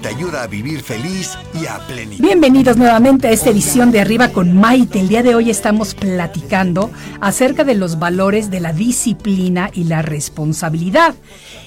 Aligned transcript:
Te 0.00 0.08
ayuda 0.08 0.42
a 0.42 0.46
vivir 0.46 0.80
feliz 0.80 1.36
y 1.60 1.66
a 1.66 1.78
plenitud. 1.86 2.24
Bienvenidos 2.24 2.76
nuevamente 2.76 3.28
a 3.28 3.30
esta 3.32 3.50
edición 3.50 3.90
de 3.90 4.00
Arriba 4.00 4.28
con 4.28 4.56
Maite. 4.56 5.00
El 5.00 5.08
día 5.08 5.22
de 5.22 5.34
hoy 5.34 5.50
estamos 5.50 5.94
platicando 5.94 6.90
acerca 7.20 7.64
de 7.64 7.74
los 7.74 7.98
valores 7.98 8.50
de 8.50 8.60
la 8.60 8.72
disciplina 8.72 9.70
y 9.72 9.84
la 9.84 10.00
responsabilidad. 10.00 11.14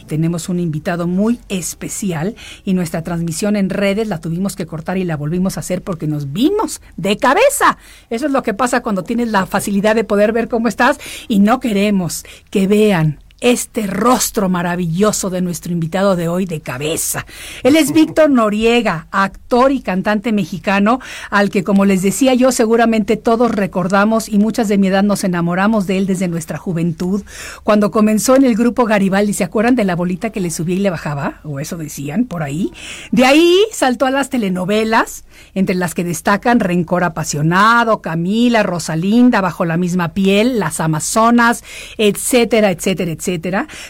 Tenemos 0.08 0.50
un 0.50 0.60
invitado 0.60 1.08
muy 1.08 1.40
especial 1.48 2.36
y 2.66 2.74
nuestra 2.74 3.04
transmisión 3.04 3.56
en 3.56 3.70
redes 3.70 4.08
la 4.08 4.20
tuvimos 4.20 4.56
que 4.56 4.66
cortar 4.66 4.98
y 4.98 5.04
la 5.04 5.16
volvimos 5.16 5.58
a 5.58 5.62
hacer 5.62 5.84
porque 5.84 6.08
nos 6.08 6.34
vimos 6.34 6.82
de 6.98 7.18
cabeza. 7.18 7.78
Eso 8.10 8.26
es 8.26 8.32
lo 8.32 8.44
que 8.44 8.54
pasa 8.54 8.82
cuando 8.82 9.04
tienes 9.04 9.30
la 9.30 9.46
facilidad 9.46 9.96
de 9.96 10.04
poder 10.04 10.32
ver 10.32 10.50
cómo 10.50 10.68
estás 10.68 11.00
y 11.28 11.40
no 11.40 11.60
queremos 11.60 12.26
que 12.50 12.68
vean 12.68 13.23
este 13.44 13.88
rostro 13.88 14.48
maravilloso 14.48 15.30
de 15.30 15.42
nuestro 15.42 15.74
invitado 15.74 16.16
de 16.16 16.30
hoy 16.30 16.46
de 16.46 16.62
cabeza. 16.62 17.26
Él 17.64 17.76
es 17.76 17.92
Víctor 17.92 18.30
Noriega, 18.30 19.08
actor 19.12 19.74
y 19.74 19.82
cantante 19.82 20.32
mexicano, 20.32 21.02
al 21.30 21.50
que, 21.50 21.66
como 21.66 21.84
les 21.84 22.02
decía 22.02 22.34
yo, 22.36 22.54
seguramente 22.54 23.18
todos 23.18 23.52
recordamos 23.52 24.30
y 24.30 24.40
muchas 24.40 24.70
de 24.70 24.78
mi 24.78 24.88
edad 24.88 25.04
nos 25.04 25.26
enamoramos 25.26 25.88
de 25.88 25.98
él 25.98 26.08
desde 26.08 26.30
nuestra 26.30 26.58
juventud. 26.58 27.24
Cuando 27.66 27.92
comenzó 27.92 28.38
en 28.38 28.46
el 28.46 28.56
grupo 28.56 28.86
Garibaldi, 28.86 29.34
¿se 29.34 29.44
acuerdan 29.44 29.76
de 29.76 29.84
la 29.84 29.98
bolita 29.98 30.30
que 30.30 30.40
le 30.40 30.50
subía 30.50 30.78
y 30.78 30.80
le 30.80 30.90
bajaba? 30.90 31.42
O 31.44 31.60
eso 31.60 31.76
decían 31.76 32.24
por 32.24 32.44
ahí. 32.44 32.72
De 33.12 33.26
ahí 33.26 33.58
saltó 33.74 34.06
a 34.06 34.12
las 34.12 34.30
telenovelas, 34.30 35.26
entre 35.54 35.76
las 35.76 35.94
que 35.94 36.06
destacan 36.06 36.62
Rencor 36.62 37.04
Apasionado, 37.04 38.02
Camila, 38.02 38.64
Rosalinda, 38.64 39.42
Bajo 39.42 39.66
la 39.66 39.76
misma 39.76 40.14
piel, 40.14 40.60
Las 40.60 40.80
Amazonas, 40.80 41.66
etcétera, 41.98 42.72
etcétera, 42.72 43.12
etcétera 43.12 43.33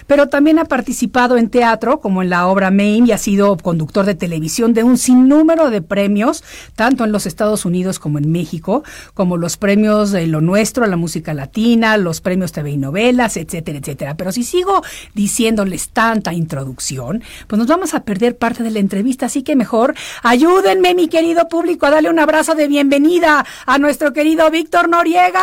pero 0.07 0.27
también 0.29 0.59
ha 0.59 0.65
participado 0.65 1.37
en 1.37 1.49
teatro, 1.49 1.99
como 1.99 2.21
en 2.21 2.29
la 2.29 2.47
obra 2.47 2.71
Maine, 2.71 3.07
y 3.07 3.11
ha 3.11 3.17
sido 3.17 3.55
conductor 3.57 4.05
de 4.05 4.15
televisión 4.15 4.73
de 4.73 4.83
un 4.83 4.97
sinnúmero 4.97 5.69
de 5.69 5.81
premios, 5.81 6.43
tanto 6.75 7.03
en 7.03 7.11
los 7.11 7.25
Estados 7.25 7.65
Unidos 7.65 7.99
como 7.99 8.17
en 8.17 8.31
México, 8.31 8.83
como 9.13 9.37
los 9.37 9.57
premios 9.57 10.11
de 10.11 10.27
Lo 10.27 10.41
Nuestro, 10.41 10.83
a 10.83 10.87
la 10.87 10.97
música 10.97 11.33
latina, 11.33 11.97
los 11.97 12.21
premios 12.21 12.51
TV 12.51 12.71
y 12.71 12.77
novelas, 12.77 13.37
etcétera, 13.37 13.79
etcétera. 13.79 14.15
Pero 14.15 14.31
si 14.31 14.43
sigo 14.43 14.83
diciéndoles 15.13 15.89
tanta 15.89 16.33
introducción, 16.33 17.23
pues 17.47 17.57
nos 17.57 17.67
vamos 17.67 17.93
a 17.93 18.03
perder 18.03 18.37
parte 18.37 18.63
de 18.63 18.71
la 18.71 18.79
entrevista, 18.79 19.27
así 19.27 19.43
que 19.43 19.55
mejor 19.55 19.95
ayúdenme, 20.23 20.95
mi 20.95 21.07
querido 21.07 21.47
público, 21.47 21.85
a 21.85 21.91
darle 21.91 22.09
un 22.09 22.19
abrazo 22.19 22.55
de 22.55 22.67
bienvenida 22.67 23.45
a 23.65 23.77
nuestro 23.77 24.13
querido 24.13 24.49
Víctor 24.49 24.89
Noriega. 24.89 25.33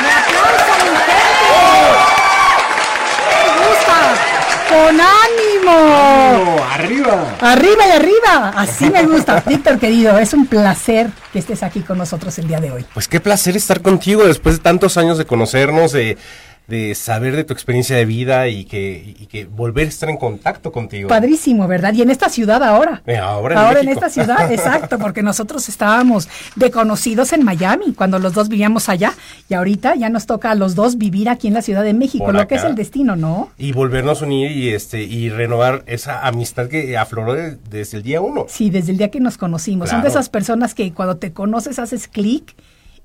¡Me 0.00 0.10
aplauso, 0.10 0.72
mi 0.82 0.90
gente! 1.08 1.70
¡Me 3.46 3.52
gusta! 3.66 3.96
¡Con 4.68 5.00
ánimo! 5.00 6.64
¡Arriba! 6.72 7.36
¡Arriba 7.40 7.86
y 7.86 7.90
arriba! 7.90 8.52
Así 8.56 8.90
me 8.90 9.02
gusta. 9.04 9.42
Víctor, 9.46 9.78
querido, 9.78 10.18
es 10.18 10.32
un 10.32 10.46
placer 10.46 11.10
que 11.32 11.38
estés 11.38 11.62
aquí 11.62 11.80
con 11.80 11.98
nosotros 11.98 12.38
el 12.38 12.46
día 12.48 12.60
de 12.60 12.70
hoy. 12.70 12.86
Pues 12.94 13.08
qué 13.08 13.20
placer 13.20 13.56
estar 13.56 13.82
contigo 13.82 14.24
después 14.26 14.56
de 14.56 14.62
tantos 14.62 14.96
años 14.96 15.18
de 15.18 15.26
conocernos, 15.26 15.92
de, 15.92 16.16
de 16.70 16.94
saber 16.94 17.36
de 17.36 17.44
tu 17.44 17.52
experiencia 17.52 17.96
de 17.96 18.06
vida 18.06 18.48
y 18.48 18.64
que, 18.64 19.14
y 19.18 19.26
que 19.26 19.44
volver 19.44 19.84
a 19.86 19.88
estar 19.90 20.08
en 20.08 20.16
contacto 20.16 20.72
contigo. 20.72 21.08
Padrísimo, 21.08 21.68
¿verdad? 21.68 21.92
Y 21.92 22.00
en 22.00 22.10
esta 22.10 22.28
ciudad 22.30 22.62
ahora. 22.62 23.02
Eh, 23.06 23.18
ahora 23.18 23.54
en 23.54 23.60
ahora 23.60 23.80
en 23.80 23.86
México. 23.86 24.06
esta 24.06 24.22
ciudad, 24.22 24.50
exacto, 24.52 24.98
porque 24.98 25.22
nosotros 25.22 25.68
estábamos 25.68 26.28
de 26.56 26.70
conocidos 26.70 27.32
en 27.34 27.44
Miami 27.44 27.92
cuando 27.92 28.18
los 28.18 28.32
dos 28.32 28.48
vivíamos 28.48 28.88
allá 28.88 29.12
y 29.48 29.54
ahorita 29.54 29.96
ya 29.96 30.08
nos 30.08 30.24
toca 30.26 30.52
a 30.52 30.54
los 30.54 30.74
dos 30.74 30.96
vivir 30.96 31.28
aquí 31.28 31.48
en 31.48 31.54
la 31.54 31.62
Ciudad 31.62 31.82
de 31.82 31.92
México, 31.92 32.24
Por 32.24 32.34
lo 32.34 32.46
que 32.48 32.54
es 32.54 32.64
el 32.64 32.74
destino, 32.76 33.16
¿no? 33.16 33.50
Y 33.58 33.72
volvernos 33.72 34.22
a 34.22 34.24
unir 34.24 34.50
y 34.52 34.70
este 34.70 35.02
y 35.02 35.28
renovar 35.28 35.82
esa 35.86 36.26
amistad 36.26 36.68
que 36.68 36.96
afloró 36.96 37.34
de- 37.34 37.56
desde 37.68 37.96
el 37.96 38.02
día 38.04 38.20
uno. 38.20 38.46
Sí, 38.48 38.70
desde 38.70 38.92
el 38.92 38.98
día 38.98 39.10
que 39.10 39.18
nos 39.20 39.36
conocimos. 39.36 39.90
Son 39.90 40.02
de 40.02 40.08
esas 40.08 40.28
personas 40.28 40.74
que 40.74 40.92
cuando 40.92 41.16
te 41.16 41.32
conoces 41.32 41.78
haces 41.80 42.06
clic 42.06 42.54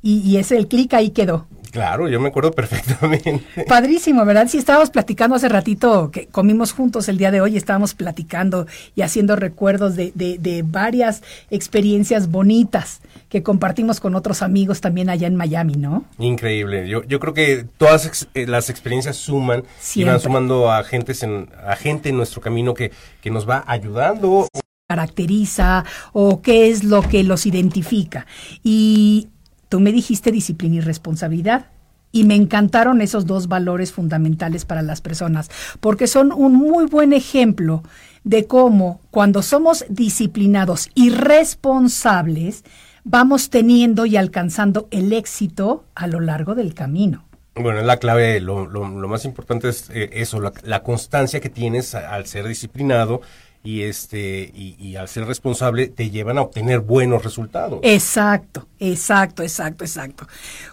y, 0.03 0.19
y 0.19 0.37
es 0.37 0.51
el 0.51 0.67
clic 0.67 0.93
ahí 0.93 1.09
quedó. 1.09 1.47
Claro, 1.75 2.07
yo 2.07 2.21
me 2.21 2.29
acuerdo 2.29 2.51
perfectamente. 2.53 3.41
Padrísimo, 3.67 4.23
¿verdad? 4.23 4.47
Sí, 4.47 4.57
estábamos 4.57 4.91
platicando 4.91 5.35
hace 5.35 5.49
ratito 5.49 6.09
que 6.09 6.27
comimos 6.27 6.71
juntos 6.71 7.09
el 7.09 7.17
día 7.17 7.31
de 7.31 7.41
hoy, 7.41 7.57
estábamos 7.57 7.93
platicando 7.93 8.65
y 8.95 9.01
haciendo 9.01 9.35
recuerdos 9.35 9.97
de, 9.97 10.13
de- 10.15 10.37
de 10.37 10.63
varias 10.63 11.21
experiencias 11.49 12.31
bonitas 12.31 13.01
que 13.27 13.43
compartimos 13.43 13.99
con 13.99 14.15
otros 14.15 14.41
amigos 14.41 14.79
también 14.79 15.09
allá 15.09 15.27
en 15.27 15.35
Miami, 15.35 15.73
¿no? 15.75 16.05
Increíble. 16.17 16.87
Yo, 16.87 17.03
yo 17.03 17.19
creo 17.19 17.33
que 17.33 17.65
todas 17.77 18.05
ex- 18.05 18.29
eh, 18.35 18.47
las 18.47 18.69
experiencias 18.69 19.17
suman 19.17 19.59
y 19.59 19.63
Siempre. 19.81 20.13
van 20.13 20.21
sumando 20.21 20.71
a, 20.71 20.81
gentes 20.85 21.23
en, 21.23 21.49
a 21.67 21.75
gente 21.75 22.07
en 22.07 22.15
nuestro 22.15 22.39
camino 22.39 22.73
que, 22.73 22.93
que 23.21 23.31
nos 23.31 23.49
va 23.49 23.65
ayudando. 23.67 24.47
caracteriza 24.87 25.83
o 26.13 26.41
qué 26.41 26.69
es 26.69 26.85
lo 26.85 27.01
que 27.01 27.23
los 27.25 27.45
identifica. 27.45 28.25
Y 28.63 29.27
tú 29.69 29.79
me 29.79 29.91
dijiste 29.91 30.31
disciplina 30.31 30.75
y 30.75 30.81
responsabilidad. 30.81 31.67
Y 32.11 32.23
me 32.23 32.35
encantaron 32.35 33.01
esos 33.01 33.25
dos 33.25 33.47
valores 33.49 33.91
fundamentales 33.91 34.63
para 34.63 34.81
las 34.81 35.01
personas, 35.01 35.49
porque 35.81 36.07
son 36.07 36.31
un 36.31 36.53
muy 36.53 36.85
buen 36.85 37.11
ejemplo 37.11 37.83
de 38.23 38.45
cómo 38.45 39.01
cuando 39.11 39.41
somos 39.41 39.85
disciplinados 39.89 40.89
y 40.95 41.09
responsables, 41.09 42.63
vamos 43.03 43.49
teniendo 43.49 44.05
y 44.05 44.17
alcanzando 44.17 44.87
el 44.91 45.13
éxito 45.13 45.85
a 45.93 46.07
lo 46.07 46.19
largo 46.19 46.55
del 46.55 46.73
camino. 46.73 47.25
Bueno, 47.57 47.79
es 47.79 47.85
la 47.85 47.97
clave, 47.97 48.41
lo, 48.41 48.67
más 49.07 49.23
importante 49.23 49.69
es 49.69 49.89
eh, 49.89 50.09
eso, 50.13 50.41
la, 50.41 50.83
constancia 50.83 51.39
que 51.39 51.49
tienes 51.49 51.95
al 51.95 52.25
ser 52.25 52.45
disciplinado 52.47 53.21
y 53.65 53.81
este 53.81 54.51
y, 54.53 54.75
y 54.79 54.95
al 54.95 55.09
ser 55.09 55.25
responsable 55.25 55.87
te 55.87 56.09
llevan 56.09 56.37
a 56.37 56.43
obtener 56.43 56.79
buenos 56.79 57.23
resultados. 57.23 57.79
Exacto, 57.81 58.67
exacto, 58.79 59.43
exacto, 59.43 59.83
exacto. 59.83 60.27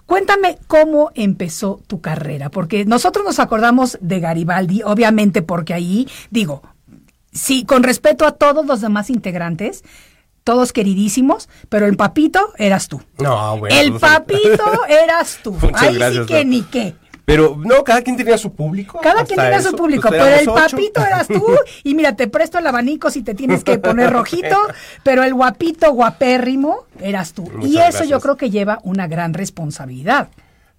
Cuéntame 0.06 0.58
cómo 0.66 1.10
empezó 1.14 1.80
tu 1.86 2.00
carrera, 2.00 2.50
porque 2.50 2.84
nosotros 2.84 3.24
nos 3.24 3.38
acordamos 3.38 3.98
de 4.00 4.20
Garibaldi, 4.20 4.82
obviamente 4.84 5.42
porque 5.42 5.74
ahí, 5.74 6.06
digo, 6.30 6.62
sí, 7.32 7.64
con 7.64 7.82
respeto 7.82 8.26
a 8.26 8.32
todos 8.32 8.66
los 8.66 8.82
demás 8.82 9.10
integrantes, 9.10 9.82
todos 10.44 10.72
queridísimos, 10.72 11.48
pero 11.68 11.86
el 11.86 11.96
papito 11.96 12.52
eras 12.58 12.88
tú. 12.88 13.00
No, 13.18 13.58
bueno. 13.58 13.74
el 13.74 13.94
papito 13.94 14.64
eras 14.88 15.38
tú. 15.42 15.56
Ahí 15.74 15.94
sí 15.94 16.26
que 16.26 16.44
no. 16.44 16.50
ni 16.50 16.62
qué. 16.62 16.94
Pero 17.32 17.56
no, 17.56 17.82
cada 17.82 18.02
quien 18.02 18.16
tenía 18.18 18.36
su 18.36 18.52
público. 18.52 19.00
Cada 19.02 19.24
quien 19.24 19.40
tenía 19.40 19.62
su 19.62 19.74
público, 19.74 20.08
pues, 20.08 20.20
pero 20.20 20.36
el 20.36 20.48
ocho. 20.48 20.54
papito 20.54 21.00
eras 21.00 21.26
tú. 21.28 21.46
Y 21.82 21.94
mira, 21.94 22.14
te 22.14 22.28
presto 22.28 22.58
el 22.58 22.66
abanico 22.66 23.10
si 23.10 23.22
te 23.22 23.34
tienes 23.34 23.64
que 23.64 23.78
poner 23.78 24.10
rojito, 24.12 24.56
pero 25.02 25.24
el 25.24 25.32
guapito 25.32 25.90
guapérrimo 25.92 26.84
eras 27.00 27.32
tú. 27.32 27.44
Muchas 27.44 27.70
y 27.70 27.78
eso 27.78 28.04
yo 28.04 28.20
creo 28.20 28.36
que 28.36 28.50
lleva 28.50 28.80
una 28.82 29.06
gran 29.06 29.32
responsabilidad. 29.32 30.28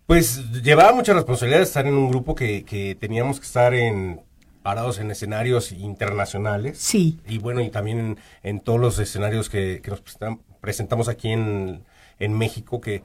Pues 0.06 0.52
llevaba 0.62 0.94
mucha 0.94 1.14
responsabilidad 1.14 1.58
de 1.60 1.64
estar 1.64 1.88
en 1.88 1.96
un 1.96 2.10
grupo 2.10 2.36
que, 2.36 2.64
que 2.64 2.94
teníamos 2.94 3.40
que 3.40 3.48
estar 3.48 3.74
en 3.74 4.22
parados 4.62 5.00
en 5.00 5.10
escenarios 5.10 5.72
internacionales. 5.72 6.78
Sí. 6.78 7.18
Y 7.28 7.40
bueno, 7.40 7.62
y 7.62 7.70
también 7.72 8.00
en, 8.00 8.20
en 8.44 8.60
todos 8.60 8.80
los 8.80 9.00
escenarios 9.00 9.50
que, 9.50 9.82
que 9.82 9.90
nos 9.90 10.04
presentam- 10.04 10.40
presentamos 10.62 11.08
aquí 11.10 11.30
en, 11.32 11.84
en 12.20 12.38
México, 12.38 12.80
que, 12.80 13.02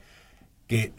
que 0.67 0.93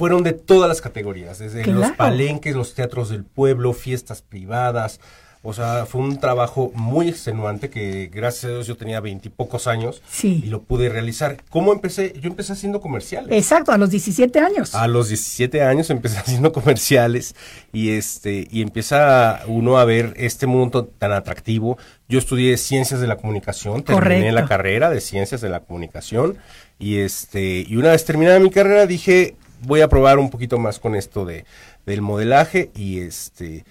fueron 0.00 0.22
de 0.22 0.32
todas 0.32 0.66
las 0.66 0.80
categorías, 0.80 1.38
desde 1.40 1.66
los 1.66 1.90
palenques, 1.92 2.56
los 2.56 2.72
teatros 2.74 3.10
del 3.10 3.22
pueblo, 3.22 3.74
fiestas 3.74 4.22
privadas. 4.22 4.98
O 5.42 5.52
sea, 5.52 5.84
fue 5.84 6.00
un 6.00 6.18
trabajo 6.18 6.70
muy 6.74 7.08
extenuante 7.10 7.68
que 7.68 8.10
gracias 8.12 8.44
a 8.44 8.48
Dios 8.48 8.66
yo 8.66 8.78
tenía 8.78 9.00
veintipocos 9.00 9.66
años 9.66 10.02
Sí. 10.10 10.40
y 10.42 10.48
lo 10.48 10.62
pude 10.62 10.88
realizar. 10.88 11.36
¿Cómo 11.50 11.74
empecé? 11.74 12.14
Yo 12.18 12.28
empecé 12.30 12.54
haciendo 12.54 12.80
comerciales. 12.80 13.30
Exacto, 13.32 13.72
a 13.72 13.76
los 13.78 13.90
17 13.90 14.38
años. 14.38 14.74
A 14.74 14.86
los 14.88 15.08
17 15.08 15.60
años 15.62 15.90
empecé 15.90 16.16
haciendo 16.24 16.50
comerciales 16.52 17.34
y 17.74 17.90
este 17.90 18.48
y 18.50 18.62
empieza 18.62 19.40
uno 19.46 19.76
a 19.78 19.84
ver 19.84 20.14
este 20.16 20.46
mundo 20.46 20.86
tan 20.86 21.12
atractivo. 21.12 21.76
Yo 22.08 22.18
estudié 22.18 22.56
ciencias 22.56 23.00
de 23.02 23.06
la 23.06 23.16
comunicación, 23.16 23.82
terminé 23.82 24.00
Correcto. 24.00 24.32
la 24.32 24.46
carrera 24.46 24.88
de 24.88 25.02
ciencias 25.02 25.42
de 25.42 25.50
la 25.50 25.60
comunicación 25.60 26.38
y 26.78 26.98
este 27.00 27.66
y 27.68 27.76
una 27.76 27.90
vez 27.92 28.04
terminada 28.06 28.38
mi 28.40 28.50
carrera 28.50 28.86
dije 28.86 29.36
voy 29.62 29.80
a 29.80 29.88
probar 29.88 30.18
un 30.18 30.30
poquito 30.30 30.58
más 30.58 30.78
con 30.78 30.94
esto 30.94 31.24
de, 31.24 31.44
del 31.86 32.02
modelaje 32.02 32.70
y 32.74 33.00
este, 33.00 33.64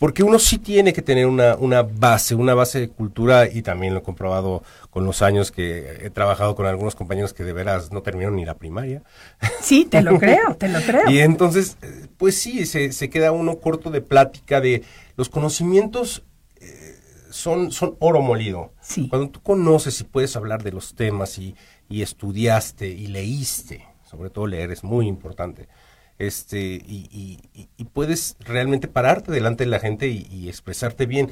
porque 0.00 0.22
uno 0.22 0.38
sí 0.38 0.56
tiene 0.56 0.94
que 0.94 1.02
tener 1.02 1.26
una, 1.26 1.56
una 1.56 1.82
base, 1.82 2.34
una 2.34 2.54
base 2.54 2.80
de 2.80 2.88
cultura 2.88 3.46
y 3.46 3.60
también 3.60 3.92
lo 3.92 4.00
he 4.00 4.02
comprobado 4.02 4.62
con 4.88 5.04
los 5.04 5.20
años 5.20 5.52
que 5.52 6.06
he 6.06 6.08
trabajado 6.08 6.54
con 6.56 6.64
algunos 6.64 6.94
compañeros 6.94 7.34
que 7.34 7.44
de 7.44 7.52
veras 7.52 7.92
no 7.92 8.00
terminaron 8.00 8.36
ni 8.36 8.46
la 8.46 8.54
primaria. 8.54 9.02
Sí, 9.60 9.84
te 9.84 10.00
lo 10.00 10.18
creo, 10.18 10.56
te 10.56 10.68
lo 10.68 10.80
creo. 10.80 11.10
Y 11.10 11.18
entonces, 11.18 11.76
eh, 11.82 12.06
pues 12.16 12.40
sí, 12.40 12.64
se, 12.64 12.92
se 12.92 13.10
queda 13.10 13.30
uno 13.30 13.58
corto 13.58 13.90
de 13.90 14.00
plática 14.00 14.62
de 14.62 14.84
los 15.16 15.28
conocimientos 15.28 16.22
eh, 16.62 16.98
son, 17.28 17.70
son 17.70 17.96
oro 17.98 18.22
molido. 18.22 18.72
Sí. 18.80 19.06
Cuando 19.08 19.28
tú 19.28 19.42
conoces 19.42 20.00
y 20.00 20.04
puedes 20.04 20.34
hablar 20.34 20.62
de 20.62 20.72
los 20.72 20.94
temas 20.94 21.36
y, 21.36 21.54
y 21.90 22.00
estudiaste 22.00 22.88
y 22.88 23.08
leíste, 23.08 23.86
sobre 24.10 24.30
todo 24.30 24.46
leer 24.46 24.70
es 24.72 24.82
muy 24.84 25.06
importante, 25.06 25.68
este, 26.18 26.58
y, 26.58 27.38
y- 27.78 27.84
puedes 27.92 28.36
realmente 28.40 28.88
pararte 28.88 29.32
delante 29.32 29.64
de 29.64 29.70
la 29.70 29.78
gente 29.80 30.08
y, 30.08 30.26
y 30.30 30.48
expresarte 30.48 31.06
bien. 31.06 31.30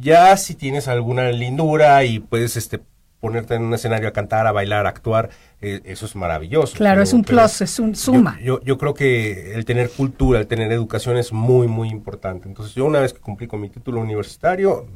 Ya 0.00 0.36
si 0.36 0.54
tienes 0.54 0.88
alguna 0.88 1.30
lindura 1.32 2.02
y 2.04 2.18
puedes 2.18 2.56
este, 2.56 2.80
ponerte 3.20 3.54
en 3.54 3.62
un 3.62 3.74
escenario 3.74 4.08
a 4.08 4.12
cantar, 4.12 4.46
a 4.46 4.52
bailar, 4.52 4.86
a 4.86 4.88
actuar, 4.88 5.28
eh, 5.60 5.80
eso 5.84 6.06
es 6.06 6.16
maravilloso. 6.16 6.76
Claro, 6.76 6.96
Pero- 6.96 7.02
es 7.04 7.12
un 7.12 7.24
plus, 7.24 7.60
es 7.60 7.78
un 7.78 7.94
suma. 7.94 8.38
Yo, 8.40 8.58
yo, 8.60 8.64
yo 8.64 8.78
creo 8.78 8.94
que 8.94 9.54
el 9.54 9.64
tener 9.64 9.90
cultura, 9.90 10.40
el 10.40 10.46
tener 10.46 10.72
educación 10.72 11.16
es 11.18 11.32
muy, 11.32 11.68
muy 11.68 11.88
importante. 11.90 12.48
Entonces 12.48 12.74
yo 12.74 12.84
una 12.86 13.00
vez 13.00 13.12
que 13.12 13.20
cumplí 13.20 13.46
con 13.46 13.60
mi 13.60 13.68
título 13.68 14.00
universitario, 14.00 14.86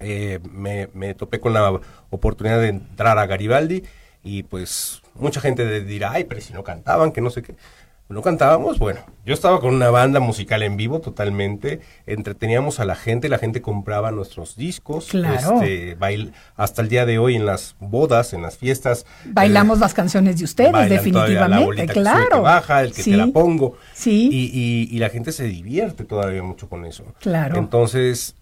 eh, 0.00 0.38
me, 0.52 0.88
me 0.94 1.14
topé 1.14 1.40
con 1.40 1.52
la 1.54 1.80
oportunidad 2.10 2.60
de 2.60 2.68
entrar 2.68 3.18
a 3.18 3.26
Garibaldi 3.26 3.82
y 4.28 4.42
pues 4.42 5.00
mucha 5.14 5.40
gente 5.40 5.82
dirá, 5.84 6.12
ay, 6.12 6.24
pero 6.24 6.40
si 6.40 6.52
no 6.52 6.62
cantaban, 6.62 7.12
que 7.12 7.20
no 7.20 7.30
sé 7.30 7.42
qué. 7.42 7.54
No 8.10 8.22
cantábamos, 8.22 8.78
bueno, 8.78 9.00
yo 9.26 9.34
estaba 9.34 9.60
con 9.60 9.74
una 9.74 9.90
banda 9.90 10.18
musical 10.18 10.62
en 10.62 10.78
vivo 10.78 11.00
totalmente, 11.00 11.80
entreteníamos 12.06 12.80
a 12.80 12.86
la 12.86 12.94
gente, 12.94 13.28
la 13.28 13.36
gente 13.36 13.60
compraba 13.60 14.10
nuestros 14.12 14.56
discos, 14.56 15.08
Claro. 15.08 15.60
este, 15.60 15.94
bail- 15.98 16.32
hasta 16.56 16.80
el 16.80 16.88
día 16.88 17.04
de 17.04 17.18
hoy 17.18 17.36
en 17.36 17.44
las 17.44 17.76
bodas, 17.80 18.32
en 18.32 18.40
las 18.40 18.56
fiestas. 18.56 19.04
Bailamos 19.26 19.76
eh, 19.76 19.80
las 19.82 19.92
canciones 19.92 20.38
de 20.38 20.44
ustedes, 20.44 20.72
la 20.72 20.86
definitivamente, 20.88 21.86
que 21.86 21.92
claro. 21.92 22.28
que 22.30 22.38
baja, 22.40 22.80
el 22.82 22.94
que 22.94 23.02
Sí, 23.02 23.10
te 23.10 23.16
la 23.18 23.26
pongo. 23.26 23.76
Sí. 23.92 24.30
Y, 24.32 24.50
y- 24.58 24.88
y 24.96 24.98
la 25.00 25.10
gente 25.10 25.30
se 25.30 25.44
divierte 25.44 26.04
todavía 26.04 26.42
mucho 26.42 26.66
con 26.70 26.86
eso. 26.86 27.04
Claro. 27.20 27.58
Entonces, 27.58 28.34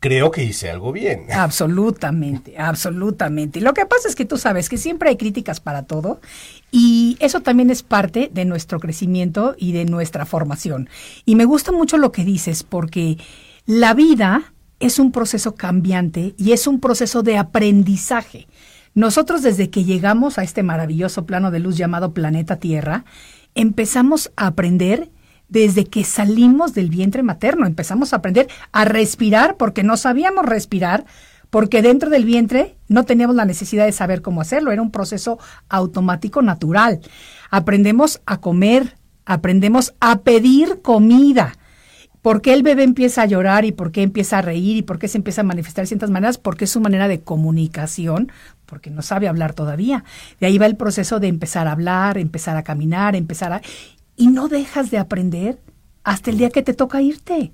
creo 0.00 0.30
que 0.30 0.44
hice 0.44 0.70
algo 0.70 0.92
bien. 0.92 1.26
Absolutamente, 1.32 2.56
absolutamente. 2.58 3.60
Lo 3.60 3.74
que 3.74 3.86
pasa 3.86 4.08
es 4.08 4.14
que 4.14 4.24
tú 4.24 4.36
sabes 4.36 4.68
que 4.68 4.76
siempre 4.76 5.10
hay 5.10 5.16
críticas 5.16 5.60
para 5.60 5.84
todo 5.84 6.20
y 6.70 7.16
eso 7.20 7.40
también 7.40 7.70
es 7.70 7.82
parte 7.82 8.30
de 8.32 8.44
nuestro 8.44 8.80
crecimiento 8.80 9.54
y 9.58 9.72
de 9.72 9.84
nuestra 9.84 10.26
formación. 10.26 10.88
Y 11.24 11.36
me 11.36 11.44
gusta 11.44 11.72
mucho 11.72 11.98
lo 11.98 12.12
que 12.12 12.24
dices 12.24 12.62
porque 12.62 13.18
la 13.66 13.94
vida 13.94 14.52
es 14.80 14.98
un 14.98 15.12
proceso 15.12 15.54
cambiante 15.54 16.34
y 16.36 16.52
es 16.52 16.66
un 16.66 16.80
proceso 16.80 17.22
de 17.22 17.38
aprendizaje. 17.38 18.46
Nosotros 18.94 19.42
desde 19.42 19.70
que 19.70 19.84
llegamos 19.84 20.38
a 20.38 20.42
este 20.42 20.62
maravilloso 20.62 21.26
plano 21.26 21.50
de 21.50 21.58
luz 21.60 21.76
llamado 21.76 22.12
planeta 22.12 22.56
Tierra, 22.56 23.04
empezamos 23.54 24.30
a 24.36 24.48
aprender 24.48 25.10
desde 25.48 25.84
que 25.84 26.04
salimos 26.04 26.74
del 26.74 26.90
vientre 26.90 27.22
materno. 27.22 27.66
Empezamos 27.66 28.12
a 28.12 28.16
aprender 28.16 28.48
a 28.72 28.84
respirar 28.84 29.56
porque 29.56 29.82
no 29.82 29.96
sabíamos 29.96 30.44
respirar, 30.44 31.04
porque 31.50 31.82
dentro 31.82 32.10
del 32.10 32.24
vientre 32.24 32.76
no 32.88 33.04
teníamos 33.04 33.36
la 33.36 33.44
necesidad 33.44 33.86
de 33.86 33.92
saber 33.92 34.22
cómo 34.22 34.40
hacerlo. 34.40 34.72
Era 34.72 34.82
un 34.82 34.90
proceso 34.90 35.38
automático 35.68 36.42
natural. 36.42 37.00
Aprendemos 37.50 38.20
a 38.26 38.40
comer, 38.40 38.96
aprendemos 39.24 39.94
a 40.00 40.20
pedir 40.22 40.82
comida. 40.82 41.54
¿Por 42.24 42.40
qué 42.40 42.54
el 42.54 42.62
bebé 42.62 42.84
empieza 42.84 43.20
a 43.20 43.26
llorar 43.26 43.66
y 43.66 43.72
por 43.72 43.92
qué 43.92 44.02
empieza 44.02 44.38
a 44.38 44.42
reír 44.42 44.78
y 44.78 44.82
por 44.82 44.98
qué 44.98 45.08
se 45.08 45.18
empieza 45.18 45.42
a 45.42 45.44
manifestar 45.44 45.82
de 45.82 45.88
ciertas 45.88 46.10
maneras? 46.10 46.38
Porque 46.38 46.64
es 46.64 46.70
su 46.70 46.80
manera 46.80 47.06
de 47.06 47.20
comunicación, 47.20 48.32
porque 48.64 48.88
no 48.88 49.02
sabe 49.02 49.28
hablar 49.28 49.52
todavía. 49.52 50.04
De 50.40 50.46
ahí 50.46 50.56
va 50.56 50.64
el 50.64 50.76
proceso 50.76 51.20
de 51.20 51.28
empezar 51.28 51.68
a 51.68 51.72
hablar, 51.72 52.16
empezar 52.16 52.56
a 52.56 52.62
caminar, 52.62 53.14
empezar 53.14 53.52
a... 53.52 53.60
Y 54.16 54.28
no 54.28 54.48
dejas 54.48 54.90
de 54.90 54.98
aprender 54.98 55.58
hasta 56.02 56.30
el 56.30 56.38
día 56.38 56.50
que 56.50 56.62
te 56.62 56.74
toca 56.74 57.02
irte. 57.02 57.52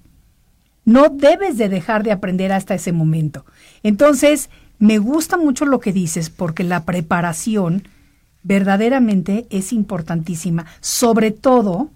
No 0.85 1.09
debes 1.09 1.57
de 1.57 1.69
dejar 1.69 2.03
de 2.03 2.13
aprender 2.13 2.53
hasta 2.53 2.75
ese 2.75 2.93
momento. 2.93 3.45
Entonces, 3.83 4.51
me 4.79 4.99
gusta 4.99 5.37
mucho 5.37 5.67
lo 5.67 5.79
que 5.79 5.93
dices 5.93 6.31
porque 6.31 6.65
la 6.65 6.85
preparación 6.85 7.85
verdaderamente 8.43 9.47
es 9.51 9.73
importantísima. 9.73 10.67
Sobre 10.81 11.31
todo, 11.31 11.91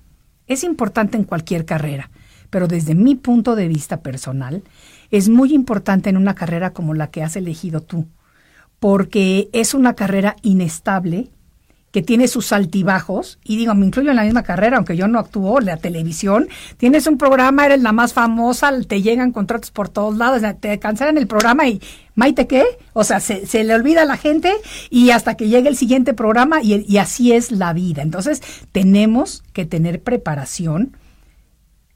es 0.47 0.65
importante 0.65 1.17
en 1.17 1.25
cualquier 1.25 1.65
carrera, 1.65 2.11
pero 2.51 2.69
desde 2.69 2.95
mi 2.95 3.15
punto 3.15 3.57
de 3.57 3.69
vista 3.69 4.03
personal, 4.03 4.63
es 5.11 5.29
muy 5.29 5.55
importante 5.55 6.11
en 6.11 6.17
una 6.17 6.35
carrera 6.35 6.73
como 6.73 6.95
la 6.95 7.09
que 7.11 7.23
has 7.23 7.37
elegido 7.37 7.81
tú, 7.81 8.07
porque 8.79 9.49
es 9.53 9.75
una 9.75 9.95
carrera 9.95 10.37
inestable, 10.43 11.31
que 11.95 12.03
tiene 12.03 12.27
sus 12.27 12.51
altibajos, 12.53 13.39
y 13.45 13.57
digo, 13.57 13.73
me 13.77 13.87
incluyo 13.87 14.11
en 14.11 14.17
la 14.17 14.25
misma 14.25 14.43
carrera, 14.43 14.79
aunque 14.79 14.97
yo 14.97 15.07
no 15.07 15.21
actúo, 15.21 15.61
la 15.61 15.77
televisión, 15.77 16.49
tienes 16.77 17.07
un 17.07 17.19
programa, 17.19 17.67
eres 17.67 17.83
la 17.83 17.93
más 17.93 18.13
famosa, 18.13 18.73
te 18.89 19.01
llegan 19.01 19.31
contratos 19.31 19.71
por 19.71 19.89
todos 19.89 20.17
lados, 20.17 20.43
te 20.59 20.77
cancelan 20.81 21.19
el 21.19 21.29
programa 21.29 21.69
y, 21.69 21.81
Maite, 22.17 22.49
¿qué? 22.49 22.65
O 22.95 23.05
sea, 23.05 23.21
se, 23.21 23.47
se 23.47 23.63
le 23.63 23.75
olvida 23.75 24.03
a 24.03 24.07
la 24.07 24.17
gente 24.17 24.53
y 24.91 25.11
hasta 25.11 25.37
que 25.37 25.47
llegue 25.47 25.69
el 25.69 25.77
siguiente 25.77 26.15
programa 26.15 26.61
y, 26.65 26.99
así 26.99 27.31
es 27.33 27.53
la 27.53 27.73
vida. 27.73 28.03
Entonces, 28.03 28.43
tenemos 28.73 29.45
que 29.53 29.65
tener 29.65 30.03
preparación 30.03 30.97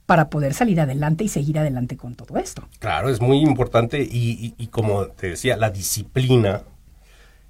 para 0.07 0.31
poder 0.31 0.55
salir 0.55 0.81
adelante 0.81 1.25
y 1.25 1.29
seguir 1.29 1.59
adelante 1.59 1.97
con 1.97 2.15
todo 2.15 2.39
esto. 2.39 2.69
Claro, 2.79 3.09
es 3.09 3.21
muy 3.21 3.39
importante 3.41 4.01
y- 4.01 4.55
y 4.57 4.67
como 4.69 5.07
te 5.09 5.31
decía, 5.31 5.57
la 5.57 5.71
disciplina 5.71 6.63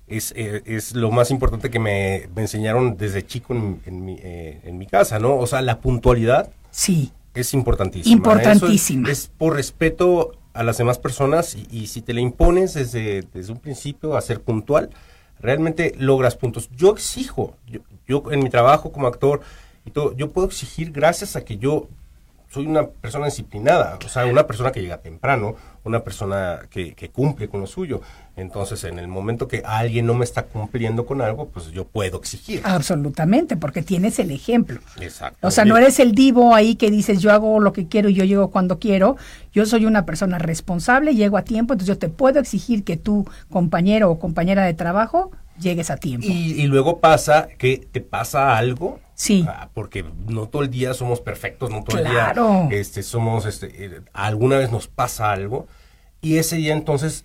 es, 0.09 0.33
eh, 0.37 0.63
es 0.67 0.95
lo 0.95 1.11
más 1.11 1.31
importante 1.31 1.71
que 1.71 1.79
me, 1.79 2.29
me 2.35 2.43
enseñaron 2.43 2.97
desde 2.97 3.27
chico 3.27 3.55
en, 3.55 3.81
en 3.87 4.05
mi, 4.05 4.19
eh, 4.23 4.61
en 4.65 4.79
mi 4.79 4.87
casa, 4.87 5.19
¿no? 5.19 5.37
O 5.37 5.47
sea, 5.47 5.63
la 5.63 5.81
puntualidad 5.81 6.51
Sí, 6.71 7.13
es 7.35 7.55
importantísima. 7.55 8.15
Importantísima. 8.17 9.11
Es, 9.11 9.19
es 9.19 9.31
por 9.37 9.55
respeto 9.55 10.33
a 10.53 10.63
las 10.63 10.79
demás 10.79 10.99
personas 10.99 11.55
y, 11.55 11.67
y 11.71 11.87
si 11.87 12.03
te 12.03 12.13
le 12.13 12.21
impones 12.21 12.75
desde, 12.75 13.25
desde 13.33 13.53
un 13.53 13.59
principio 13.59 14.17
a 14.17 14.21
ser 14.21 14.41
puntual, 14.41 14.91
realmente 15.41 15.95
logras 15.99 16.37
puntos. 16.37 16.69
Yo 16.77 16.93
exijo, 16.93 17.55
yo, 17.67 17.81
yo 18.07 18.23
en 18.31 18.43
mi 18.43 18.51
trabajo 18.51 18.93
como 18.93 19.07
actor 19.07 19.41
y 19.85 19.91
todo, 19.91 20.17
yo 20.17 20.31
puedo 20.31 20.47
exigir 20.47 20.93
gracias 20.93 21.37
a 21.37 21.45
que 21.45 21.59
yo 21.59 21.89
soy 22.51 22.67
una 22.67 22.87
persona 22.87 23.27
disciplinada, 23.27 23.99
o 24.05 24.09
sea, 24.09 24.25
una 24.25 24.47
persona 24.47 24.73
que 24.73 24.81
llega 24.81 24.99
temprano, 24.99 25.55
una 25.85 26.01
persona 26.01 26.61
que, 26.71 26.95
que 26.95 27.11
cumple 27.11 27.49
con 27.49 27.61
lo 27.61 27.67
suyo. 27.67 28.01
Entonces, 28.37 28.85
en 28.85 28.99
el 28.99 29.07
momento 29.07 29.49
que 29.49 29.63
alguien 29.67 30.07
no 30.07 30.15
me 30.15 30.25
está 30.25 30.45
cumpliendo 30.45 31.05
con 31.05 31.21
algo, 31.21 31.49
pues 31.49 31.71
yo 31.73 31.85
puedo 31.87 32.19
exigir. 32.19 32.63
absolutamente, 32.65 33.57
porque 33.57 33.83
tienes 33.83 34.19
el 34.19 34.31
ejemplo. 34.31 34.81
Exacto. 35.01 35.47
O 35.47 35.51
sea, 35.51 35.67
no 35.67 35.77
eres 35.77 36.01
el 36.01 36.13
divo 36.13 36.55
ahí 36.55 36.77
que 36.77 36.91
dices 36.91 37.21
yo 37.21 37.33
hago 37.33 37.61
lo 37.61 37.73
que 37.73 37.87
quiero 37.87 38.09
y 38.09 38.15
yo 38.15 38.25
llego 38.25 38.51
cuando 38.51 38.79
quiero. 38.79 39.17
Yo 39.53 39.67
soy 39.67 39.85
una 39.85 40.07
persona 40.07 40.39
responsable, 40.39 41.15
llego 41.15 41.37
a 41.37 41.43
tiempo, 41.43 41.75
entonces 41.75 41.95
yo 41.95 41.99
te 41.99 42.09
puedo 42.09 42.41
exigir 42.41 42.83
que 42.85 42.97
tu 42.97 43.27
compañero 43.51 44.11
o 44.11 44.19
compañera 44.19 44.65
de 44.65 44.73
trabajo 44.73 45.33
llegues 45.61 45.91
a 45.91 45.97
tiempo. 45.97 46.27
Y, 46.29 46.53
y 46.61 46.67
luego 46.67 46.99
pasa 47.01 47.49
que 47.59 47.79
te 47.79 48.01
pasa 48.01 48.57
algo. 48.57 49.01
Sí. 49.15 49.45
ah, 49.49 49.69
porque 49.75 50.05
no 50.29 50.49
todo 50.49 50.63
el 50.63 50.71
día 50.71 50.95
somos 50.95 51.21
perfectos, 51.21 51.71
no 51.71 51.83
todo 51.83 52.01
Claro. 52.01 52.63
el 52.65 52.69
día 52.69 52.79
este, 52.81 53.03
somos, 53.03 53.47
este, 53.47 53.67
eh, 53.85 54.01
alguna 54.13 54.59
vez 54.59 54.71
nos 54.71 54.87
pasa 54.87 55.33
algo. 55.33 55.67
Y 56.21 56.37
ese 56.39 56.57
día 56.57 56.73
entonces 56.73 57.25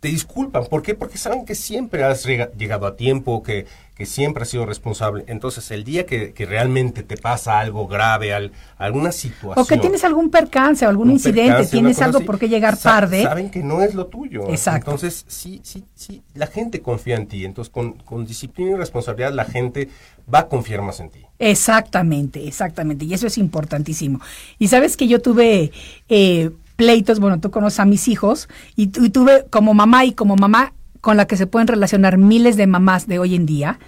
te 0.00 0.08
disculpan. 0.08 0.64
¿Por 0.66 0.82
qué? 0.82 0.94
Porque 0.94 1.18
saben 1.18 1.44
que 1.44 1.54
siempre 1.54 2.04
has 2.04 2.24
llegado 2.24 2.86
a 2.86 2.96
tiempo, 2.96 3.42
que, 3.42 3.66
que 3.96 4.06
siempre 4.06 4.44
has 4.44 4.48
sido 4.48 4.64
responsable. 4.64 5.24
Entonces 5.26 5.70
el 5.72 5.82
día 5.82 6.06
que, 6.06 6.32
que 6.32 6.46
realmente 6.46 7.02
te 7.02 7.16
pasa 7.16 7.58
algo 7.58 7.88
grave, 7.88 8.32
al- 8.32 8.52
alguna 8.76 9.10
situación. 9.10 9.64
O 9.64 9.66
que 9.66 9.76
tienes 9.76 10.04
algún 10.04 10.30
percance 10.30 10.86
o 10.86 10.88
algún 10.88 11.10
incidente, 11.10 11.48
percance, 11.50 11.70
tienes 11.72 12.00
algo 12.00 12.18
así, 12.18 12.26
por 12.26 12.38
qué 12.38 12.48
llegar 12.48 12.76
sa- 12.76 12.90
tarde. 13.00 13.24
Saben 13.24 13.50
que 13.50 13.60
no 13.64 13.82
es 13.82 13.94
lo 13.96 14.06
tuyo. 14.06 14.48
Exacto. 14.50 14.92
Entonces, 14.92 15.24
sí, 15.26 15.60
sí, 15.64 15.84
sí, 15.96 16.22
la 16.34 16.46
gente 16.46 16.80
confía 16.80 17.16
en 17.16 17.26
ti. 17.26 17.44
Entonces, 17.44 17.72
con, 17.72 17.94
con 17.94 18.24
disciplina 18.24 18.70
y 18.70 18.74
responsabilidad, 18.76 19.32
la 19.32 19.46
gente 19.46 19.88
va 20.32 20.40
a 20.40 20.48
confiar 20.48 20.80
más 20.82 21.00
en 21.00 21.10
ti. 21.10 21.24
Exactamente, 21.40 22.46
exactamente. 22.46 23.04
Y 23.04 23.14
eso 23.14 23.26
es 23.26 23.36
importantísimo. 23.36 24.20
Y 24.60 24.68
sabes 24.68 24.96
que 24.96 25.08
yo 25.08 25.20
tuve 25.20 25.72
eh, 26.08 26.50
pleitos, 26.78 27.18
bueno, 27.18 27.40
tú 27.40 27.50
conoces 27.50 27.80
a 27.80 27.84
mis 27.84 28.06
hijos, 28.06 28.48
y, 28.76 28.84
y 28.84 29.10
tuve 29.10 29.46
como 29.50 29.74
mamá 29.74 30.04
y 30.04 30.12
como 30.12 30.36
mamá 30.36 30.74
con 31.00 31.16
la 31.16 31.26
que 31.26 31.36
se 31.36 31.48
pueden 31.48 31.66
relacionar 31.66 32.18
miles 32.18 32.56
de 32.56 32.68
mamás 32.68 33.08
de 33.08 33.18
hoy 33.18 33.34
en 33.34 33.46
día. 33.46 33.80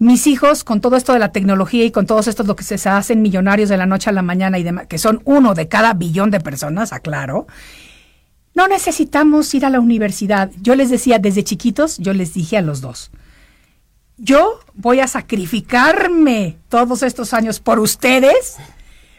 Mis 0.00 0.26
hijos, 0.26 0.64
con 0.64 0.80
todo 0.80 0.96
esto 0.96 1.12
de 1.12 1.20
la 1.20 1.30
tecnología 1.30 1.84
y 1.84 1.92
con 1.92 2.04
todos 2.04 2.26
estos 2.26 2.48
lo 2.48 2.56
que 2.56 2.64
se, 2.64 2.78
se 2.78 2.88
hacen 2.88 3.22
millonarios 3.22 3.68
de 3.68 3.76
la 3.76 3.86
noche 3.86 4.10
a 4.10 4.12
la 4.12 4.22
mañana 4.22 4.58
y 4.58 4.64
demás, 4.64 4.88
que 4.88 4.98
son 4.98 5.22
uno 5.24 5.54
de 5.54 5.68
cada 5.68 5.94
billón 5.94 6.32
de 6.32 6.40
personas, 6.40 6.92
aclaro, 6.92 7.46
no 8.56 8.66
necesitamos 8.66 9.54
ir 9.54 9.64
a 9.64 9.70
la 9.70 9.78
universidad. 9.78 10.50
Yo 10.60 10.74
les 10.74 10.90
decía 10.90 11.20
desde 11.20 11.44
chiquitos, 11.44 11.98
yo 11.98 12.12
les 12.12 12.34
dije 12.34 12.56
a 12.56 12.62
los 12.62 12.80
dos, 12.80 13.12
yo 14.16 14.58
voy 14.74 14.98
a 14.98 15.06
sacrificarme 15.06 16.56
todos 16.68 17.04
estos 17.04 17.32
años 17.34 17.60
por 17.60 17.78
ustedes, 17.78 18.56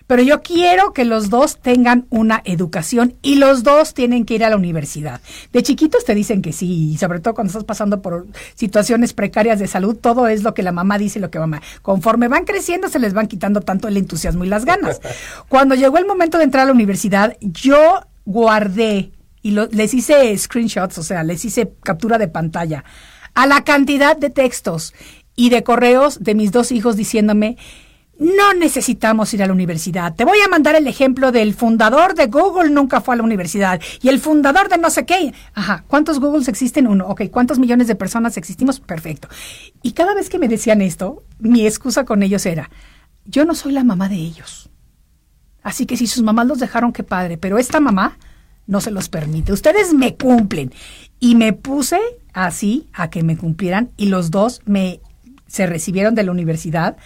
pero 0.07 0.23
yo 0.23 0.41
quiero 0.41 0.93
que 0.93 1.05
los 1.05 1.29
dos 1.29 1.59
tengan 1.61 2.05
una 2.09 2.41
educación 2.45 3.15
y 3.21 3.35
los 3.35 3.63
dos 3.63 3.93
tienen 3.93 4.25
que 4.25 4.35
ir 4.35 4.43
a 4.45 4.49
la 4.49 4.55
universidad. 4.55 5.21
De 5.53 5.61
chiquitos 5.63 6.05
te 6.05 6.15
dicen 6.15 6.41
que 6.41 6.53
sí, 6.53 6.91
y 6.93 6.97
sobre 6.97 7.19
todo 7.19 7.33
cuando 7.33 7.51
estás 7.51 7.65
pasando 7.65 8.01
por 8.01 8.25
situaciones 8.55 9.13
precarias 9.13 9.59
de 9.59 9.67
salud, 9.67 9.95
todo 9.95 10.27
es 10.27 10.43
lo 10.43 10.53
que 10.53 10.63
la 10.63 10.71
mamá 10.71 10.97
dice 10.97 11.19
y 11.19 11.21
lo 11.21 11.29
que 11.29 11.39
mamá. 11.39 11.61
Conforme 11.81 12.27
van 12.29 12.45
creciendo 12.45 12.89
se 12.89 12.99
les 12.99 13.13
van 13.13 13.27
quitando 13.27 13.61
tanto 13.61 13.87
el 13.87 13.97
entusiasmo 13.97 14.43
y 14.43 14.47
las 14.47 14.65
ganas. 14.65 14.99
Cuando 15.49 15.75
llegó 15.75 15.97
el 15.97 16.05
momento 16.05 16.37
de 16.37 16.45
entrar 16.45 16.63
a 16.63 16.67
la 16.67 16.73
universidad, 16.73 17.35
yo 17.41 17.99
guardé 18.25 19.11
y 19.41 19.51
lo- 19.51 19.67
les 19.67 19.93
hice 19.93 20.37
screenshots, 20.37 20.97
o 20.97 21.03
sea, 21.03 21.23
les 21.23 21.43
hice 21.45 21.71
captura 21.83 22.17
de 22.17 22.27
pantalla 22.27 22.83
a 23.33 23.45
la 23.45 23.63
cantidad 23.63 24.15
de 24.17 24.29
textos 24.29 24.93
y 25.35 25.49
de 25.49 25.63
correos 25.63 26.23
de 26.23 26.33
mis 26.33 26.51
dos 26.51 26.71
hijos 26.71 26.95
diciéndome, 26.95 27.57
no 28.19 28.53
necesitamos 28.53 29.33
ir 29.33 29.43
a 29.43 29.47
la 29.47 29.53
universidad. 29.53 30.15
Te 30.15 30.25
voy 30.25 30.39
a 30.39 30.47
mandar 30.47 30.75
el 30.75 30.88
ejemplo 30.88 31.31
del 31.31 31.53
fundador 31.53 32.15
de 32.15 32.27
Google 32.27 32.69
nunca 32.69 33.01
fue 33.01 33.15
a 33.15 33.17
la 33.17 33.24
universidad 33.24 33.79
y 34.01 34.09
el 34.09 34.19
fundador 34.19 34.69
de 34.69 34.77
no 34.77 34.89
sé 34.89 35.05
qué. 35.05 35.33
Ajá, 35.53 35.83
¿cuántos 35.88 36.19
Googles 36.19 36.47
existen? 36.47 36.88
Uno. 36.88 37.07
Ok, 37.07 37.24
¿cuántos 37.31 37.59
millones 37.59 37.88
de 37.88 37.95
personas 37.95 38.38
existimos? 38.38 38.79
Perfecto. 38.79 39.27
Y 39.83 39.91
cada 39.91 40.13
vez 40.13 40.29
que 40.29 40.39
me 40.39 40.47
decían 40.47 40.81
esto, 40.81 41.24
mi 41.39 41.65
excusa 41.65 42.05
con 42.05 42.24
ellos 42.24 42.45
era, 42.45 42.69
yo 43.25 43.45
no 43.45 43.53
soy 43.53 43.74
la 43.74 43.83
mamá 43.83 44.09
de 44.09 44.15
ellos. 44.15 44.69
Así 45.62 45.86
que 45.86 45.97
si 45.97 46.07
sus 46.07 46.24
mamás 46.24 46.47
los 46.47 46.59
dejaron, 46.59 46.93
qué 46.93 47.03
padre, 47.03 47.38
pero 47.38 47.57
esta 47.57 47.79
mamá 47.79 48.17
no 48.67 48.81
se 48.81 48.91
los 48.91 49.09
permite. 49.09 49.53
Ustedes 49.53 49.93
me 49.93 50.15
cumplen. 50.15 50.71
Y 51.19 51.36
me 51.36 51.53
puse 51.53 52.00
así 52.33 52.88
a 52.93 53.09
que 53.09 53.24
me 53.24 53.38
cumplieran 53.38 53.89
y 53.97 54.07
los 54.07 54.29
dos 54.29 54.62
me 54.65 55.01
se 55.47 55.65
recibieron 55.65 56.13
de 56.13 56.24
la 56.24 56.31
universidad. 56.31 56.97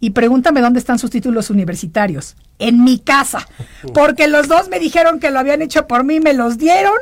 Y 0.00 0.10
pregúntame 0.10 0.60
dónde 0.60 0.78
están 0.78 0.98
sus 0.98 1.10
títulos 1.10 1.50
universitarios. 1.50 2.36
En 2.58 2.84
mi 2.84 2.98
casa. 2.98 3.46
Porque 3.92 4.28
los 4.28 4.48
dos 4.48 4.68
me 4.68 4.78
dijeron 4.78 5.20
que 5.20 5.30
lo 5.30 5.38
habían 5.38 5.62
hecho 5.62 5.86
por 5.86 6.04
mí, 6.04 6.20
me 6.20 6.34
los 6.34 6.58
dieron 6.58 6.94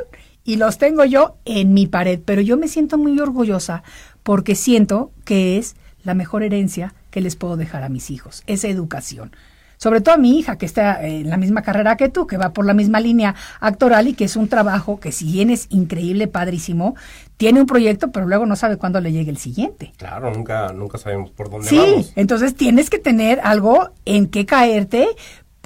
y 0.43 0.57
los 0.57 0.77
tengo 0.77 1.05
yo 1.05 1.37
en 1.45 1.73
mi 1.73 1.87
pared. 1.87 2.19
Pero 2.23 2.41
yo 2.41 2.57
me 2.57 2.67
siento 2.67 2.97
muy 2.97 3.19
orgullosa 3.19 3.83
porque 4.23 4.55
siento 4.55 5.11
que 5.25 5.57
es 5.57 5.75
la 6.03 6.13
mejor 6.13 6.43
herencia 6.43 6.93
que 7.11 7.21
les 7.21 7.35
puedo 7.35 7.57
dejar 7.57 7.83
a 7.83 7.89
mis 7.89 8.09
hijos, 8.09 8.43
esa 8.47 8.67
educación. 8.67 9.35
Sobre 9.77 10.01
todo 10.01 10.15
a 10.15 10.17
mi 10.17 10.37
hija, 10.39 10.57
que 10.57 10.65
está 10.65 11.05
en 11.05 11.29
la 11.29 11.37
misma 11.37 11.61
carrera 11.61 11.97
que 11.97 12.09
tú, 12.09 12.25
que 12.27 12.37
va 12.37 12.53
por 12.53 12.65
la 12.65 12.73
misma 12.73 12.99
línea 12.99 13.35
actoral 13.59 14.07
y 14.07 14.13
que 14.13 14.25
es 14.25 14.35
un 14.35 14.47
trabajo 14.47 14.99
que 14.99 15.11
si 15.11 15.31
bien 15.31 15.49
es 15.49 15.67
increíble, 15.69 16.27
padrísimo, 16.27 16.95
tiene 17.37 17.59
un 17.59 17.67
proyecto, 17.67 18.11
pero 18.11 18.27
luego 18.27 18.45
no 18.45 18.55
sabe 18.55 18.77
cuándo 18.77 19.01
le 19.01 19.11
llegue 19.11 19.31
el 19.31 19.37
siguiente. 19.37 19.91
Claro, 19.97 20.31
nunca, 20.33 20.71
nunca 20.73 20.97
sabemos 20.97 21.31
por 21.31 21.49
dónde 21.49 21.67
Sí, 21.67 21.77
vamos. 21.77 22.13
entonces 22.15 22.55
tienes 22.55 22.89
que 22.89 22.99
tener 22.99 23.39
algo 23.43 23.89
en 24.05 24.27
que 24.27 24.45
caerte 24.45 25.07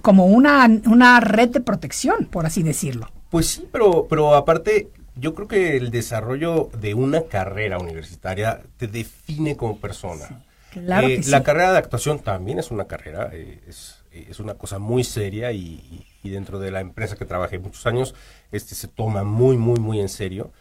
como 0.02 0.26
una, 0.28 0.68
una 0.86 1.20
red 1.20 1.50
de 1.50 1.60
protección, 1.62 2.26
por 2.26 2.46
así 2.46 2.64
decirlo. 2.64 3.10
Pues 3.30 3.48
sí, 3.48 3.68
pero, 3.72 4.08
pero 4.10 4.36
aparte, 4.36 4.90
yo 5.16 5.36
creo 5.36 5.48
que 5.48 5.76
el 5.78 5.92
desarrollo 5.92 6.70
de 6.80 6.94
una 6.94 7.24
carrera 7.24 7.78
universitaria 7.78 8.62
te 8.78 8.88
define 8.88 9.58
como 9.58 9.78
persona. 9.80 10.44
claro 10.72 11.08
Eh, 11.08 11.18
que 11.18 11.24
sí. 11.24 11.32
La 11.32 11.44
carrera 11.44 11.74
de 11.74 11.78
actuación 11.80 12.20
también 12.20 12.60
es 12.60 12.72
una 12.72 12.86
carrera, 12.86 13.30
eh, 13.34 13.60
es, 13.68 13.97
es 14.30 14.40
una 14.40 14.56
cosa 14.56 14.80
muy 14.80 15.04
seria 15.04 15.52
y, 15.52 16.06
dentro 16.24 16.60
de 16.60 16.72
la 16.72 16.82
empresa 16.82 17.16
que 17.16 17.24
trabajé 17.26 17.58
muchos 17.60 17.86
años, 17.88 18.14
este 18.52 18.76
se 18.76 18.88
toma 18.90 19.24
muy, 19.24 19.56
muy, 19.58 19.80
muy 19.80 20.00
en 20.02 20.10
serio. 20.10 20.52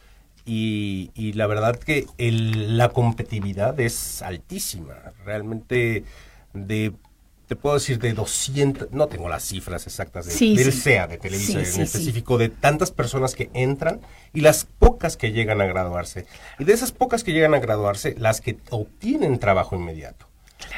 Y, 0.44 1.10
y 1.14 1.32
la 1.32 1.46
verdad 1.48 1.76
que 1.76 2.06
el- 2.18 2.78
la 2.78 2.90
competitividad 2.90 3.78
es 3.80 4.22
altísima. 4.22 4.94
Realmente 5.24 6.04
de, 6.54 6.92
te 7.48 7.56
puedo 7.56 7.74
decir 7.74 7.98
de 7.98 8.12
200, 8.12 8.92
no 8.92 9.08
tengo 9.08 9.28
las 9.28 9.42
cifras 9.44 9.86
exactas 9.88 10.26
de- 10.26 10.32
Sí, 10.32 10.56
del 10.56 10.72
sí. 10.72 10.80
SEA, 10.82 11.06
de 11.08 11.18
Televisa 11.18 11.64
Sí, 11.64 11.76
en 11.76 11.82
específico, 11.82 12.38
de 12.38 12.48
tantas 12.48 12.92
personas 12.92 13.34
que 13.34 13.50
entran 13.54 14.00
y 14.32 14.40
las 14.40 14.66
pocas 14.66 15.16
que 15.16 15.32
llegan 15.32 15.60
a 15.60 15.66
graduarse. 15.66 16.26
Y 16.60 16.64
de 16.64 16.72
esas 16.74 16.92
pocas 16.92 17.24
que 17.24 17.32
llegan 17.32 17.54
a 17.54 17.58
graduarse, 17.58 18.14
las 18.18 18.40
que 18.40 18.58
obtienen 18.70 19.38
trabajo 19.40 19.74
inmediato. 19.74 20.26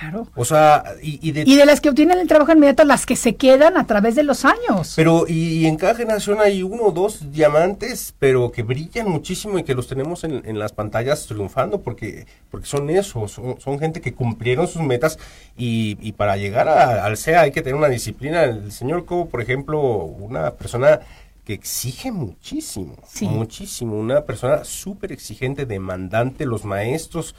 Claro. 0.00 0.26
O 0.35 0.44
sea, 0.44 0.82
y, 1.02 1.18
y 1.26 1.32
de, 1.32 1.44
Y 1.47 1.54
de 1.56 1.64
las 1.64 1.80
que 1.80 1.88
obtienen 1.88 2.18
el 2.18 2.26
trabajo 2.28 2.52
inmediato, 2.52 2.85
las 2.85 3.06
que 3.06 3.14
se 3.16 3.37
quedan 3.37 3.76
a 3.76 3.87
través 3.87 4.14
de 4.16 4.23
los 4.25 4.44
años. 4.44 4.92
pero 4.97 5.25
y, 5.28 5.32
y 5.61 5.66
en 5.66 5.76
cada 5.76 5.94
generación 5.94 6.38
hay 6.40 6.62
uno 6.62 6.82
o 6.85 6.90
dos 6.92 7.30
diamantes, 7.32 8.14
pero 8.18 8.50
que 8.52 8.62
brillan 8.62 9.08
muchísimo 9.08 9.58
y 9.58 9.62
que 9.64 9.75
los 9.75 9.87
tenemos 9.87 10.25
en, 10.25 10.42
en 10.44 10.58
las 10.58 10.73
pantallas 10.73 11.26
triunfando 11.26 11.80
porque, 11.80 12.26
porque 12.50 12.66
son 12.66 12.90
esos, 12.90 13.30
son, 13.32 13.61
son 13.61 13.78
gente 13.78 14.00
que 14.00 14.14
cumplieron 14.14 14.66
sus 14.68 14.82
metas 14.82 15.18
y, 15.56 15.97
y 16.00 16.12
para 16.12 16.37
llegar 16.37 16.68
a- 16.68 17.04
al 17.04 17.16
SEA 17.16 17.42
hay 17.42 17.52
que 17.52 17.62
tener 17.62 17.76
una 17.76 17.88
disciplina. 17.88 18.44
El 18.44 18.73
señor 18.73 19.04
Cobo, 19.04 19.28
por 19.28 19.40
ejemplo, 19.42 19.80
una 19.80 20.52
persona 20.54 21.00
que 21.44 21.54
exige 21.54 22.12
muchísimo, 22.12 22.94
Sí. 23.06 23.26
muchísimo, 23.26 23.97
una 23.99 24.23
persona 24.25 24.64
súper 24.64 25.12
exigente, 25.12 25.66
demandante, 25.66 26.44
los 26.47 26.64
maestros, 26.64 27.35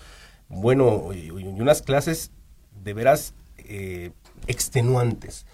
bueno, 0.50 1.14
y, 1.14 1.28
y 1.28 1.30
unas 1.30 1.82
clases 1.82 2.32
de 2.84 2.94
veras 2.94 3.34
eh, 3.58 4.12
extenuantes. 4.48 5.46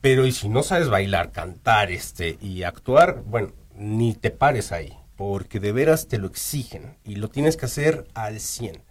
Pero 0.00 0.26
y 0.26 0.32
si 0.32 0.48
no 0.48 0.62
sabes 0.62 0.88
bailar, 0.90 1.32
cantar, 1.32 1.90
este 1.90 2.38
y 2.40 2.62
actuar, 2.62 3.22
bueno, 3.26 3.52
ni 3.74 4.14
te 4.14 4.30
pares 4.30 4.70
ahí, 4.70 4.92
porque 5.16 5.60
de 5.60 5.72
veras 5.72 6.08
te 6.08 6.18
lo 6.18 6.26
exigen 6.26 6.96
y 7.04 7.16
lo 7.16 7.28
tienes 7.28 7.56
que 7.56 7.66
hacer 7.66 8.06
al 8.14 8.38
100 8.38 8.82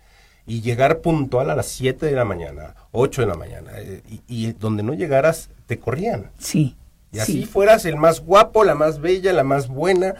y 0.45 0.61
llegar 0.61 1.01
puntual 1.01 1.49
a 1.49 1.55
las 1.55 1.67
7 1.67 2.05
de 2.05 2.13
la 2.13 2.25
mañana, 2.25 2.75
8 2.91 3.21
de 3.21 3.27
la 3.27 3.35
mañana 3.35 3.71
eh, 3.77 4.01
y, 4.09 4.21
y 4.27 4.53
donde 4.53 4.83
no 4.83 4.93
llegaras 4.93 5.49
te 5.67 5.79
corrían. 5.79 6.31
Sí. 6.39 6.75
Y 7.11 7.19
así 7.19 7.41
sí. 7.41 7.45
fueras 7.45 7.85
el 7.85 7.95
más 7.95 8.21
guapo, 8.21 8.63
la 8.63 8.73
más 8.73 8.99
bella, 8.99 9.33
la 9.33 9.43
más 9.43 9.67
buena. 9.67 10.15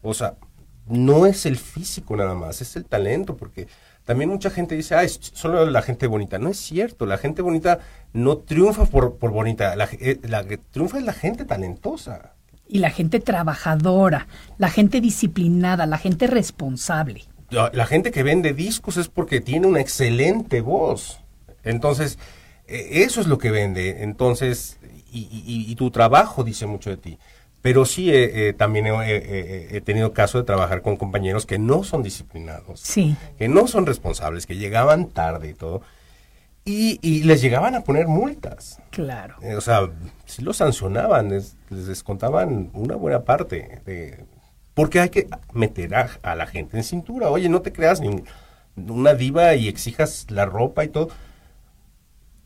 O 0.00 0.14
sea, 0.14 0.36
no 0.86 1.26
es 1.26 1.44
el 1.44 1.56
físico 1.56 2.16
nada 2.16 2.34
más, 2.34 2.62
es 2.62 2.76
el 2.76 2.84
talento, 2.84 3.36
porque 3.36 3.66
también 4.06 4.30
mucha 4.30 4.48
gente 4.48 4.74
dice, 4.74 4.94
ah, 4.94 5.02
es 5.02 5.18
solo 5.34 5.66
la 5.68 5.82
gente 5.82 6.06
bonita. 6.06 6.38
No 6.38 6.48
es 6.48 6.56
cierto, 6.58 7.04
la 7.04 7.18
gente 7.18 7.42
bonita 7.42 7.80
no 8.14 8.38
triunfa 8.38 8.86
por, 8.86 9.16
por 9.18 9.32
bonita, 9.32 9.76
la, 9.76 9.86
eh, 9.92 10.18
la 10.22 10.44
que 10.44 10.56
triunfa 10.56 10.96
es 10.98 11.04
la 11.04 11.12
gente 11.12 11.44
talentosa. 11.44 12.32
Y 12.68 12.78
la 12.78 12.90
gente 12.90 13.20
trabajadora, 13.20 14.26
la 14.58 14.70
gente 14.70 15.00
disciplinada, 15.00 15.86
la 15.86 15.98
gente 15.98 16.26
responsable. 16.26 17.24
La, 17.50 17.70
la 17.74 17.86
gente 17.86 18.10
que 18.10 18.22
vende 18.22 18.54
discos 18.54 18.96
es 18.96 19.08
porque 19.08 19.40
tiene 19.40 19.66
una 19.66 19.80
excelente 19.80 20.60
voz. 20.62 21.20
Entonces, 21.64 22.18
eh, 22.66 23.02
eso 23.04 23.20
es 23.20 23.26
lo 23.26 23.38
que 23.38 23.50
vende. 23.50 24.02
Entonces, 24.02 24.78
y, 25.12 25.20
y- 25.20 25.70
y 25.70 25.74
tu 25.76 25.90
trabajo 25.90 26.42
dice 26.44 26.66
mucho 26.66 26.90
de 26.90 26.96
ti. 26.96 27.18
Pero 27.66 27.84
sí, 27.84 28.10
eh, 28.12 28.50
eh, 28.50 28.52
también 28.52 28.86
he, 28.86 29.74
he- 29.76 29.80
tenido 29.80 30.12
caso 30.12 30.38
de 30.38 30.44
trabajar 30.44 30.82
con 30.82 30.96
compañeros 30.96 31.46
que 31.46 31.58
no 31.58 31.82
son 31.82 32.00
disciplinados, 32.04 32.78
Sí. 32.78 33.16
que 33.38 33.48
no 33.48 33.66
son 33.66 33.86
responsables, 33.86 34.46
que 34.46 34.54
llegaban 34.54 35.08
tarde 35.08 35.48
y 35.48 35.54
todo, 35.54 35.82
y, 36.64 37.00
y 37.02 37.24
les 37.24 37.40
llegaban 37.42 37.74
a 37.74 37.80
poner 37.80 38.06
multas. 38.06 38.80
Claro. 38.90 39.34
Eh, 39.42 39.56
o 39.56 39.60
sea, 39.60 39.80
sí 40.26 40.42
los 40.42 40.58
sancionaban, 40.58 41.30
les, 41.30 41.56
les 41.70 41.88
descontaban 41.88 42.70
una 42.72 42.94
buena 42.94 43.24
parte. 43.24 43.80
De, 43.84 44.24
porque 44.74 45.00
hay 45.00 45.08
que 45.08 45.26
meter 45.52 45.92
a, 45.96 46.08
a 46.22 46.36
la 46.36 46.46
gente 46.46 46.76
en 46.76 46.84
cintura. 46.84 47.30
Oye, 47.30 47.48
no 47.48 47.62
te 47.62 47.72
creas 47.72 48.00
ni 48.00 48.22
una 48.76 49.14
diva 49.14 49.56
y 49.56 49.66
exijas 49.66 50.26
la 50.30 50.46
ropa 50.46 50.84
y 50.84 50.88
todo. 50.88 51.08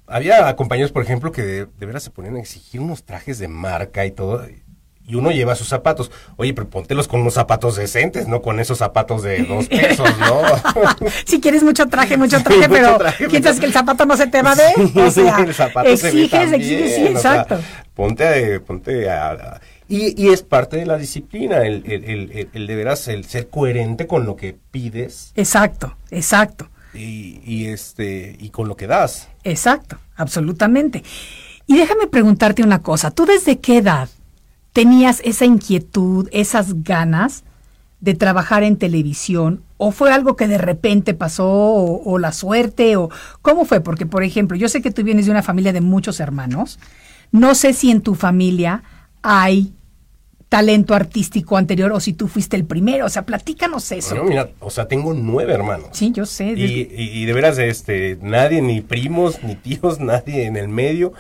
Había 0.07 0.57
compañeros, 0.57 0.93
por 0.93 1.03
ejemplo, 1.03 1.31
que 1.31 1.43
de, 1.43 1.67
de 1.67 1.87
veras 1.87 2.03
se 2.05 2.11
ponían 2.11 2.37
a 2.37 2.41
exigir 2.41 2.81
unos 2.81 3.05
trajes 3.05 3.39
de 3.39 3.49
marca 3.49 4.07
y 4.07 4.12
todo. 4.12 4.47
Y 5.11 5.17
uno 5.17 5.31
lleva 5.33 5.57
sus 5.57 5.67
zapatos. 5.69 6.11
Oye, 6.37 6.55
pero 6.55 6.69
póntelos 6.69 7.09
con 7.09 7.21
unos 7.21 7.35
zapatos 7.35 7.75
decentes, 7.76 8.29
no 8.29 8.43
con 8.43 8.61
esos 8.61 8.79
zapatos 8.79 9.23
de 9.25 9.43
dos 9.43 9.67
pesos, 9.67 10.09
¿no? 10.21 10.40
Si 11.26 11.40
quieres 11.40 11.62
mucho 11.64 11.87
traje, 11.88 12.17
mucho 12.17 12.40
traje, 12.43 12.69
pero 12.69 12.97
traje, 12.97 13.29
piensas 13.29 13.52
pero- 13.57 13.61
que 13.61 13.67
el 13.67 13.73
zapato 13.73 14.07
no 14.07 14.17
se 14.17 14.26
te 14.29 14.40
va 14.43 14.52
a 14.52 14.55
ver. 14.55 14.75
O 15.07 15.11
sea, 15.11 15.38
el 15.40 15.52
zapato 15.55 15.97
se 15.97 16.11
ve 16.12 16.23
exiges, 16.23 16.31
también, 16.31 16.55
exiges, 16.61 16.95
sí, 16.95 17.02
o 17.14 17.19
sea, 17.21 17.40
exacto. 17.43 17.59
ponte 17.95 18.25
a, 18.55 18.61
ponte 18.61 19.11
a- 19.11 19.31
a- 19.33 19.61
y, 19.88 20.14
y 20.23 20.29
es 20.33 20.43
parte 20.43 20.76
de 20.76 20.87
la 20.87 20.97
disciplina, 20.97 21.62
el, 21.67 21.83
el, 21.87 22.05
el- 22.05 22.31
el- 22.33 22.49
el 22.52 22.67
de 22.69 22.76
veras, 22.76 23.09
el 23.09 23.25
ser 23.25 23.49
coherente 23.49 24.07
con 24.07 24.25
lo 24.26 24.37
que 24.37 24.57
pides 24.71 25.33
Exacto, 25.35 25.97
exacto, 26.12 26.69
y, 26.95 27.40
y 27.45 27.67
este 27.67 28.37
y 28.38 28.50
con 28.50 28.69
lo 28.69 28.76
que 28.76 28.87
das. 28.87 29.26
exacto, 29.43 29.99
absolutamente. 30.14 31.02
Y 31.67 31.76
déjame 31.76 32.07
preguntarte 32.07 32.62
una 32.62 32.81
cosa, 32.83 33.11
¿tú 33.11 33.26
desde 33.26 33.59
qué 33.59 33.79
edad 33.79 34.09
tenías 34.73 35.21
esa 35.25 35.45
inquietud, 35.45 36.29
esas 36.33 36.83
ganas 36.85 37.45
de 38.00 38.15
trabajar 38.15 38.62
en 38.62 38.77
televisión? 38.77 39.62
¿O 39.77 39.91
fue 39.93 40.12
algo 40.12 40.37
que 40.37 40.47
de 40.49 40.59
repente 40.59 41.15
pasó, 41.15 41.47
o, 41.49 42.03
o 42.05 42.19
la 42.19 42.33
suerte, 42.33 42.97
o 42.97 43.11
cómo 43.43 43.65
fue? 43.65 43.81
Porque, 43.81 44.07
por 44.07 44.23
ejemplo, 44.25 44.57
yo 44.57 44.69
sé 44.69 44.83
que 44.83 44.91
tú 44.91 45.03
vienes 45.03 45.27
de 45.27 45.33
una 45.33 45.43
familia 45.43 45.73
de 45.73 45.81
muchos 45.81 46.21
hermanos. 46.21 46.79
No 47.33 47.55
sé 47.55 47.73
si 47.73 47.91
en 47.91 48.00
tu 48.00 48.15
familia 48.15 48.83
hay 49.23 49.73
talento 50.49 50.95
artístico 50.95 51.57
anterior 51.57 51.93
o 51.93 52.00
si 52.00 52.12
tú 52.12 52.27
fuiste 52.27 52.57
el 52.57 52.65
primero. 52.65 53.07
O 53.07 53.09
sea, 53.09 53.23
platícanos 53.25 53.93
eso. 53.93 54.17
Bueno, 54.17 54.29
mira, 54.29 54.50
o 54.59 54.69
sea, 54.71 54.89
tengo 54.89 55.15
nueve 55.15 55.53
hermanos. 55.55 55.91
Sí, 55.93 56.11
yo 56.12 56.27
sé. 56.27 56.55
Y, 56.57 56.65
y- 56.65 57.23
y 57.23 57.25
de 57.25 57.33
veras, 57.33 57.57
este, 57.59 58.19
nadie, 58.21 58.61
ni 58.61 58.81
primos, 58.81 59.43
ni 59.45 59.55
tíos, 59.55 60.00
nadie 60.00 60.47
en 60.47 60.57
el 60.57 60.69
medio. 60.69 61.12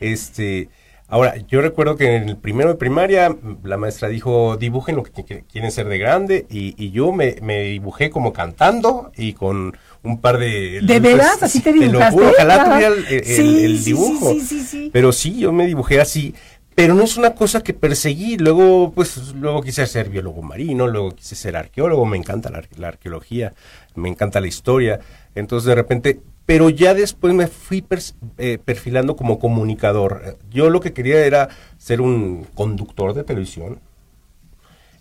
Este, 0.00 0.68
ahora, 1.12 1.36
yo 1.46 1.60
recuerdo 1.60 1.94
que 1.96 2.16
en 2.16 2.28
el 2.28 2.36
primero 2.36 2.70
de 2.70 2.74
primaria, 2.74 3.36
la 3.62 3.76
maestra 3.76 4.08
dijo, 4.08 4.56
dibujen 4.56 4.96
lo 4.96 5.02
que 5.04 5.12
qui- 5.12 5.44
quieren 5.50 5.70
ser 5.70 5.86
de 5.88 5.98
grande, 5.98 6.46
y, 6.50 6.74
y 6.82 6.90
yo 6.90 7.12
me, 7.12 7.36
me 7.42 7.62
dibujé 7.62 8.10
como 8.10 8.32
cantando 8.32 9.12
y 9.16 9.34
con 9.34 9.76
un 10.02 10.20
par 10.20 10.38
de... 10.38 10.80
¿De 10.82 10.98
veras? 10.98 11.42
¿Así 11.42 11.60
te 11.60 11.70
Te 11.72 11.78
lo 11.78 11.84
dibujaste? 11.84 12.14
juro, 12.16 12.30
ojalá 12.30 12.64
tuviera 12.64 12.88
el, 12.94 13.06
el- 13.06 13.24
Sí, 13.24 13.64
el 13.64 13.84
dibujo. 13.84 14.32
sí, 14.32 14.40
sí, 14.40 14.60
sí. 14.64 14.90
Pero 14.92 15.12
sí, 15.12 15.38
yo 15.38 15.52
me 15.52 15.66
dibujé 15.66 16.00
así. 16.00 16.34
Pero 16.74 16.94
no 16.94 17.02
es 17.04 17.18
una 17.18 17.34
cosa 17.34 17.62
que 17.62 17.74
perseguí. 17.74 18.38
Luego, 18.38 18.92
pues, 18.94 19.34
luego 19.34 19.62
quise 19.62 19.86
ser 19.86 20.08
biólogo 20.08 20.40
marino, 20.40 20.86
luego 20.88 21.10
quise 21.14 21.34
ser 21.36 21.54
arqueólogo. 21.54 22.06
Me 22.06 22.16
encanta 22.16 22.48
la, 22.50 22.62
la 22.78 22.88
arqueología, 22.88 23.52
me 23.94 24.08
encanta 24.08 24.40
la 24.40 24.46
historia. 24.46 24.98
Entonces, 25.34 25.66
de 25.66 25.74
repente, 25.74 26.20
pero 26.46 26.70
ya 26.70 26.94
después 26.94 27.34
me 27.34 27.46
fui 27.46 27.84
eh, 28.38 28.58
perfilando 28.64 29.16
como 29.16 29.38
comunicador. 29.38 30.38
Yo 30.50 30.70
lo 30.70 30.80
que 30.80 30.92
quería 30.92 31.24
era 31.24 31.48
ser 31.78 32.00
un 32.00 32.44
conductor 32.54 33.14
de 33.14 33.24
televisión. 33.24 33.80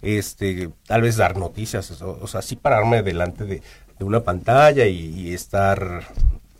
Este, 0.02 0.70
tal 0.88 1.04
vez 1.04 1.18
dar 1.18 1.38
noticias, 1.38 2.02
o, 2.02 2.28
sea, 2.28 2.40
así 2.40 2.56
pararme 2.56 3.04
delante 3.04 3.46
de, 3.46 3.62
de 4.02 4.06
una 4.06 4.24
pantalla 4.24 4.88
y, 4.88 5.32
estar 5.32 6.08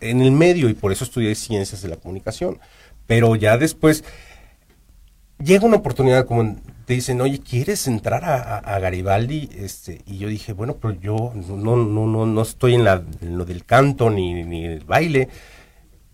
en 0.00 0.20
el 0.20 0.30
medio 0.30 0.68
y 0.68 0.74
por 0.74 0.92
eso 0.92 1.02
estudié 1.02 1.34
ciencias 1.34 1.82
de 1.82 1.88
la 1.88 1.96
comunicación. 1.96 2.58
Pero 3.08 3.34
ya 3.34 3.58
después 3.58 4.04
llega 5.42 5.66
una 5.66 5.78
oportunidad 5.78 6.24
como 6.26 6.56
te 6.84 6.94
dicen, 6.94 7.20
oye, 7.20 7.40
¿quieres 7.40 7.86
entrar 7.86 8.24
a, 8.24 8.58
a- 8.58 8.78
Garibaldi? 8.78 9.48
Este, 9.56 10.00
y 10.06 10.18
yo 10.18 10.28
dije, 10.28 10.52
bueno, 10.52 10.76
pero 10.80 10.94
yo 11.00 11.32
no, 11.34 11.76
no, 11.76 12.06
no, 12.06 12.26
no 12.26 12.42
estoy 12.42 12.74
en, 12.74 12.84
la, 12.84 13.02
en 13.20 13.38
lo 13.38 13.44
del 13.44 13.64
canto 13.64 14.10
ni, 14.10 14.42
ni 14.44 14.64
el 14.66 14.84
baile. 14.84 15.28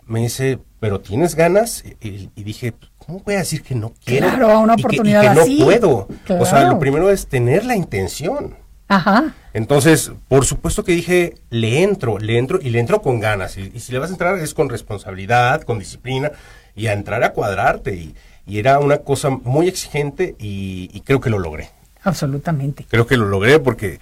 Me 0.06 0.20
dice, 0.20 0.58
¿pero 0.80 1.00
tienes 1.00 1.34
ganas? 1.34 1.84
Y, 2.00 2.28
dije, 2.42 2.72
¿cómo 2.98 3.20
voy 3.20 3.34
a 3.34 3.38
decir 3.38 3.62
que 3.62 3.74
no 3.74 3.92
quiero? 4.04 4.28
Claro, 4.28 4.50
a 4.50 4.58
una 4.58 4.72
Y 4.72 4.76
que- 4.76 4.82
y 4.82 4.84
oportunidad 4.86 5.20
que, 5.22 5.34
no 5.34 5.42
así. 5.42 5.60
puedo. 5.62 6.08
O 6.38 6.46
sea, 6.46 6.64
lo 6.70 6.78
primero 6.78 7.10
es 7.10 7.26
tener 7.26 7.64
la 7.66 7.76
intención. 7.76 8.56
Ajá. 8.90 9.34
Entonces, 9.52 10.12
por 10.28 10.46
supuesto 10.46 10.82
que 10.82 10.92
dije, 10.92 11.34
le 11.50 11.82
entro, 11.82 12.18
le 12.18 12.38
entro 12.38 12.58
y 12.62 12.70
le 12.70 12.78
entro 12.80 13.02
con 13.02 13.20
ganas. 13.20 13.58
Y, 13.58 13.70
y 13.74 13.80
si 13.80 13.92
le 13.92 13.98
vas 13.98 14.08
a 14.08 14.14
entrar 14.14 14.38
es 14.38 14.54
con 14.54 14.70
responsabilidad, 14.70 15.60
con 15.62 15.78
disciplina 15.78 16.32
y 16.74 16.86
a 16.86 16.94
entrar 16.94 17.22
a 17.22 17.32
cuadrarte. 17.34 17.94
Y, 17.94 18.14
y 18.48 18.58
era 18.58 18.78
una 18.78 18.98
cosa 18.98 19.30
muy 19.30 19.68
exigente 19.68 20.34
y, 20.38 20.90
y 20.92 21.00
creo 21.02 21.20
que 21.20 21.30
lo 21.30 21.38
logré. 21.38 21.70
Absolutamente. 22.02 22.86
Creo 22.88 23.06
que 23.06 23.16
lo 23.16 23.28
logré 23.28 23.58
porque, 23.58 24.00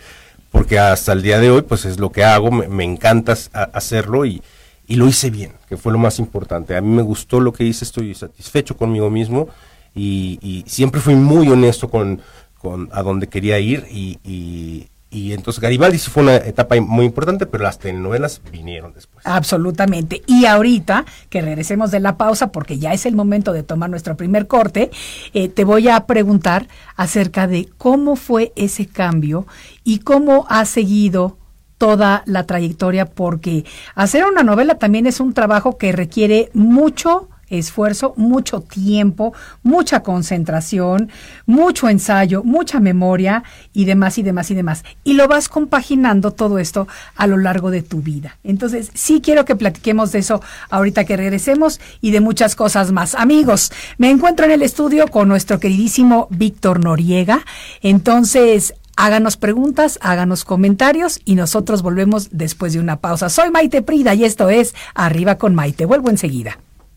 porque 0.51 0.79
hasta 0.79 1.13
el 1.13 1.23
día 1.23 1.39
de 1.39 1.51
hoy 1.51 1.63
pues 1.63 1.85
es 1.85 1.99
lo 1.99 2.11
que 2.13 2.25
hago, 2.25 2.51
me, 2.51 2.69
me 2.69 2.85
encanta 2.85 3.37
hacerlo 3.73 4.25
y, 4.25 4.43
y 4.87 4.97
lo 4.97 5.09
hice 5.09 5.31
bien, 5.31 5.53
que 5.69 5.77
fue 5.77 5.93
lo 5.93 5.99
más 5.99 6.19
importante. 6.19 6.77
A 6.77 6.81
mí 6.81 6.89
me 6.89 7.03
gustó 7.03 7.41
lo 7.41 7.53
que 7.53 7.65
hice, 7.65 7.85
estoy 7.85 8.15
satisfecho 8.15 8.77
conmigo 8.77 9.11
mismo 9.11 9.49
y, 9.95 10.39
y 10.41 10.65
siempre 10.69 11.01
fui 11.01 11.17
muy 11.17 11.49
honesto 11.49 11.89
con, 11.89 12.21
con 12.59 12.89
a 12.93 13.03
dónde 13.03 13.29
quería 13.29 13.59
ir 13.59 13.87
y, 13.91 14.89
y, 15.17 15.33
entonces 15.33 15.63
Garibaldi 15.63 15.97
fue 15.99 16.23
una 16.23 16.37
etapa 16.37 16.79
muy 16.81 17.07
importante, 17.07 17.47
pero 17.47 17.65
las 17.65 17.79
telenovelas 17.79 18.43
vinieron 18.53 18.93
después. 18.93 19.25
Absolutamente. 19.25 20.23
Y 20.27 20.45
ahorita 20.45 21.07
que 21.31 21.41
regresemos 21.41 21.91
de 21.91 22.01
la 22.01 22.19
pausa, 22.19 22.53
porque 22.53 22.79
ya 22.79 22.93
es 22.93 23.07
el 23.07 23.17
momento 23.17 23.55
de 23.55 23.63
tomar 23.63 23.89
nuestro 23.89 24.17
primer 24.17 24.47
corte, 24.47 24.91
eh, 25.33 25.49
te 25.49 25.65
voy 25.65 25.89
a 25.89 26.05
preguntar 26.07 26.69
acerca 26.97 27.47
de 27.47 27.67
cómo 27.79 28.17
fue 28.17 28.53
ese 28.57 28.87
cambio 28.87 29.47
y 29.85 30.01
cómo 30.01 30.47
ha 30.51 30.67
seguido 30.67 31.39
toda 31.79 32.23
la 32.27 32.45
trayectoria, 32.45 33.07
porque 33.07 33.65
hacer 33.95 34.25
una 34.25 34.43
novela 34.43 34.77
también 34.77 35.07
es 35.07 35.21
un 35.21 35.33
trabajo 35.33 35.79
que 35.79 35.93
requiere 35.93 36.51
mucho 36.53 37.29
esfuerzo, 37.49 38.15
mucho 38.17 38.61
tiempo, 38.61 39.33
mucha 39.63 40.03
concentración, 40.03 41.11
mucho 41.47 41.89
ensayo, 41.89 42.43
mucha 42.43 42.81
memoria 42.81 43.43
y 43.73 43.85
demás 43.85 44.19
y 44.19 44.23
demás 44.23 44.51
y 44.51 44.55
demás. 44.55 44.85
Y 45.05 45.15
lo 45.15 45.29
vas 45.29 45.49
compaginando 45.49 46.33
todo 46.33 46.59
esto 46.59 46.89
a 47.15 47.27
lo 47.27 47.37
largo 47.37 47.71
de 47.71 47.83
tu 47.83 48.03
vida. 48.03 48.39
Entonces, 48.45 48.91
sí 48.95 49.21
quiero 49.21 49.45
que 49.45 49.57
platiquemos 49.57 50.13
de 50.13 50.21
eso 50.21 50.43
ahorita 50.71 51.05
que 51.05 51.17
regresemos 51.17 51.81
y 52.01 52.11
de 52.11 52.21
muchas 52.21 52.57
cosas 52.57 52.93
más. 52.93 53.15
Amigos, 53.15 53.73
me 53.99 54.11
encuentro 54.11 54.47
en 54.47 54.53
el 54.53 54.63
estudio 54.63 55.09
con 55.09 55.29
nuestro 55.29 55.61
queridísimo 55.61 56.29
Víctor 56.31 56.83
Noriega. 56.83 57.45
Entonces, 57.83 58.75
Háganos 58.99 59.37
preguntas, 59.37 59.99
háganos 60.01 60.47
comentarios 60.47 61.21
y 61.27 61.35
nosotros 61.35 61.83
volvemos 61.83 62.31
después 62.33 62.73
de 62.73 62.81
una 62.81 62.97
pausa. 62.97 63.29
Soy 63.29 63.51
Maite 63.51 63.83
Prida 63.83 64.15
y 64.15 64.25
esto 64.25 64.49
es 64.49 64.75
Arriba 64.95 65.37
con 65.37 65.55
Maite. 65.55 65.85
Vuelvo 65.85 66.09
enseguida. 66.09 66.59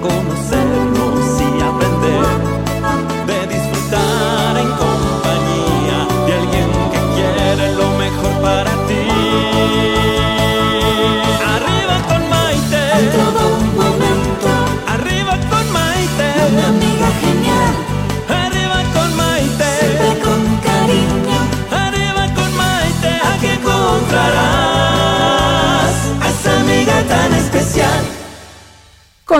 de 0.00 0.08
conocernos 0.08 0.69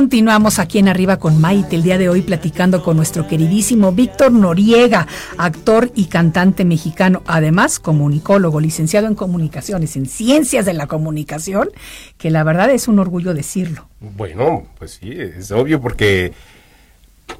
Continuamos 0.00 0.58
aquí 0.58 0.78
en 0.78 0.88
Arriba 0.88 1.18
con 1.18 1.38
Maite, 1.42 1.76
el 1.76 1.82
día 1.82 1.98
de 1.98 2.08
hoy 2.08 2.22
platicando 2.22 2.82
con 2.82 2.96
nuestro 2.96 3.28
queridísimo 3.28 3.92
Víctor 3.92 4.32
Noriega, 4.32 5.06
actor 5.36 5.92
y 5.94 6.06
cantante 6.06 6.64
mexicano, 6.64 7.22
además 7.26 7.78
comunicólogo, 7.78 8.60
licenciado 8.60 9.08
en 9.08 9.14
comunicaciones, 9.14 9.96
en 9.96 10.06
ciencias 10.06 10.64
de 10.64 10.72
la 10.72 10.86
comunicación, 10.86 11.68
que 12.16 12.30
la 12.30 12.44
verdad 12.44 12.70
es 12.70 12.88
un 12.88 12.98
orgullo 12.98 13.34
decirlo. 13.34 13.90
Bueno, 14.00 14.68
pues 14.78 14.92
sí, 14.92 15.12
es 15.12 15.52
obvio 15.52 15.82
porque, 15.82 16.32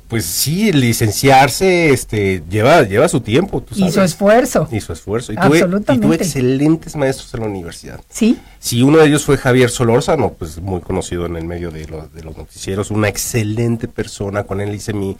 pues 0.09 0.25
sí, 0.25 0.73
licenciarse 0.73 1.91
este, 1.91 2.43
lleva, 2.51 2.83
lleva 2.83 3.09
su 3.09 3.21
tiempo. 3.21 3.61
tú 3.61 3.75
Y 3.77 3.85
su 3.87 3.91
sabes. 3.93 4.13
esfuerzo. 4.13 4.69
Y 4.73 4.81
su 4.81 4.93
esfuerzo. 4.93 5.33
Y 5.33 5.37
tuve, 5.37 5.59
y 5.59 5.99
tuve 5.99 6.17
excelentes 6.17 6.97
maestros 6.97 7.33
en 7.35 7.41
la 7.41 7.47
universidad. 7.47 8.01
¿Sí? 8.09 8.37
Si 8.59 8.83
uno 8.83 8.99
de 8.99 9.07
ellos 9.07 9.25
fue 9.25 9.37
Javier 9.37 9.71
Solórzano, 9.71 10.33
pues 10.33 10.61
muy 10.61 10.81
conocido 10.81 11.27
en 11.27 11.37
el 11.37 11.45
medio 11.45 11.71
de 11.71 11.87
los, 11.87 12.13
de 12.13 12.23
los 12.25 12.37
noticieros, 12.37 12.91
una 12.91 13.09
excelente 13.09 13.87
persona, 13.89 14.45
con 14.45 14.61
él 14.61 14.75
hice 14.75 14.93
mi, 14.93 15.17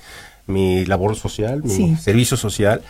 mi 0.47 0.85
labor 0.87 1.15
social, 1.17 1.63
mi 1.63 1.71
Sí. 1.75 1.97
servicio 2.03 2.37
social, 2.37 2.83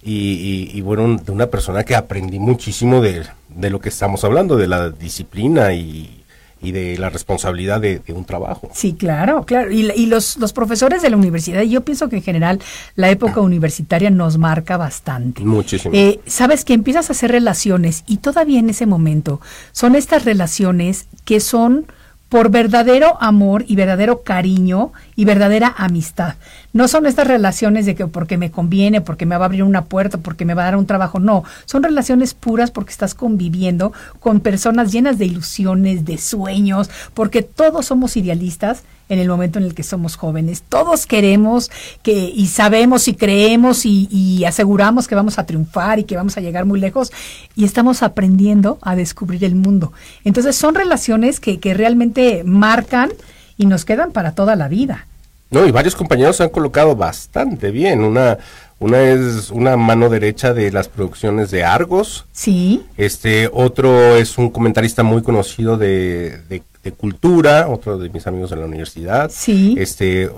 y, 0.00 0.12
y- 0.12 0.70
y 0.78 0.80
bueno, 0.80 1.16
de 1.16 1.32
una 1.32 1.48
persona 1.48 1.82
que 1.84 1.96
aprendí 1.96 2.38
muchísimo 2.38 3.00
de, 3.00 3.24
de 3.48 3.70
lo 3.70 3.80
que 3.80 3.88
estamos 3.88 4.22
hablando, 4.22 4.56
de 4.56 4.68
la 4.68 4.90
disciplina 4.90 5.72
y, 5.74 6.17
y 6.60 6.72
de 6.72 6.98
la 6.98 7.10
responsabilidad 7.10 7.80
de, 7.80 8.00
de 8.00 8.12
un 8.12 8.24
trabajo. 8.24 8.70
Sí, 8.74 8.94
claro, 8.94 9.44
claro. 9.44 9.70
Y, 9.70 9.90
y 9.92 10.06
los, 10.06 10.36
los 10.38 10.52
profesores 10.52 11.02
de 11.02 11.10
la 11.10 11.16
universidad, 11.16 11.62
yo 11.62 11.82
pienso 11.82 12.08
que 12.08 12.16
en 12.16 12.22
general 12.22 12.60
la 12.96 13.10
época 13.10 13.40
universitaria 13.40 14.10
nos 14.10 14.38
marca 14.38 14.76
bastante. 14.76 15.42
Muchísimo. 15.44 15.94
Eh, 15.94 16.20
Sabes 16.26 16.64
que 16.64 16.74
empiezas 16.74 17.08
a 17.10 17.12
hacer 17.12 17.30
relaciones 17.30 18.04
y 18.06 18.18
todavía 18.18 18.58
en 18.58 18.70
ese 18.70 18.86
momento 18.86 19.40
son 19.72 19.94
estas 19.94 20.24
relaciones 20.24 21.06
que 21.24 21.40
son 21.40 21.86
por 22.28 22.50
verdadero 22.50 23.16
amor 23.20 23.64
y 23.66 23.76
verdadero 23.76 24.22
cariño 24.22 24.92
y 25.16 25.24
verdadera 25.24 25.74
amistad. 25.76 26.34
No 26.72 26.86
son 26.88 27.06
estas 27.06 27.26
relaciones 27.26 27.86
de 27.86 27.94
que 27.94 28.06
porque 28.06 28.36
me 28.36 28.50
conviene, 28.50 29.00
porque 29.00 29.26
me 29.26 29.36
va 29.36 29.44
a 29.44 29.46
abrir 29.46 29.62
una 29.62 29.86
puerta, 29.86 30.18
porque 30.18 30.44
me 30.44 30.54
va 30.54 30.62
a 30.62 30.66
dar 30.66 30.76
un 30.76 30.86
trabajo. 30.86 31.18
No, 31.18 31.44
son 31.64 31.82
relaciones 31.82 32.34
puras 32.34 32.70
porque 32.70 32.92
estás 32.92 33.14
conviviendo 33.14 33.92
con 34.20 34.40
personas 34.40 34.92
llenas 34.92 35.18
de 35.18 35.26
ilusiones, 35.26 36.04
de 36.04 36.18
sueños, 36.18 36.90
porque 37.14 37.42
todos 37.42 37.86
somos 37.86 38.16
idealistas 38.16 38.82
en 39.08 39.18
el 39.18 39.28
momento 39.28 39.58
en 39.58 39.64
el 39.64 39.74
que 39.74 39.82
somos 39.82 40.16
jóvenes. 40.16 40.62
Todos 40.68 41.06
queremos 41.06 41.70
que 42.02 42.12
y 42.12 42.46
sabemos 42.46 43.08
y 43.08 43.14
creemos 43.14 43.86
y, 43.86 44.08
y 44.10 44.44
aseguramos 44.44 45.08
que 45.08 45.14
vamos 45.14 45.38
a 45.38 45.46
triunfar 45.46 45.98
y 45.98 46.04
que 46.04 46.16
vamos 46.16 46.36
a 46.36 46.40
llegar 46.40 46.64
muy 46.64 46.80
lejos 46.80 47.12
y 47.56 47.64
estamos 47.64 48.02
aprendiendo 48.02 48.78
a 48.82 48.96
descubrir 48.96 49.44
el 49.44 49.54
mundo. 49.54 49.92
Entonces 50.24 50.56
son 50.56 50.74
relaciones 50.74 51.40
que, 51.40 51.58
que 51.58 51.74
realmente 51.74 52.42
marcan 52.44 53.10
y 53.56 53.66
nos 53.66 53.84
quedan 53.84 54.12
para 54.12 54.32
toda 54.32 54.56
la 54.56 54.68
vida. 54.68 55.06
No, 55.50 55.66
y 55.66 55.70
varios 55.70 55.96
compañeros 55.96 56.36
se 56.36 56.42
han 56.42 56.50
colocado 56.50 56.94
bastante 56.94 57.70
bien. 57.70 58.02
Una, 58.02 58.38
una 58.78 59.00
es 59.00 59.50
una 59.50 59.76
mano 59.76 60.08
derecha 60.10 60.52
de 60.52 60.70
las 60.70 60.88
producciones 60.88 61.50
de 61.50 61.64
Argos. 61.64 62.26
Sí. 62.32 62.84
Este, 62.96 63.48
otro 63.52 64.16
es 64.16 64.36
un 64.36 64.50
comentarista 64.50 65.02
muy 65.02 65.22
conocido 65.22 65.78
de, 65.78 66.38
de, 66.48 66.62
cultura, 66.92 67.68
otro 67.68 67.98
de 67.98 68.08
mis 68.10 68.26
amigos 68.26 68.50
de 68.50 68.56
la 68.56 68.66
universidad. 68.66 69.30
Sí. 69.32 69.76
Este, 69.78 70.30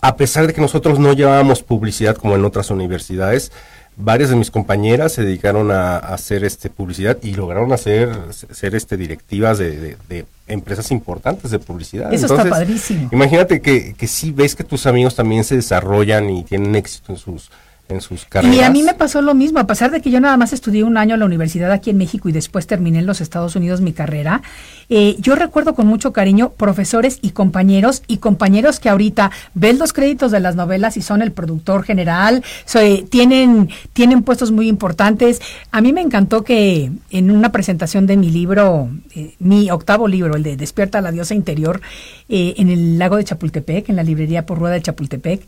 a 0.00 0.16
pesar 0.16 0.46
de 0.46 0.52
que 0.52 0.60
nosotros 0.60 0.98
no 0.98 1.12
llevábamos 1.12 1.62
publicidad 1.62 2.16
como 2.16 2.34
en 2.34 2.44
otras 2.44 2.70
universidades, 2.70 3.52
varias 3.96 4.30
de 4.30 4.36
mis 4.36 4.50
compañeras 4.50 5.12
se 5.12 5.22
dedicaron 5.22 5.70
a, 5.70 5.96
a 5.96 6.14
hacer 6.14 6.44
este 6.44 6.70
publicidad 6.70 7.18
y 7.22 7.34
lograron 7.34 7.72
hacer 7.72 8.10
ser 8.30 8.74
este 8.74 8.96
directivas 8.96 9.58
de, 9.58 9.78
de, 9.78 9.96
de 10.08 10.24
empresas 10.46 10.90
importantes 10.90 11.50
de 11.50 11.58
publicidad. 11.58 12.12
Eso 12.12 12.26
está 12.26 12.48
padrísimo. 12.48 13.08
Imagínate 13.12 13.60
que, 13.60 13.94
que 13.94 14.06
sí 14.06 14.30
ves 14.30 14.54
que 14.54 14.64
tus 14.64 14.86
amigos 14.86 15.14
también 15.14 15.44
se 15.44 15.56
desarrollan 15.56 16.30
y 16.30 16.42
tienen 16.44 16.74
éxito 16.74 17.12
en 17.12 17.18
sus 17.18 17.50
en 17.88 18.00
sus 18.00 18.24
carreras. 18.24 18.56
Y 18.56 18.60
a 18.60 18.70
mí 18.70 18.82
me 18.82 18.94
pasó 18.94 19.20
lo 19.20 19.34
mismo, 19.34 19.58
a 19.58 19.66
pesar 19.66 19.90
de 19.90 20.00
que 20.00 20.10
yo 20.10 20.20
nada 20.20 20.36
más 20.36 20.52
estudié 20.52 20.84
un 20.84 20.96
año 20.96 21.14
en 21.14 21.20
la 21.20 21.26
universidad 21.26 21.70
aquí 21.72 21.90
en 21.90 21.98
México 21.98 22.28
y 22.28 22.32
después 22.32 22.66
terminé 22.66 23.00
en 23.00 23.06
los 23.06 23.20
Estados 23.20 23.54
Unidos 23.56 23.80
mi 23.80 23.92
carrera, 23.92 24.40
eh, 24.94 25.16
yo 25.20 25.36
recuerdo 25.36 25.74
con 25.74 25.86
mucho 25.86 26.12
cariño 26.12 26.50
profesores 26.50 27.18
y 27.22 27.30
compañeros 27.30 28.02
y 28.08 28.18
compañeros 28.18 28.78
que 28.78 28.90
ahorita 28.90 29.30
ven 29.54 29.78
los 29.78 29.94
créditos 29.94 30.30
de 30.30 30.40
las 30.40 30.54
novelas 30.54 30.98
y 30.98 31.00
son 31.00 31.22
el 31.22 31.32
productor 31.32 31.82
general, 31.82 32.44
eh, 32.74 33.02
tienen, 33.08 33.70
tienen 33.94 34.22
puestos 34.22 34.50
muy 34.50 34.68
importantes. 34.68 35.40
A 35.70 35.80
mí 35.80 35.94
me 35.94 36.02
encantó 36.02 36.44
que 36.44 36.92
en 37.10 37.30
una 37.30 37.52
presentación 37.52 38.06
de 38.06 38.18
mi 38.18 38.30
libro, 38.30 38.90
eh, 39.14 39.34
mi 39.38 39.70
octavo 39.70 40.08
libro, 40.08 40.36
el 40.36 40.42
de 40.42 40.58
Despierta 40.58 41.00
la 41.00 41.10
diosa 41.10 41.34
interior, 41.34 41.80
en 42.28 42.68
el 42.68 42.98
lago 42.98 43.16
de 43.16 43.24
Chapultepec, 43.24 43.88
en 43.88 43.96
la 43.96 44.02
librería 44.02 44.44
por 44.44 44.58
rueda 44.58 44.74
de 44.74 44.82
Chapultepec, 44.82 45.40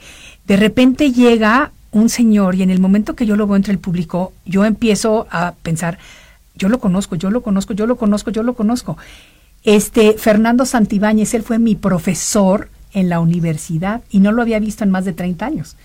de 0.47 0.57
repente 0.57 1.13
llega 1.13 1.71
un 1.93 2.09
señor 2.09 2.55
y 2.55 2.63
en 2.63 2.71
el 2.71 2.81
momento 2.81 3.15
que 3.15 3.27
yo 3.27 3.37
lo 3.37 3.47
veo 3.47 3.57
entre 3.57 3.73
el 3.73 3.79
público, 3.79 4.33
yo 4.47 4.65
empiezo 4.65 5.27
a 5.31 5.53
pensar, 5.63 5.99
yo 6.55 6.71
lo 6.71 6.79
conozco, 6.79 7.17
yo 7.17 7.31
lo 7.31 7.43
conozco, 7.43 7.75
yo 7.75 7.87
lo 7.87 7.97
conozco, 7.97 8.31
yo 8.31 8.43
lo 8.43 8.55
conozco. 8.55 8.97
Este 9.65 10.15
Fernando 10.19 10.67
Santibáñez, 10.67 11.35
él 11.35 11.43
fue 11.43 11.59
mi 11.59 11.75
profesor 11.75 12.69
en 12.93 13.09
la 13.09 13.19
universidad 13.21 14.03
y 14.11 14.21
no 14.21 14.31
lo 14.31 14.43
había 14.43 14.59
visto 14.61 14.85
en 14.85 14.91
más 14.91 15.05
de 15.05 15.13
30 15.15 15.45
años. 15.47 15.77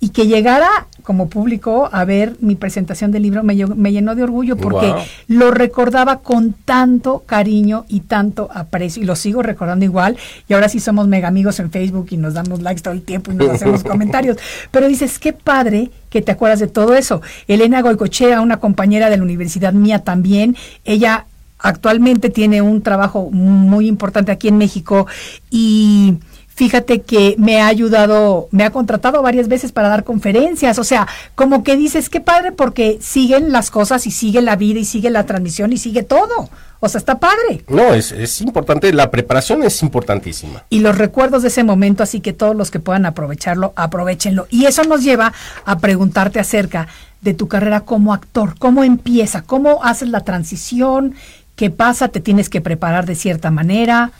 Y 0.00 0.10
que 0.10 0.28
llegara 0.28 0.68
como 1.02 1.28
público 1.28 1.88
a 1.90 2.04
ver 2.04 2.36
mi 2.40 2.54
presentación 2.54 3.10
del 3.10 3.22
libro 3.24 3.42
me, 3.42 3.56
me 3.66 3.90
llenó 3.90 4.14
de 4.14 4.22
orgullo 4.22 4.56
porque 4.56 4.86
Wow. 4.86 4.96
lo 5.26 5.50
recordaba 5.50 6.20
con 6.20 6.52
tanto 6.52 7.24
cariño 7.26 7.84
y 7.88 8.00
tanto 8.00 8.48
aprecio 8.54 9.02
y 9.02 9.06
lo 9.06 9.16
sigo 9.16 9.42
recordando 9.42 9.84
igual 9.84 10.16
y 10.48 10.54
ahora 10.54 10.68
sí 10.68 10.78
somos 10.78 11.08
mega 11.08 11.26
amigos 11.26 11.58
en 11.58 11.72
Facebook 11.72 12.06
y 12.10 12.16
nos 12.16 12.34
damos 12.34 12.62
likes 12.62 12.82
todo 12.82 12.94
el 12.94 13.02
tiempo 13.02 13.32
y 13.32 13.34
nos 13.34 13.48
hacemos 13.48 13.82
comentarios 13.92 14.36
pero 14.70 14.86
dices 14.86 15.18
qué 15.18 15.32
padre 15.32 15.90
que 16.10 16.22
te 16.22 16.30
acuerdas 16.30 16.60
de 16.60 16.68
todo 16.68 16.94
eso 16.94 17.20
Elena 17.48 17.82
Goicochea 17.82 18.40
una 18.40 18.58
compañera 18.58 19.10
de 19.10 19.16
la 19.16 19.24
universidad 19.24 19.72
mía 19.72 20.04
también 20.04 20.56
ella 20.84 21.26
actualmente 21.58 22.30
tiene 22.30 22.62
un 22.62 22.82
trabajo 22.82 23.30
muy 23.30 23.88
importante 23.88 24.32
aquí 24.32 24.48
en 24.48 24.58
México 24.58 25.06
y 25.50 26.18
fíjate 26.58 27.02
que 27.02 27.36
me 27.38 27.60
ha 27.60 27.68
ayudado, 27.68 28.48
me 28.50 28.64
ha 28.64 28.70
contratado 28.70 29.22
varias 29.22 29.46
veces 29.46 29.70
para 29.70 29.88
dar 29.88 30.02
conferencias, 30.02 30.80
o 30.80 30.84
sea, 30.84 31.06
como 31.36 31.62
que 31.62 31.76
dices, 31.76 32.10
qué 32.10 32.20
padre 32.20 32.50
porque 32.50 32.98
siguen 33.00 33.52
las 33.52 33.70
cosas 33.70 34.08
y 34.08 34.10
sigue 34.10 34.42
la 34.42 34.56
vida 34.56 34.80
y 34.80 34.84
sigue 34.84 35.08
la 35.10 35.24
transmisión 35.24 35.72
y 35.72 35.76
sigue 35.76 36.02
todo. 36.02 36.50
O 36.80 36.88
sea, 36.88 36.98
está 37.00 37.18
padre. 37.18 37.64
No, 37.68 37.94
es, 37.94 38.12
es 38.12 38.40
importante, 38.40 38.92
la 38.92 39.10
preparación 39.10 39.62
es 39.64 39.82
importantísima. 39.82 40.64
Y 40.68 40.80
los 40.80 40.96
recuerdos 40.98 41.42
de 41.42 41.48
ese 41.48 41.64
momento, 41.64 42.02
así 42.02 42.20
que 42.20 42.32
todos 42.32 42.54
los 42.54 42.70
que 42.70 42.78
puedan 42.80 43.06
aprovecharlo, 43.06 43.72
aprovechenlo. 43.74 44.46
Y 44.50 44.66
eso 44.66 44.84
nos 44.84 45.02
lleva 45.02 45.32
a 45.64 45.78
preguntarte 45.78 46.38
acerca 46.40 46.88
de 47.20 47.34
tu 47.34 47.48
carrera 47.48 47.80
como 47.80 48.14
actor. 48.14 48.54
¿Cómo 48.58 48.84
empieza? 48.84 49.42
¿Cómo 49.42 49.82
haces 49.84 50.08
la 50.08 50.20
transición? 50.20 51.14
¿Qué 51.58 51.70
pasa? 51.70 52.06
¿Te 52.06 52.20
tienes 52.20 52.48
que 52.48 52.60
preparar 52.60 53.04
de 53.04 53.16
cierta 53.16 53.50
manera? 53.50 54.12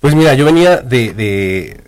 Pues 0.00 0.14
mira, 0.14 0.34
yo 0.34 0.44
venía 0.44 0.76
de, 0.76 1.12
de, 1.12 1.80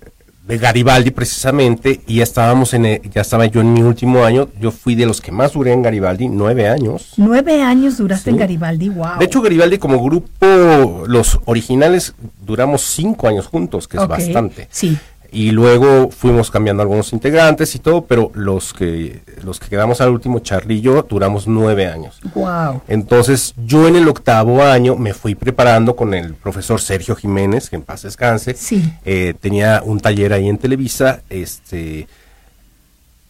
de 0.48 0.58
Garibaldi 0.58 1.12
precisamente 1.12 2.00
y 2.08 2.16
ya 2.16 2.24
estábamos 2.24 2.74
en, 2.74 2.84
el- 2.86 3.02
ya 3.08 3.20
estaba 3.20 3.46
yo 3.46 3.60
en 3.60 3.72
mi 3.72 3.82
último 3.82 4.24
año. 4.24 4.48
Yo 4.60 4.72
fui 4.72 4.96
de 4.96 5.06
los 5.06 5.20
que 5.20 5.30
más 5.30 5.52
duré 5.52 5.72
en 5.72 5.82
Garibaldi, 5.82 6.28
nueve 6.28 6.68
años. 6.68 7.12
Nueve 7.18 7.62
años 7.62 7.98
duraste 7.98 8.24
Sí. 8.24 8.30
en 8.30 8.36
Garibaldi, 8.38 8.88
wow. 8.88 9.20
De 9.20 9.26
hecho, 9.26 9.40
Garibaldi 9.40 9.78
como 9.78 10.02
grupo, 10.02 11.04
los 11.06 11.38
originales 11.44 12.14
duramos 12.44 12.82
cinco 12.82 13.28
años 13.28 13.46
juntos, 13.46 13.86
que 13.86 13.96
es 13.96 14.08
bastante. 14.08 14.66
Sí. 14.72 14.98
Y 15.32 15.52
luego 15.52 16.10
fuimos 16.10 16.50
cambiando 16.50 16.82
algunos 16.82 17.12
integrantes 17.12 17.74
y 17.76 17.78
todo, 17.78 18.04
pero 18.04 18.32
los 18.34 18.72
que 18.72 19.20
los 19.44 19.60
que 19.60 19.68
quedamos 19.68 20.00
al 20.00 20.10
último, 20.10 20.40
Charlie 20.40 20.78
y 20.78 20.80
yo, 20.80 21.02
duramos 21.08 21.46
nueve 21.46 21.86
años. 21.86 22.18
Wow. 22.34 22.82
Entonces, 22.88 23.54
yo 23.64 23.86
en 23.86 23.94
el 23.96 24.08
octavo 24.08 24.62
año 24.62 24.96
me 24.96 25.14
fui 25.14 25.34
preparando 25.36 25.94
con 25.94 26.14
el 26.14 26.34
profesor 26.34 26.80
Sergio 26.80 27.14
Jiménez, 27.14 27.70
que 27.70 27.76
en 27.76 27.82
paz 27.82 28.02
descanse. 28.02 28.54
Sí. 28.54 28.82
Eh, 29.04 29.34
tenía 29.40 29.82
un 29.84 30.00
taller 30.00 30.32
ahí 30.32 30.48
en 30.48 30.58
Televisa, 30.58 31.22
este, 31.30 32.08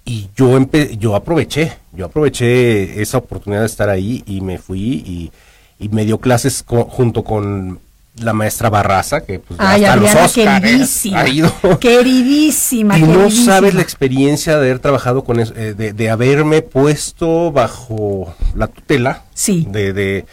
y 0.05 0.29
yo 0.35 0.59
empe- 0.59 0.97
yo 0.99 1.15
aproveché, 1.15 1.73
yo 1.93 2.07
aproveché 2.07 3.01
esa 3.03 3.19
oportunidad 3.19 3.61
de 3.61 3.67
estar 3.67 3.91
ahí 3.91 4.25
y 4.27 4.41
me 4.41 4.59
fui 4.59 4.81
y, 5.07 5.31
y 5.79 5.89
me 5.91 6.05
dio 6.07 6.19
clases 6.19 6.63
co- 6.63 6.87
junto 6.87 7.23
con 7.23 7.79
la 8.17 8.33
maestra 8.33 8.69
Barraza, 8.71 9.23
que 9.23 9.39
pues 9.39 9.59
Ay, 9.61 9.85
hasta 9.85 9.97
los 9.97 10.15
Óscares 10.15 10.33
queridísima. 10.71 11.21
ha 11.21 11.29
ido. 11.29 11.53
Queridísima, 11.79 12.99
Y 12.99 13.03
no 13.03 13.13
queridísima. 13.15 13.45
sabes 13.55 13.75
la 13.75 13.83
experiencia 13.83 14.53
de 14.55 14.59
haber 14.67 14.79
trabajado 14.81 15.25
con 15.25 15.41
eso, 15.41 15.55
eh, 15.57 15.75
de, 15.77 15.93
de 15.93 16.11
haberme 16.11 16.63
puesto 16.63 17.53
bajo 17.53 18.35
la 18.55 18.67
tutela 18.67 19.23
Sí. 19.35 19.67
de, 19.71 19.93
de, 19.93 20.25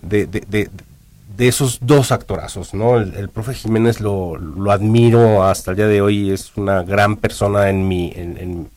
de, 0.00 0.70
esos 1.38 1.78
dos 1.82 2.10
actorazos, 2.12 2.74
¿no? 2.74 2.96
El, 2.96 3.14
el 3.14 3.28
profe 3.28 3.54
Jiménez 3.54 4.00
lo, 4.00 4.36
lo 4.36 4.72
admiro 4.72 5.44
hasta 5.44 5.70
el 5.72 5.76
día 5.76 5.86
de 5.86 6.00
hoy, 6.00 6.30
es 6.32 6.52
una 6.56 6.82
gran 6.82 7.16
persona 7.16 7.68
en 7.70 7.86
mi, 7.86 8.12
en, 8.16 8.36
en, 8.38 8.68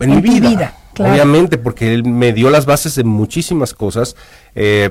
en 0.00 0.12
En 0.12 0.22
mi 0.22 0.38
vida, 0.40 0.74
claro. 0.94 1.12
obviamente, 1.12 1.58
porque 1.58 1.94
él 1.94 2.04
me 2.04 2.32
dio 2.32 2.48
las 2.50 2.64
bases 2.66 2.94
de 2.94 3.02
muchísimas 3.04 3.74
cosas, 3.74 4.14
eh, 4.54 4.90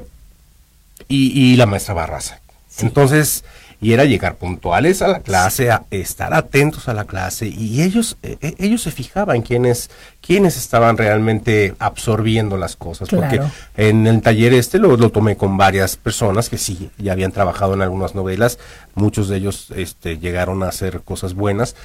y, 1.08 1.40
y 1.40 1.56
la 1.56 1.66
maestra 1.66 1.94
Barraza. 1.94 2.40
Entonces, 2.80 3.44
y 3.82 3.94
era 3.94 4.06
llegar 4.06 4.36
puntuales 4.36 5.02
a 5.02 5.08
la 5.08 5.20
clase, 5.20 5.70
a 5.70 5.86
estar 5.92 6.34
atentos 6.34 6.88
a 6.88 6.94
la 6.94 7.06
clase, 7.06 7.48
y 7.48 7.82
ellos, 7.84 8.18
eh, 8.24 8.38
eh, 8.42 8.56
ellos 8.58 8.82
se 8.82 8.92
fijaban 8.92 9.42
quiénes, 9.42 9.90
quiénes 10.22 10.58
estaban 10.58 10.98
realmente 10.98 11.76
absorbiendo 11.80 12.58
las 12.58 12.76
cosas, 12.76 13.10
porque 13.10 13.42
en 13.78 14.08
el 14.08 14.22
taller 14.22 14.54
este 14.54 14.80
lo, 14.80 14.98
lo 14.98 15.10
tomé 15.12 15.36
con 15.38 15.58
varias 15.58 15.98
personas 15.98 16.50
que 16.50 16.58
sí, 16.58 16.90
ya 16.98 17.12
habían 17.12 17.32
trabajado 17.32 17.74
en 17.74 17.82
algunas 17.82 18.16
novelas, 18.16 18.60
muchos 18.94 19.28
de 19.28 19.38
ellos 19.38 19.68
este, 19.76 20.18
llegaron 20.18 20.64
a 20.64 20.70
hacer 20.70 21.02
cosas 21.02 21.34
buenas, 21.34 21.76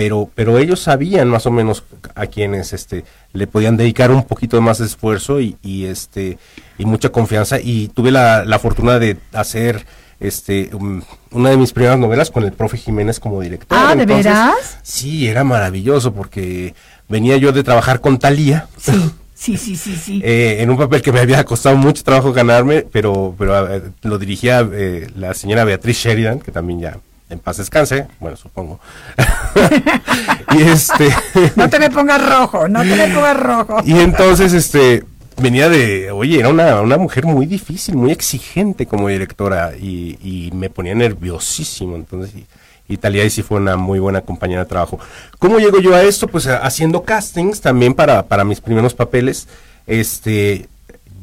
pero, 0.00 0.30
pero 0.34 0.56
ellos 0.56 0.80
sabían 0.80 1.28
más 1.28 1.44
o 1.44 1.50
menos 1.50 1.84
a 2.14 2.26
quienes 2.26 2.72
este, 2.72 3.04
le 3.34 3.46
podían 3.46 3.76
dedicar 3.76 4.10
un 4.10 4.24
poquito 4.24 4.58
más 4.62 4.78
de 4.78 4.86
esfuerzo 4.86 5.42
y, 5.42 5.58
y, 5.60 5.84
este, 5.84 6.38
y 6.78 6.86
mucha 6.86 7.10
confianza, 7.10 7.60
y 7.60 7.88
tuve 7.88 8.10
la, 8.10 8.46
la 8.46 8.58
fortuna 8.58 8.98
de 8.98 9.18
hacer 9.34 9.84
este 10.18 10.70
um, 10.74 11.02
una 11.32 11.50
de 11.50 11.58
mis 11.58 11.74
primeras 11.74 11.98
novelas 11.98 12.30
con 12.30 12.44
el 12.44 12.52
profe 12.52 12.78
Jiménez 12.78 13.20
como 13.20 13.42
director. 13.42 13.76
Ah, 13.78 13.94
¿de 13.94 14.06
veras? 14.06 14.78
Sí, 14.82 15.28
era 15.28 15.44
maravilloso 15.44 16.14
porque 16.14 16.74
venía 17.10 17.36
yo 17.36 17.52
de 17.52 17.62
trabajar 17.62 18.00
con 18.00 18.18
Talía. 18.18 18.68
Sí, 18.78 18.94
sí, 19.34 19.58
sí, 19.58 19.76
sí, 19.76 19.96
sí. 19.96 20.22
Eh, 20.24 20.62
en 20.62 20.70
un 20.70 20.78
papel 20.78 21.02
que 21.02 21.12
me 21.12 21.20
había 21.20 21.44
costado 21.44 21.76
mucho 21.76 22.02
trabajo 22.04 22.32
ganarme, 22.32 22.86
pero, 22.90 23.34
pero 23.36 23.70
eh, 23.70 23.82
lo 24.00 24.16
dirigía 24.16 24.66
eh, 24.72 25.08
la 25.14 25.34
señora 25.34 25.64
Beatriz 25.64 25.98
Sheridan, 25.98 26.40
que 26.40 26.52
también 26.52 26.80
ya 26.80 26.96
en 27.30 27.38
paz 27.38 27.56
descanse, 27.56 28.06
bueno, 28.18 28.36
supongo. 28.36 28.80
y 30.52 30.62
este 30.62 31.08
No 31.56 31.70
te 31.70 31.78
me 31.78 31.90
pongas 31.90 32.28
rojo, 32.28 32.68
no 32.68 32.82
te 32.82 32.96
me 32.96 33.08
pongas 33.14 33.40
rojo. 33.40 33.76
y 33.84 33.98
entonces 33.98 34.52
este 34.52 35.04
venía 35.40 35.68
de, 35.68 36.10
oye, 36.10 36.40
era 36.40 36.48
una, 36.48 36.80
una 36.80 36.98
mujer 36.98 37.24
muy 37.24 37.46
difícil, 37.46 37.96
muy 37.96 38.12
exigente 38.12 38.86
como 38.86 39.08
directora 39.08 39.72
y, 39.80 40.18
y 40.22 40.50
me 40.52 40.68
ponía 40.68 40.94
nerviosísimo, 40.94 41.96
entonces 41.96 42.34
y, 42.34 42.46
y 42.92 42.96
Talía 42.96 43.22
ahí 43.22 43.30
sí 43.30 43.42
fue 43.42 43.58
una 43.58 43.76
muy 43.76 44.00
buena 44.00 44.20
compañera 44.20 44.64
de 44.64 44.68
trabajo. 44.68 44.98
¿Cómo 45.38 45.58
llego 45.58 45.80
yo 45.80 45.94
a 45.94 46.02
esto? 46.02 46.26
Pues 46.26 46.46
haciendo 46.48 47.04
castings 47.04 47.60
también 47.60 47.94
para, 47.94 48.24
para 48.24 48.44
mis 48.44 48.60
primeros 48.60 48.94
papeles. 48.94 49.46
Este, 49.86 50.68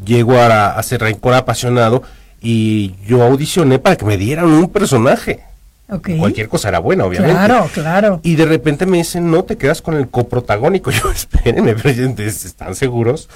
llego 0.06 0.38
a, 0.38 0.70
a 0.72 0.84
ser 0.84 1.02
rencor 1.02 1.34
apasionado 1.34 2.04
y 2.42 2.96
yo 3.06 3.22
audicioné 3.22 3.80
para 3.80 3.98
que 3.98 4.06
me 4.06 4.18
dieran 4.18 4.46
un 4.46 4.70
personaje. 4.70 5.44
Cualquier 5.88 6.50
cosa 6.50 6.68
era 6.70 6.80
buena, 6.80 7.06
obviamente. 7.06 7.34
Claro, 7.34 7.70
claro. 7.74 8.20
Y 8.24 8.36
de 8.36 8.46
repente 8.46 8.86
me 8.86 8.98
dicen, 8.98 9.32
no, 9.32 9.44
te 9.44 9.58
quedas 9.58 9.82
con 9.82 9.96
el 9.96 10.10
coprotagónico. 10.10 10.92
Yo, 10.92 11.10
espérenme, 11.12 11.76
¿están 12.18 12.76
seguros? 12.76 13.30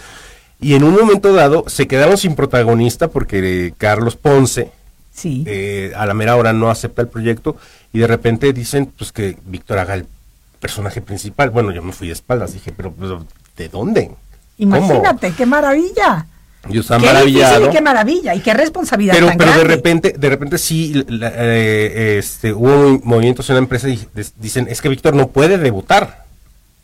Y 0.60 0.76
en 0.76 0.84
un 0.84 0.94
momento 0.94 1.34
dado 1.34 1.64
se 1.68 1.88
quedaron 1.88 2.18
sin 2.18 2.36
protagonista 2.36 3.08
porque 3.08 3.68
eh, 3.68 3.74
Carlos 3.78 4.16
Ponce, 4.16 4.72
Sí. 5.14 5.44
eh, 5.48 5.92
a 5.96 6.06
la 6.06 6.14
mera 6.14 6.36
hora 6.36 6.54
no 6.54 6.70
acepta 6.70 7.02
el 7.02 7.08
proyecto 7.08 7.58
y 7.92 8.00
de 8.00 8.08
repente 8.08 8.54
dicen 8.54 8.92
pues 8.98 9.12
que 9.12 9.38
Víctor 9.46 9.80
haga 9.80 9.96
el 9.96 10.06
personaje 10.60 11.02
principal. 11.02 11.50
Bueno, 11.50 11.72
yo 11.72 11.82
me 11.82 11.94
fui 11.94 12.08
de 12.08 12.14
espaldas, 12.14 12.54
dije, 12.54 12.72
pero, 12.76 12.94
pero, 12.94 13.26
¿de 13.58 13.70
dónde? 13.70 14.12
Imagínate, 14.58 15.32
qué 15.34 15.46
maravilla. 15.46 16.28
¿Cómo? 16.62 16.74
Yo 16.74 16.82
estaba 16.82 17.00
qué 17.02 17.08
maravillado. 17.08 17.54
difícil 17.54 17.70
y 17.72 17.76
qué 17.76 17.82
maravilla 17.82 18.36
y 18.36 18.40
qué 18.42 18.54
responsabilidad 18.54 19.14
pero 19.16 19.28
tan 19.28 19.38
pero 19.38 19.52
de 19.54 19.64
repente 19.64 20.16
de 20.18 20.30
repente 20.30 20.58
sí 20.58 21.04
la- 21.08 21.32
eh, 21.36 22.18
este 22.20 22.54
hubo 22.54 23.00
movimientos 23.04 23.50
en 23.50 23.56
la 23.56 23.60
empresa 23.60 23.90
y 23.90 24.00
dicen 24.38 24.68
es 24.70 24.82
que 24.82 24.90
Víctor 24.90 25.16
no 25.16 25.28
puede 25.30 25.58
debutar 25.58 26.26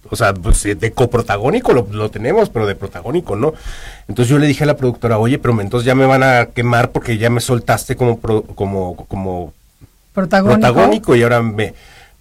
o 0.10 0.16
sea 0.16 0.34
pues, 0.34 0.66
eh, 0.66 0.74
de 0.76 0.92
coprotagónico 0.94 1.74
lo, 1.74 1.88
lo 1.92 2.10
tenemos 2.10 2.50
pero 2.50 2.66
de 2.66 2.74
protagónico 2.76 3.36
no 3.36 3.54
entonces 4.08 4.30
yo 4.32 4.40
le 4.40 4.48
dije 4.48 4.64
a 4.64 4.68
la 4.68 4.78
productora 4.78 5.20
oye 5.20 5.38
pero 5.38 5.60
entonces 5.62 5.86
ya 5.86 5.94
me 5.96 6.06
van 6.08 6.24
a 6.24 6.48
quemar 6.48 6.92
porque 6.92 7.18
ya 7.20 7.30
me 7.30 7.40
soltaste 7.42 7.96
como 7.96 8.18
pro- 8.20 8.44
como 8.44 8.96
como 9.08 9.54
protagónico. 10.14 10.60
protagónico 10.60 11.16
y 11.16 11.22
ahora 11.24 11.44
me, 11.44 11.54
me 11.56 11.74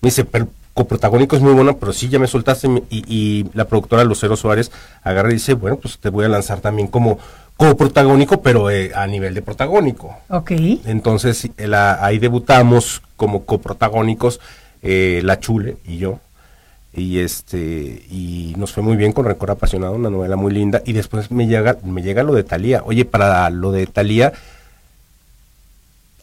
dice, 0.02 0.24
pero 0.26 0.48
coprotagónico 0.74 1.36
es 1.36 1.40
muy 1.40 1.54
bueno, 1.54 1.78
pero 1.78 1.94
sí 1.94 2.10
ya 2.10 2.18
me 2.18 2.26
soltaste 2.26 2.68
y, 2.90 3.02
y 3.08 3.46
la 3.54 3.64
productora 3.64 4.04
Lucero 4.04 4.36
Suárez 4.36 4.70
agarra 5.02 5.30
y 5.30 5.34
dice, 5.34 5.54
bueno, 5.54 5.78
pues 5.78 5.96
te 5.96 6.10
voy 6.10 6.26
a 6.26 6.28
lanzar 6.28 6.60
también 6.60 6.88
como 6.88 7.18
coprotagónico, 7.56 8.42
pero 8.42 8.70
eh, 8.70 8.92
a 8.94 9.06
nivel 9.06 9.34
de 9.34 9.42
protagónico. 9.42 10.16
Ok. 10.28 10.50
Entonces 10.84 11.48
la- 11.56 12.04
ahí 12.04 12.18
debutamos 12.18 13.02
como 13.16 13.44
coprotagónicos 13.44 14.40
eh, 14.82 15.20
La 15.24 15.40
Chule 15.40 15.76
y 15.86 15.98
yo. 15.98 16.20
Y 16.92 17.18
este 17.18 18.04
y 18.10 18.54
nos 18.56 18.72
fue 18.72 18.82
muy 18.82 18.96
bien 18.96 19.12
con 19.12 19.26
Rencor 19.26 19.50
Apasionado, 19.50 19.94
una 19.94 20.08
novela 20.10 20.36
muy 20.36 20.52
linda. 20.52 20.82
Y 20.86 20.92
después 20.94 21.30
me 21.30 21.46
llega, 21.46 21.76
me 21.84 22.02
llega 22.02 22.22
lo 22.22 22.32
de 22.34 22.42
Talía. 22.44 22.82
Oye, 22.84 23.04
para 23.04 23.48
lo 23.50 23.70
de 23.72 23.86
Talía 23.86 24.32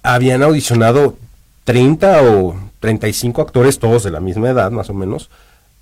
habían 0.01 0.43
audicionado 0.43 1.17
30 1.63 2.21
o 2.23 2.55
35 2.79 3.41
actores, 3.41 3.79
todos 3.79 4.03
de 4.03 4.11
la 4.11 4.19
misma 4.19 4.49
edad, 4.49 4.71
más 4.71 4.89
o 4.89 4.93
menos, 4.93 5.29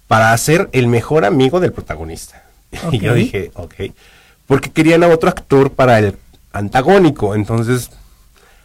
para 0.07 0.37
ser 0.37 0.69
el 0.73 0.87
mejor 0.87 1.25
amigo 1.25 1.59
del 1.59 1.73
protagonista. 1.73 2.43
Y 2.91 2.99
yo 2.99 3.13
dije, 3.13 3.51
ok, 3.55 3.73
porque 4.51 4.69
querían 4.69 5.01
a 5.01 5.07
otro 5.07 5.29
actor 5.29 5.71
para 5.71 5.97
el 5.99 6.17
antagónico. 6.51 7.35
Entonces, 7.35 7.89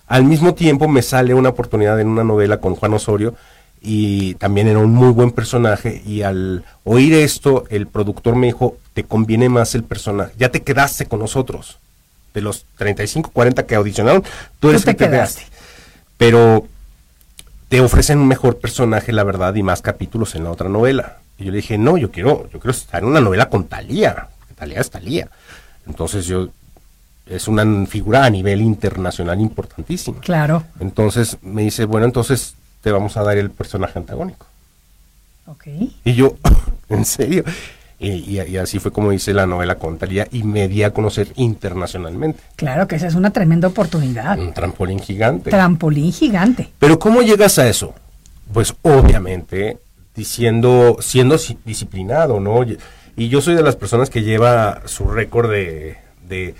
al 0.09 0.25
mismo 0.25 0.53
tiempo 0.53 0.89
me 0.89 1.01
sale 1.01 1.33
una 1.33 1.51
oportunidad 1.51 2.01
en 2.01 2.09
una 2.09 2.25
novela 2.25 2.57
con 2.57 2.75
Juan 2.75 2.95
Osorio 2.95 3.37
y 3.81 4.35
también 4.35 4.67
era 4.67 4.81
un 4.81 4.93
muy 4.93 5.13
buen 5.13 5.31
personaje 5.31 6.03
y 6.05 6.23
al 6.23 6.65
oír 6.83 7.15
esto 7.15 7.67
el 7.71 7.87
productor 7.87 8.35
me 8.35 8.49
dijo, 8.49 8.79
te 8.95 9.05
conviene 9.05 9.49
más 9.49 9.77
el 9.77 9.85
personaje, 9.85 10.33
ya 10.37 10.49
te 10.49 10.65
quedaste 10.65 11.07
con 11.07 11.21
nosotros. 11.21 11.79
De 12.35 12.41
los 12.41 12.65
35, 12.79 13.31
40 13.33 13.65
que 13.65 13.77
audicionaron, 13.77 14.25
tú 14.59 14.71
eres 14.71 14.81
Tú 14.81 14.87
te 14.87 14.91
el 14.91 14.97
que 14.97 15.05
te 15.05 15.09
quedaste. 15.09 15.43
quedaste. 15.43 15.57
Pero 16.17 16.67
te 17.69 17.81
ofrecen 17.81 18.19
un 18.19 18.27
mejor 18.27 18.59
personaje, 18.59 19.13
la 19.13 19.23
verdad, 19.23 19.55
y 19.55 19.63
más 19.63 19.83
capítulos 19.83 20.35
en 20.35 20.43
la 20.43 20.51
otra 20.51 20.69
novela. 20.69 21.19
Y 21.39 21.45
yo 21.45 21.53
le 21.53 21.59
dije, 21.59 21.79
no, 21.79 21.97
yo 21.97 22.11
quiero, 22.11 22.51
yo 22.53 22.59
quiero 22.59 22.73
estar 22.73 23.05
en 23.05 23.09
una 23.09 23.21
novela 23.21 23.49
con 23.49 23.69
Talía. 23.69 24.31
Talía 24.57 24.81
es 24.81 24.91
Talía. 24.91 25.29
Entonces 25.87 26.27
yo, 26.27 26.49
es 27.27 27.49
una 27.49 27.87
figura 27.87 28.25
a 28.25 28.31
nivel 28.31 28.61
internacional 28.61 29.41
importantísima. 29.41 30.21
Claro. 30.21 30.65
Entonces 30.81 31.39
me 31.43 31.63
dice, 31.63 31.85
bueno, 31.85 32.07
entonces 32.07 32.55
te 32.83 32.91
vamos 32.93 33.17
a 33.17 33.23
dar 33.23 33.37
el 33.39 33.51
personaje 33.51 33.99
antagónico. 33.99 34.47
Ok. 35.47 35.67
Y 36.05 36.15
yo, 36.15 36.37
¿en 36.89 37.05
serio? 37.05 37.45
Y, 37.99 38.09
y- 38.11 38.41
y 38.43 38.57
así 38.59 38.79
fue 38.79 38.93
como 38.93 39.13
hice 39.13 39.33
la 39.33 39.47
novela 39.47 39.77
con 39.77 39.97
Talía 39.97 40.29
y 40.31 40.43
me 40.43 40.69
di 40.69 40.83
a 40.83 40.93
conocer 40.93 41.33
internacionalmente. 41.37 42.41
Claro 42.57 42.87
que 42.87 42.97
esa 42.97 43.07
es 43.07 43.15
una 43.15 43.31
tremenda 43.31 43.69
oportunidad. 43.69 44.39
Un 44.39 44.53
trampolín 44.53 44.99
gigante. 45.01 45.51
Trampolín 45.51 46.13
gigante. 46.13 46.71
Pero 46.79 46.99
¿cómo 46.99 47.23
llegas 47.23 47.59
a 47.59 47.67
eso? 47.69 47.95
Pues 48.53 48.75
obviamente 48.83 49.79
diciendo, 50.15 50.97
siendo 51.01 51.39
si- 51.39 51.59
disciplinado, 51.65 52.39
¿no? 52.41 52.65
Y- 53.17 53.29
yo 53.29 53.41
soy 53.41 53.55
de 53.55 53.63
las 53.63 53.77
personas 53.77 54.11
que 54.11 54.23
lleva 54.23 54.83
su 54.87 55.09
récord 55.09 55.51
de, 55.51 55.97
de 56.29 56.55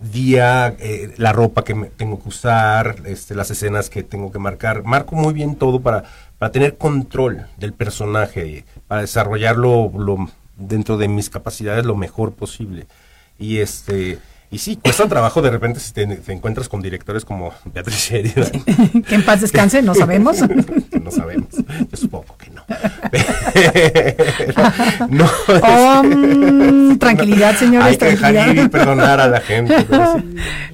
día, 0.00 0.74
eh, 0.78 1.14
la 1.16 1.32
ropa 1.32 1.62
que 1.64 1.74
me 1.74 1.86
tengo 1.88 2.20
que 2.22 2.28
usar, 2.28 2.96
este, 3.06 3.34
las 3.34 3.50
escenas 3.50 3.90
que 3.90 4.02
tengo 4.02 4.32
que 4.32 4.38
marcar. 4.38 4.82
Marco 4.84 5.14
muy 5.14 5.32
bien 5.32 5.56
todo 5.56 5.80
para, 5.80 6.04
para 6.38 6.52
tener 6.52 6.76
control 6.76 7.46
del 7.58 7.72
personaje, 7.72 8.64
para 8.88 9.02
desarrollarlo 9.02 9.92
lo- 9.96 10.30
dentro 10.56 10.96
de 10.96 11.08
mis 11.08 11.30
capacidades 11.30 11.84
lo 11.84 11.96
mejor 11.96 12.32
posible. 12.32 12.86
Y 13.38 13.58
este... 13.58 14.18
Y 14.52 14.58
sí, 14.58 14.74
cuesta 14.82 15.06
trabajo 15.08 15.40
de 15.42 15.50
repente 15.50 15.78
si 15.78 15.92
te, 15.92 16.04
te 16.08 16.32
encuentras 16.32 16.68
con 16.68 16.82
directores 16.82 17.24
como 17.24 17.52
Beatriz 17.72 17.96
Sheridan, 18.10 18.50
Que 19.08 19.14
en 19.14 19.24
paz 19.24 19.42
descanse, 19.42 19.80
no 19.80 19.94
sabemos. 19.94 20.38
no 21.02 21.10
sabemos. 21.12 21.46
Yo 21.52 21.96
supongo 21.96 22.36
que 22.36 22.50
no. 22.50 22.64
No, 25.08 25.28
Oh, 25.62 26.02
es- 26.04 26.16
mm, 26.16 26.98
tranquilidad, 26.98 27.56
señores, 27.56 27.86
Hay 27.88 27.96
que 27.96 28.04
dejar 28.06 28.34
ir 28.56 28.64
y 28.64 28.68
perdonar 28.68 29.20
a 29.20 29.28
la 29.28 29.40
gente. 29.40 29.74
sí, 29.78 29.86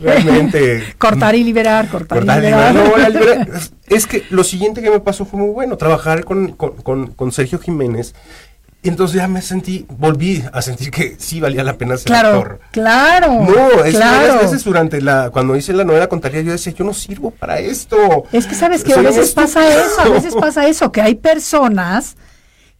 realmente. 0.02 0.94
Cortar 0.98 1.34
y 1.34 1.44
liberar, 1.44 1.88
cortar, 1.88 2.18
cortar 2.18 2.38
y 2.38 2.42
liberar. 2.46 2.74
liberar. 2.74 2.90
No, 2.90 2.96
la 2.96 3.08
libera- 3.08 3.46
es- 3.56 3.72
es 3.88 4.06
que 4.06 4.24
lo 4.30 4.44
siguiente 4.44 4.82
que 4.82 4.90
me 4.90 5.00
pasó 5.00 5.24
fue 5.26 5.40
muy 5.40 5.50
bueno. 5.50 5.76
Trabajar 5.76 6.24
con, 6.24 6.52
con, 6.52 6.76
con, 6.76 7.08
con 7.08 7.32
Sergio 7.32 7.58
Jiménez. 7.58 8.14
Entonces 8.82 9.16
ya 9.16 9.26
me 9.26 9.42
sentí, 9.42 9.84
volví 9.88 10.44
a 10.52 10.62
sentir 10.62 10.92
que 10.92 11.16
sí 11.18 11.40
valía 11.40 11.64
la 11.64 11.76
pena 11.76 11.96
ser 11.96 12.06
Claro, 12.06 12.28
actor. 12.38 12.60
claro. 12.70 13.32
No, 13.42 13.84
es 13.84 13.96
claro. 13.96 14.16
varias 14.28 14.42
veces 14.42 14.64
durante 14.64 15.00
la, 15.02 15.30
cuando 15.30 15.56
hice 15.56 15.72
la 15.72 15.82
novela 15.82 16.08
con 16.08 16.20
Talía, 16.20 16.42
yo 16.42 16.52
decía, 16.52 16.72
yo 16.72 16.84
no 16.84 16.94
sirvo 16.94 17.32
para 17.32 17.58
esto. 17.58 17.96
Es 18.30 18.46
que 18.46 18.54
sabes 18.54 18.84
que 18.84 18.94
a 18.94 19.00
veces 19.02 19.32
pasa 19.32 19.66
eso, 19.68 20.00
a 20.02 20.08
veces 20.10 20.34
pasa 20.40 20.68
eso, 20.68 20.92
que 20.92 21.00
hay 21.00 21.16
personas 21.16 22.16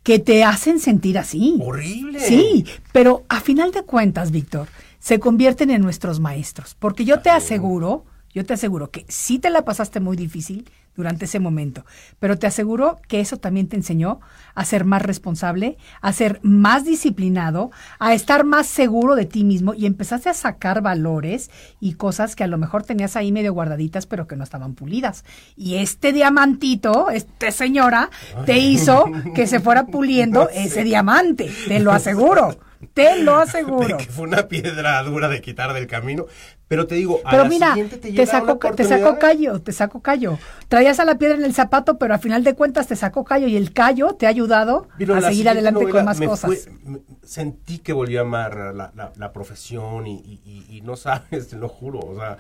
que 0.04 0.20
te 0.20 0.44
hacen 0.44 0.78
sentir 0.78 1.18
así. 1.18 1.59
Horrible. 1.61 2.20
Sí, 2.20 2.64
pero 2.92 3.24
a 3.28 3.40
final 3.40 3.72
de 3.72 3.82
cuentas, 3.82 4.30
Víctor, 4.30 4.68
se 5.00 5.18
convierten 5.18 5.70
en 5.70 5.82
nuestros 5.82 6.20
maestros, 6.20 6.76
porque 6.78 7.04
yo 7.04 7.18
te 7.18 7.30
aseguro, 7.30 8.04
yo 8.37 8.44
te 8.44 8.53
aseguro 8.53 8.90
que 8.90 9.07
sí 9.09 9.38
te 9.38 9.49
la 9.49 9.64
pasaste 9.64 9.99
muy 9.99 10.14
difícil 10.14 10.70
durante 10.94 11.25
ese 11.25 11.40
momento, 11.40 11.87
pero 12.18 12.38
te 12.38 12.46
aseguro 12.46 13.01
que 13.09 13.20
eso 13.20 13.38
también 13.38 13.66
te 13.66 13.77
enseñó 13.77 14.20
a 14.55 14.62
ser 14.66 14.85
más 14.85 15.01
responsable, 15.01 15.79
a 16.03 16.12
ser 16.12 16.40
más 16.42 16.85
disciplinado, 16.85 17.70
a 17.99 18.12
estar 18.12 18.44
más 18.44 18.66
seguro 18.66 19.14
de 19.14 19.25
ti 19.25 19.42
mismo 19.42 19.72
y 19.72 19.87
empezaste 19.87 20.29
a 20.29 20.35
sacar 20.35 20.83
valores 20.83 21.51
y 21.81 21.94
cosas 21.94 22.37
que 22.37 22.44
a 22.44 22.46
lo 22.46 22.59
mejor 22.59 22.83
tenías 22.83 23.16
ahí 23.16 23.33
medio 23.33 23.55
guardaditas, 23.55 24.05
pero 24.05 24.27
que 24.27 24.37
no 24.37 24.44
estaban 24.44 24.75
pulidas. 24.75 25.25
Y 25.57 25.77
este 25.77 26.12
diamantito, 26.12 27.09
este 27.09 27.53
señora, 27.53 28.11
te 28.44 28.59
hizo 28.59 29.07
que 29.35 29.46
se 29.46 29.61
fuera 29.61 29.87
puliendo 29.87 30.51
ese 30.55 30.85
diamante, 30.85 31.51
te 31.68 31.81
lo 31.81 31.90
aseguro. 31.92 32.59
Te 32.92 33.22
lo 33.22 33.37
aseguro. 33.37 33.96
de 33.96 34.05
que 34.05 34.12
fue 34.12 34.27
una 34.27 34.49
piedra 34.49 35.03
dura 35.03 35.29
de 35.29 35.40
quitar 35.40 35.72
del 35.72 35.87
camino. 35.87 36.27
Pero 36.68 36.87
te 36.88 36.96
digo, 36.96 37.20
a 37.24 37.31
Pero 37.31 37.44
la 37.44 37.48
mira, 37.48 37.68
siguiente 37.68 37.96
te, 37.96 38.12
te, 38.12 38.26
sacó, 38.26 38.59
te 38.59 38.83
sacó 38.85 39.18
callo, 39.20 39.61
te 39.62 39.70
sacó 39.70 40.00
callo. 40.00 40.37
Traías 40.66 40.98
a 40.98 41.05
la 41.05 41.16
piedra 41.16 41.37
en 41.37 41.44
el 41.44 41.55
zapato, 41.55 41.96
pero 41.96 42.12
a 42.14 42.18
final 42.18 42.42
de 42.42 42.55
cuentas 42.55 42.88
te 42.88 42.96
sacó 42.96 43.24
callo 43.24 43.46
y 43.46 43.57
el 43.57 43.72
callo 43.72 44.14
te 44.16 44.26
ha 44.26 44.31
ayudado 44.31 44.88
Pero 44.98 45.14
a 45.14 45.20
seguir 45.20 45.48
adelante 45.48 45.81
novela 45.85 45.98
con 45.98 46.05
más 46.07 46.20
cosas. 46.20 46.64
fue- 46.64 46.72
me- 46.85 47.00
sentí 47.22 47.79
que 47.79 47.92
volví 47.92 48.16
a 48.16 48.22
amar 48.22 48.57
la, 48.74 48.90
la- 48.96 49.12
la 49.16 49.33
profesión 49.33 50.09
y, 50.09 50.16
y- 50.16 50.40
y- 50.68 50.76
y 50.79 50.81
no 50.81 50.96
sabes, 50.96 51.48
te 51.48 51.57
lo 51.57 51.68
juro. 51.68 52.00
O 52.00 52.16
sea, 52.18 52.38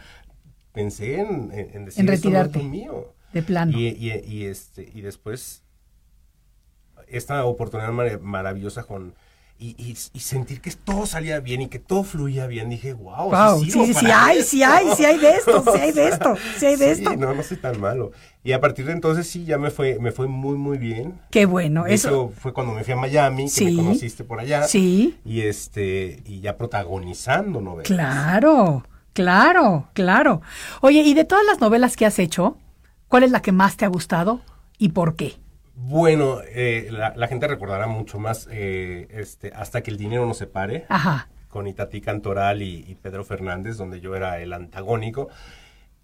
pensé 0.72 1.20
en, 1.20 1.52
en, 1.52 1.70
en 1.76 1.84
decir 1.84 2.04
En 2.04 2.12
"Esto 2.12 2.28
no 2.30 2.36
es 2.38 2.46
retirarte. 2.46 2.62
mío. 2.64 3.12
De 3.32 3.42
plano. 3.42 3.78
Y, 3.78 3.86
y- 3.88 4.24
y, 4.26 4.46
este, 4.46 4.90
y 4.92 5.02
después, 5.02 5.62
esta 7.06 7.44
oportunidad 7.44 7.92
mar- 7.92 8.20
maravillosa 8.20 8.82
con. 8.82 9.14
Y, 9.58 9.68
y- 9.78 9.96
y 10.12 10.20
sentir 10.20 10.60
que 10.60 10.70
todo 10.70 11.06
salía 11.06 11.40
bien 11.40 11.62
y 11.62 11.68
que 11.68 11.78
todo 11.78 12.04
fluía 12.04 12.46
bien, 12.46 12.68
dije, 12.68 12.92
wow, 12.92 13.30
Wow, 13.30 13.64
sí, 13.64 13.70
sí, 13.70 13.94
sí, 13.94 14.06
hay, 14.12 14.38
esto". 14.40 14.50
sí 14.50 14.62
hay, 14.62 14.86
sí 14.94 15.04
hay 15.06 15.18
de 15.18 15.30
esto, 15.30 15.64
sí 15.72 15.80
hay 15.80 15.92
de 15.92 16.08
esto, 16.08 16.34
sí 16.58 16.66
hay 16.66 16.76
de 16.76 16.94
sí, 16.94 17.02
esto. 17.02 17.16
No, 17.16 17.32
no 17.34 17.42
soy 17.42 17.56
tan 17.56 17.80
malo. 17.80 18.12
Y 18.44 18.52
a 18.52 18.60
partir 18.60 18.84
de 18.84 18.92
entonces 18.92 19.26
sí, 19.26 19.46
ya 19.46 19.56
me 19.56 19.70
fue, 19.70 19.98
me 19.98 20.12
fue 20.12 20.26
muy, 20.26 20.58
muy 20.58 20.76
bien. 20.76 21.18
Qué 21.30 21.46
bueno, 21.46 21.84
De 21.84 21.94
eso. 21.94 22.08
hecho, 22.08 22.32
fue 22.38 22.52
cuando 22.52 22.74
me 22.74 22.84
fui 22.84 22.92
a 22.92 22.96
Miami, 22.96 23.44
que 23.44 23.48
Sí. 23.50 23.64
me 23.64 23.76
conociste 23.76 24.24
por 24.24 24.40
allá. 24.40 24.64
Sí. 24.64 25.16
Y 25.24 25.40
este, 25.40 26.22
y 26.26 26.40
ya 26.40 26.58
protagonizando 26.58 27.62
novelas. 27.62 27.86
Claro, 27.86 28.84
claro, 29.14 29.88
claro. 29.94 30.42
Oye, 30.82 31.00
y 31.00 31.14
de 31.14 31.24
todas 31.24 31.46
las 31.46 31.60
novelas 31.60 31.96
que 31.96 32.04
has 32.04 32.18
hecho, 32.18 32.58
¿cuál 33.08 33.22
es 33.22 33.30
la 33.30 33.40
que 33.40 33.52
más 33.52 33.78
te 33.78 33.86
ha 33.86 33.88
gustado 33.88 34.42
y 34.76 34.90
por 34.90 35.16
qué? 35.16 35.36
Bueno, 35.76 36.40
eh, 36.42 36.88
la, 36.90 37.14
la 37.14 37.28
gente 37.28 37.46
recordará 37.46 37.86
mucho 37.86 38.18
más 38.18 38.48
eh, 38.50 39.08
este, 39.10 39.52
hasta 39.54 39.82
que 39.82 39.90
el 39.90 39.98
dinero 39.98 40.26
nos 40.26 40.38
separe. 40.38 40.86
Ajá. 40.88 41.28
Con 41.48 41.66
Itatí 41.66 42.00
Cantoral 42.00 42.62
y, 42.62 42.84
y 42.88 42.94
Pedro 42.96 43.24
Fernández, 43.24 43.76
donde 43.76 44.00
yo 44.00 44.16
era 44.16 44.40
el 44.40 44.52
antagónico. 44.52 45.28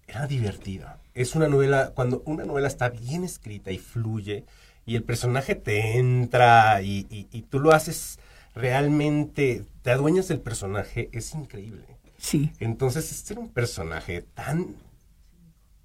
era 0.07 0.27
divertido. 0.27 0.87
Es 1.13 1.35
una 1.35 1.47
novela, 1.47 1.91
cuando 1.95 2.21
una 2.25 2.45
novela 2.45 2.67
está 2.67 2.89
bien 2.89 3.23
escrita 3.23 3.71
y 3.71 3.77
fluye, 3.77 4.45
y 4.85 4.95
el 4.95 5.03
personaje 5.03 5.55
te 5.55 5.97
entra 5.97 6.81
y, 6.81 7.07
y, 7.09 7.27
y 7.31 7.41
tú 7.43 7.59
lo 7.59 7.71
haces 7.71 8.19
realmente, 8.55 9.65
te 9.81 9.91
adueñas 9.91 10.27
del 10.27 10.39
personaje, 10.39 11.09
es 11.13 11.33
increíble. 11.33 11.85
Sí. 12.17 12.51
Entonces, 12.59 13.11
este 13.11 13.33
era 13.33 13.41
un 13.41 13.49
personaje 13.49 14.21
tan, 14.33 14.75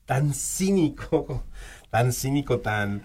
tan 0.05 0.35
cínico, 0.35 1.45
tan 1.91 2.13
cínico, 2.13 2.61
tan, 2.61 3.03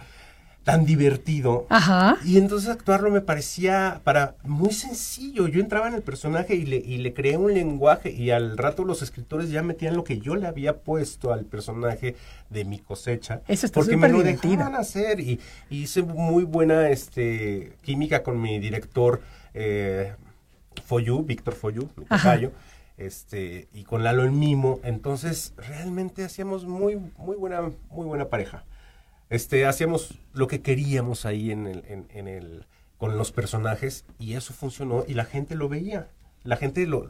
tan 0.64 0.86
divertido. 0.86 1.68
Ajá. 1.70 2.18
Y 2.24 2.38
entonces 2.38 2.70
actuarlo 2.70 3.12
me 3.12 3.22
parecía 3.22 4.02
para 4.04 4.36
muy 4.44 4.72
sencillo. 4.72 5.48
Yo 5.48 5.60
entraba 5.60 5.88
en 5.88 5.94
el 5.94 6.02
personaje 6.02 6.56
y 6.56 6.66
le, 6.66 6.78
y 6.78 6.98
le 6.98 7.14
creé 7.14 7.38
un 7.38 7.54
lenguaje 7.54 8.12
y 8.12 8.32
al 8.32 8.58
rato 8.58 8.86
los 8.86 9.02
escritores 9.02 9.50
ya 9.50 9.62
metían 9.62 9.96
lo 9.96 10.04
que 10.04 10.20
yo 10.20 10.36
le 10.36 10.48
había 10.48 10.78
puesto 10.78 11.34
al 11.34 11.46
personaje 11.46 12.16
de 12.50 12.66
mi 12.66 12.80
cosecha. 12.80 13.42
Eso 13.48 13.66
está 13.66 13.80
porque 13.80 13.98
me 13.98 14.08
lo 14.08 14.18
superdivertido. 14.18 14.52
dejaban 14.54 14.76
hacer 14.80 15.20
y, 15.20 15.40
y 15.70 15.84
hice 15.84 16.02
muy 16.02 16.44
buena 16.44 16.90
este 16.90 17.74
química 17.82 18.24
con 18.24 18.42
mi 18.42 18.60
director 18.60 19.22
eh, 19.54 20.14
Foyu, 20.86 21.24
Víctor 21.24 21.54
Foyu, 21.56 21.90
mi 21.96 22.06
tocayo, 22.06 22.52
este, 22.98 23.68
y 23.74 23.84
con 23.84 24.04
Lalo 24.04 24.24
el 24.24 24.32
Mimo. 24.32 24.80
Entonces, 24.84 25.54
realmente 25.58 26.24
hacíamos 26.24 26.66
muy, 26.66 27.00
muy 27.18 27.36
buena, 27.36 27.62
muy 27.90 28.06
buena 28.06 28.26
pareja. 28.26 28.64
Este, 29.34 29.66
hacíamos 29.66 30.20
lo 30.34 30.48
que 30.48 30.62
queríamos 30.62 31.26
ahí 31.26 31.52
en 31.52 31.66
el, 31.66 31.84
en, 31.88 32.08
en 32.14 32.28
el, 32.28 32.68
con 32.98 33.18
los 33.18 33.32
personajes, 33.32 34.06
y 34.20 34.34
eso 34.34 34.54
funcionó, 34.54 35.06
y 35.08 35.16
la 35.16 35.26
gente 35.26 35.56
lo 35.56 35.70
veía. 35.70 36.10
La 36.44 36.56
gente 36.56 36.86
lo 36.86 37.08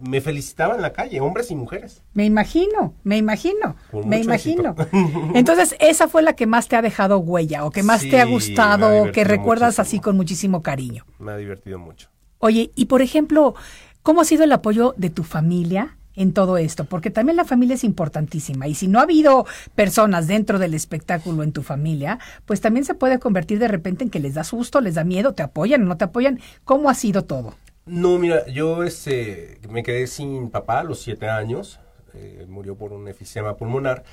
me 0.00 0.20
felicitaba 0.20 0.74
en 0.74 0.82
la 0.82 0.92
calle, 0.92 1.20
hombres 1.20 1.50
y 1.50 1.54
mujeres. 1.54 2.02
Me 2.12 2.24
imagino, 2.24 2.94
me 3.04 3.16
imagino, 3.16 3.76
Con 3.90 4.08
me 4.08 4.18
imagino. 4.20 4.74
éxito. 4.78 4.98
Entonces, 5.34 5.76
esa 5.80 6.08
fue 6.08 6.22
la 6.22 6.34
que 6.34 6.46
más 6.46 6.68
te 6.68 6.76
ha 6.76 6.82
dejado 6.82 7.18
huella 7.18 7.64
o 7.64 7.70
que 7.70 7.82
más 7.82 8.02
Sí, 8.02 8.10
te 8.10 8.20
ha 8.20 8.24
gustado 8.24 9.10
que 9.12 9.24
recuerdas 9.24 9.78
así 9.78 10.00
con 10.00 10.16
muchísimo 10.16 10.62
cariño. 10.62 11.04
Me 11.18 11.32
ha 11.32 11.36
divertido 11.36 11.78
mucho. 11.78 12.08
Oye, 12.38 12.70
y 12.74 12.86
por 12.86 13.02
ejemplo, 13.02 13.54
¿cómo 14.02 14.20
ha 14.20 14.24
sido 14.24 14.44
el 14.44 14.52
apoyo 14.52 14.94
de 14.96 15.10
tu 15.10 15.22
familia 15.24 15.96
en 16.16 16.32
todo 16.32 16.56
esto? 16.58 16.84
Porque 16.84 17.10
también 17.10 17.36
la 17.36 17.44
familia 17.44 17.74
es 17.74 17.84
importantísima 17.84 18.66
y 18.68 18.74
si 18.74 18.88
no 18.88 18.98
ha 18.98 19.02
habido 19.02 19.46
personas 19.74 20.26
dentro 20.26 20.58
del 20.58 20.74
espectáculo 20.74 21.42
en 21.42 21.52
tu 21.52 21.62
familia, 21.62 22.18
pues 22.44 22.60
también 22.60 22.84
se 22.84 22.94
puede 22.94 23.18
convertir 23.18 23.58
de 23.58 23.68
repente 23.68 24.04
en 24.04 24.10
que 24.10 24.20
les 24.20 24.34
da 24.34 24.44
susto, 24.44 24.80
les 24.80 24.94
da 24.94 25.04
miedo, 25.04 25.32
te 25.32 25.42
apoyan 25.42 25.82
o 25.82 25.86
no 25.86 25.96
te 25.96 26.04
apoyan. 26.04 26.40
¿Cómo 26.64 26.90
ha 26.90 26.94
sido 26.94 27.24
todo? 27.24 27.54
No, 27.86 28.18
mira, 28.18 28.46
yo 28.46 28.82
este, 28.84 29.58
me 29.68 29.82
quedé 29.82 30.06
sin 30.06 30.48
papá 30.50 30.80
a 30.80 30.84
los 30.84 31.00
siete 31.00 31.28
años, 31.28 31.80
eh, 32.14 32.46
murió 32.48 32.76
por 32.76 32.92
un 32.92 33.08
efisema 33.08 33.56
pulmonar, 33.56 34.04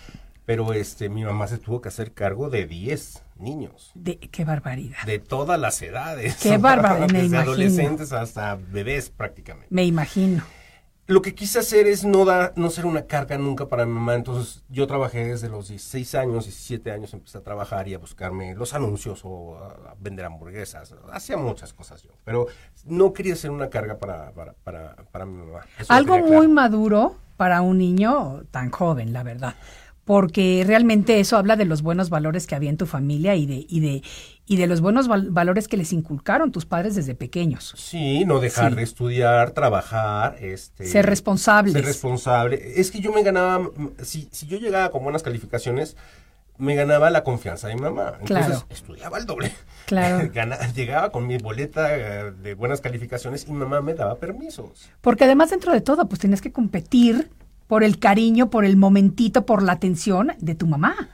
pero 0.45 0.73
este, 0.73 1.07
mi 1.07 1.23
mamá 1.23 1.47
se 1.47 1.57
tuvo 1.57 1.79
que 1.81 1.87
hacer 1.87 2.11
cargo 2.13 2.49
de 2.49 2.65
10 2.67 3.23
niños, 3.37 3.91
De, 3.95 4.17
qué 4.17 4.43
barbaridad. 4.43 4.97
de 5.05 5.19
todas 5.19 5.59
las 5.59 5.81
edades. 5.81 6.35
Qué 6.41 6.57
bárbaro, 6.59 7.01
me 7.07 7.13
Desde 7.13 7.25
imagino. 7.27 7.39
adolescentes 7.53 8.11
hasta 8.11 8.55
bebés 8.55 9.09
prácticamente. 9.09 9.67
Me 9.69 9.85
imagino. 9.85 10.43
Lo 11.11 11.21
que 11.21 11.35
quise 11.35 11.59
hacer 11.59 11.87
es 11.87 12.05
no 12.05 12.23
dar, 12.23 12.53
no 12.55 12.69
ser 12.69 12.85
una 12.85 13.05
carga 13.05 13.37
nunca 13.37 13.67
para 13.67 13.85
mi 13.85 13.91
mamá. 13.91 14.15
Entonces, 14.15 14.63
yo 14.69 14.87
trabajé 14.87 15.25
desde 15.25 15.49
los 15.49 15.67
16 15.67 16.15
años, 16.15 16.45
17 16.45 16.89
años, 16.89 17.13
empecé 17.13 17.37
a 17.37 17.41
trabajar 17.41 17.89
y 17.89 17.93
a 17.93 17.97
buscarme 17.97 18.55
los 18.55 18.73
anuncios 18.73 19.19
o 19.25 19.57
a, 19.57 19.93
vender 19.99 20.23
hamburguesas. 20.23 20.95
Hacía 21.11 21.35
muchas 21.35 21.73
cosas 21.73 22.01
yo. 22.01 22.11
Pero 22.23 22.47
no 22.85 23.11
quería 23.11 23.35
ser 23.35 23.51
una 23.51 23.69
carga 23.69 23.97
para, 23.99 24.31
para, 24.31 24.53
para, 24.63 24.95
para 25.11 25.25
mi 25.25 25.45
mamá. 25.45 25.65
Eso 25.77 25.91
Algo 25.91 26.17
muy 26.19 26.29
claro. 26.29 26.47
maduro 26.47 27.15
para 27.35 27.61
un 27.61 27.79
niño 27.79 28.43
tan 28.49 28.71
joven, 28.71 29.11
la 29.11 29.23
verdad. 29.23 29.55
Porque 30.05 30.63
realmente 30.65 31.19
eso 31.19 31.35
habla 31.35 31.57
de 31.57 31.65
los 31.65 31.81
buenos 31.81 32.09
valores 32.09 32.47
que 32.47 32.55
había 32.55 32.69
en 32.69 32.77
tu 32.77 32.85
familia 32.85 33.35
y 33.35 33.45
de, 33.45 33.65
y 33.67 33.81
de, 33.81 34.01
y 34.45 34.57
de 34.57 34.67
los 34.67 34.81
buenos 34.81 35.07
val- 35.07 35.29
valores 35.29 35.67
que 35.67 35.77
les 35.77 35.93
inculcaron 35.93 36.51
tus 36.51 36.65
padres 36.65 36.95
desde 36.95 37.15
pequeños. 37.15 37.73
Sí, 37.77 38.25
no 38.25 38.39
dejar 38.39 38.71
Sí. 38.71 38.77
de 38.77 38.83
estudiar, 38.83 39.51
trabajar, 39.51 40.35
este, 40.41 40.85
Ser 40.85 41.05
responsables. 41.05 41.73
Ser 41.73 41.85
responsable. 41.85 42.73
Es 42.79 42.91
que 42.91 42.99
yo 42.99 43.11
me 43.13 43.23
ganaba, 43.23 43.69
si, 44.03 44.27
si 44.31 44.47
yo 44.47 44.57
llegaba 44.57 44.89
con 44.91 45.03
buenas 45.03 45.23
calificaciones, 45.23 45.95
me 46.57 46.75
ganaba 46.75 47.09
la 47.09 47.23
confianza 47.23 47.67
de 47.69 47.75
mi 47.75 47.81
mamá. 47.81 48.13
Entonces, 48.19 48.45
Claro. 48.47 48.65
estudiaba 48.69 49.17
el 49.17 49.25
doble. 49.25 49.51
Claro. 49.87 50.29
Llegaba 50.75 51.11
con 51.11 51.25
mi 51.25 51.37
boleta 51.37 51.95
eh, 51.97 52.31
de 52.31 52.53
buenas 52.53 52.81
calificaciones 52.81 53.45
y 53.47 53.51
mi 53.51 53.57
mamá 53.57 53.81
me 53.81 53.93
daba 53.95 54.15
permisos. 54.19 54.89
Porque 55.01 55.23
además 55.23 55.49
dentro 55.49 55.73
de 55.73 55.81
todo, 55.81 56.07
pues 56.07 56.19
tienes 56.19 56.39
que 56.41 56.51
competir 56.51 57.31
por 57.67 57.83
el 57.83 57.97
cariño, 57.99 58.49
por 58.51 58.63
el 58.65 58.77
momentito, 58.77 59.45
por 59.45 59.63
la 59.63 59.71
atención 59.71 60.33
de 60.39 60.53
tu 60.55 60.67
mamá. 60.67 61.09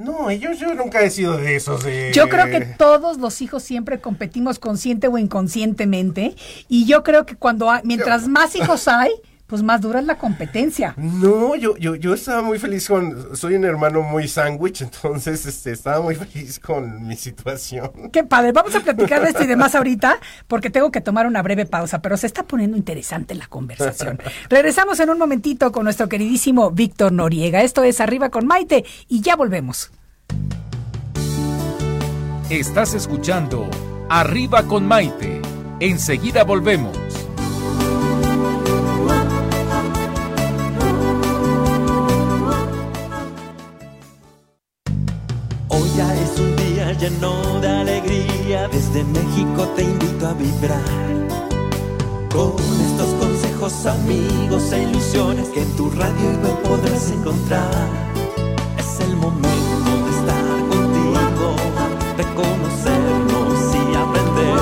No, 0.00 0.30
yo, 0.32 0.52
yo 0.52 0.74
nunca 0.74 1.02
he 1.02 1.10
sido 1.10 1.36
de 1.36 1.56
esos 1.56 1.84
de... 1.84 2.10
Yo 2.14 2.28
creo 2.28 2.46
que 2.46 2.60
todos 2.62 3.18
los 3.18 3.40
hijos 3.42 3.62
siempre 3.62 4.00
competimos 4.00 4.58
consciente 4.58 5.08
o 5.08 5.18
inconscientemente 5.18 6.34
y 6.68 6.86
yo 6.86 7.02
creo 7.02 7.26
que 7.26 7.36
cuando 7.36 7.70
hay- 7.70 7.82
mientras 7.84 8.26
más 8.26 8.56
hijos 8.56 8.88
hay, 8.88 9.10
pues 9.50 9.64
más 9.64 9.80
dura 9.80 9.98
es 9.98 10.06
la 10.06 10.16
competencia. 10.16 10.94
No, 10.96 11.56
yo, 11.56 11.76
yo, 11.76 11.96
yo 11.96 12.14
estaba 12.14 12.40
muy 12.40 12.60
feliz 12.60 12.86
con... 12.86 13.36
Soy 13.36 13.56
un 13.56 13.64
hermano 13.64 14.02
muy 14.02 14.28
sándwich, 14.28 14.82
entonces 14.82 15.44
este, 15.44 15.72
estaba 15.72 16.00
muy 16.00 16.14
feliz 16.14 16.60
con 16.60 17.06
mi 17.06 17.16
situación. 17.16 17.90
Qué 18.12 18.22
padre, 18.22 18.52
vamos 18.52 18.72
a 18.76 18.80
platicar 18.80 19.20
de 19.22 19.30
esto 19.30 19.42
y 19.42 19.48
demás 19.48 19.74
ahorita 19.74 20.20
porque 20.46 20.70
tengo 20.70 20.92
que 20.92 21.00
tomar 21.00 21.26
una 21.26 21.42
breve 21.42 21.66
pausa, 21.66 22.00
pero 22.00 22.16
se 22.16 22.28
está 22.28 22.44
poniendo 22.44 22.76
interesante 22.76 23.34
la 23.34 23.48
conversación. 23.48 24.20
Regresamos 24.48 25.00
en 25.00 25.10
un 25.10 25.18
momentito 25.18 25.72
con 25.72 25.82
nuestro 25.82 26.08
queridísimo 26.08 26.70
Víctor 26.70 27.10
Noriega. 27.10 27.62
Esto 27.62 27.82
es 27.82 28.00
Arriba 28.00 28.30
con 28.30 28.46
Maite 28.46 28.84
y 29.08 29.20
ya 29.20 29.34
volvemos. 29.34 29.90
Estás 32.50 32.94
escuchando 32.94 33.68
Arriba 34.08 34.62
con 34.62 34.86
Maite. 34.86 35.42
Enseguida 35.80 36.44
volvemos. 36.44 37.19
Hoy 45.80 45.90
ya 45.96 46.14
es 46.14 46.38
un 46.38 46.54
día 46.56 46.92
lleno 46.92 47.58
de 47.60 47.68
alegría, 47.68 48.68
desde 48.68 49.02
México 49.02 49.66
te 49.76 49.84
invito 49.84 50.26
a 50.28 50.34
vibrar. 50.34 50.82
Con 52.30 52.54
estos 52.86 53.08
consejos, 53.18 53.86
amigos 53.86 54.72
e 54.72 54.82
ilusiones 54.82 55.48
que 55.48 55.62
en 55.62 55.76
tu 55.76 55.90
radio 55.90 56.32
y 56.32 56.36
web 56.44 56.62
podrás 56.64 57.10
encontrar. 57.10 57.88
Es 58.78 59.00
el 59.00 59.16
momento 59.16 59.90
de 60.04 60.10
estar 60.18 60.44
contigo, 60.68 61.56
de 62.18 62.24
conocernos 62.40 63.74
y 63.74 63.96
aprender, 63.96 64.60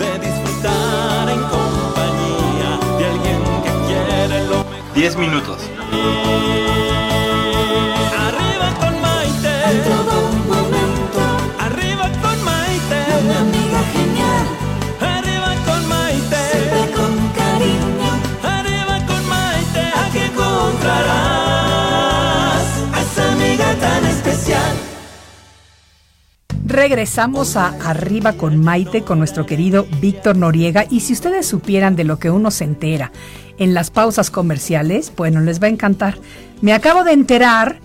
de 0.00 0.26
disfrutar 0.26 1.28
en 1.28 1.42
compañía 1.56 2.70
de 2.98 3.04
alguien 3.06 3.40
que 3.62 3.72
quiere 3.86 4.46
lo 4.48 4.58
mejor. 4.64 4.94
10 4.94 5.16
minutos. 5.16 5.58
Regresamos 26.88 27.56
a 27.56 27.66
Arriba 27.86 28.32
con 28.32 28.64
Maite 28.64 29.02
con 29.02 29.18
nuestro 29.18 29.44
querido 29.44 29.86
Víctor 30.00 30.38
Noriega 30.38 30.86
y 30.88 31.00
si 31.00 31.12
ustedes 31.12 31.44
supieran 31.44 31.96
de 31.96 32.04
lo 32.04 32.18
que 32.18 32.30
uno 32.30 32.50
se 32.50 32.64
entera 32.64 33.12
en 33.58 33.74
las 33.74 33.90
pausas 33.90 34.30
comerciales, 34.30 35.12
bueno, 35.14 35.42
les 35.42 35.62
va 35.62 35.66
a 35.66 35.70
encantar. 35.70 36.16
Me 36.62 36.72
acabo 36.72 37.04
de 37.04 37.12
enterar 37.12 37.78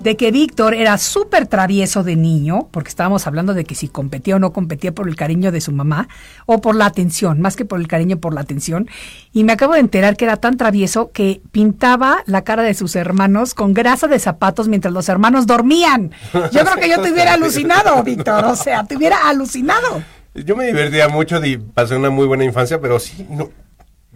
de 0.00 0.16
que 0.16 0.30
Víctor 0.30 0.74
era 0.74 0.98
súper 0.98 1.46
travieso 1.46 2.02
de 2.02 2.16
niño, 2.16 2.68
porque 2.70 2.88
estábamos 2.88 3.26
hablando 3.26 3.54
de 3.54 3.64
que 3.64 3.74
si 3.74 3.88
competía 3.88 4.36
o 4.36 4.38
no 4.38 4.52
competía 4.52 4.92
por 4.92 5.08
el 5.08 5.14
cariño 5.14 5.52
de 5.52 5.60
su 5.60 5.72
mamá, 5.72 6.08
o 6.46 6.60
por 6.60 6.74
la 6.74 6.86
atención, 6.86 7.40
más 7.40 7.54
que 7.54 7.66
por 7.66 7.80
el 7.80 7.86
cariño, 7.86 8.18
por 8.18 8.34
la 8.34 8.40
atención. 8.40 8.88
Y 9.32 9.44
me 9.44 9.52
acabo 9.52 9.74
de 9.74 9.80
enterar 9.80 10.16
que 10.16 10.24
era 10.24 10.36
tan 10.36 10.56
travieso 10.56 11.12
que 11.12 11.42
pintaba 11.52 12.22
la 12.26 12.42
cara 12.42 12.62
de 12.62 12.74
sus 12.74 12.96
hermanos 12.96 13.54
con 13.54 13.74
grasa 13.74 14.08
de 14.08 14.18
zapatos 14.18 14.68
mientras 14.68 14.92
los 14.94 15.08
hermanos 15.08 15.46
dormían. 15.46 16.12
Yo 16.32 16.64
creo 16.64 16.76
que 16.76 16.88
yo 16.88 17.02
te 17.02 17.12
hubiera 17.12 17.34
alucinado, 17.34 18.02
Víctor, 18.02 18.44
o 18.46 18.56
sea, 18.56 18.84
te 18.84 18.96
hubiera 18.96 19.28
alucinado. 19.28 20.02
Yo 20.34 20.56
me 20.56 20.66
divertía 20.66 21.08
mucho 21.08 21.44
y 21.44 21.58
pasé 21.58 21.96
una 21.96 22.08
muy 22.08 22.26
buena 22.26 22.44
infancia, 22.44 22.80
pero 22.80 22.98
sí, 23.00 23.26
no, 23.28 23.50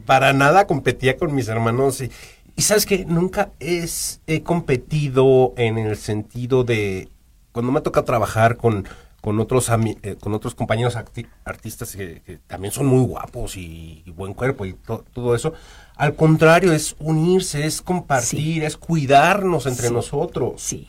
para 0.07 0.33
nada 0.33 0.67
competía 0.67 1.17
con 1.17 1.35
mis 1.35 1.49
hermanos. 1.49 2.01
Y, 2.01 2.11
y 2.57 2.63
sabes 2.63 2.87
que 2.87 3.05
nunca 3.05 3.51
es, 3.59 4.21
he 4.27 4.43
competido 4.43 5.55
en 5.57 5.79
el 5.79 5.97
sentido 5.97 6.65
de 6.65 7.09
cuando 7.53 7.73
me 7.73 7.79
ha 7.79 7.83
tocado 7.83 8.05
trabajar 8.05 8.57
con, 8.57 8.87
con 9.21 9.41
otros 9.41 9.71
eh, 10.03 10.17
con 10.21 10.35
otros 10.35 10.55
compañeros 10.55 10.97
artistas 10.97 11.97
que, 11.97 12.41
también 12.47 12.73
son 12.73 12.87
muy 12.87 13.05
guapos 13.07 13.57
y, 13.57 14.05
buen 14.15 14.35
cuerpo 14.35 14.67
y 14.67 14.75
todo 14.75 15.35
eso. 15.35 15.55
Al 15.97 16.15
contrario, 16.15 16.73
es 16.73 16.95
unirse, 16.99 17.65
es 17.65 17.81
compartir, 17.81 18.65
es 18.65 18.77
cuidarnos 18.77 19.67
entre 19.67 19.91
nosotros. 19.91 20.61
Sí. 20.61 20.89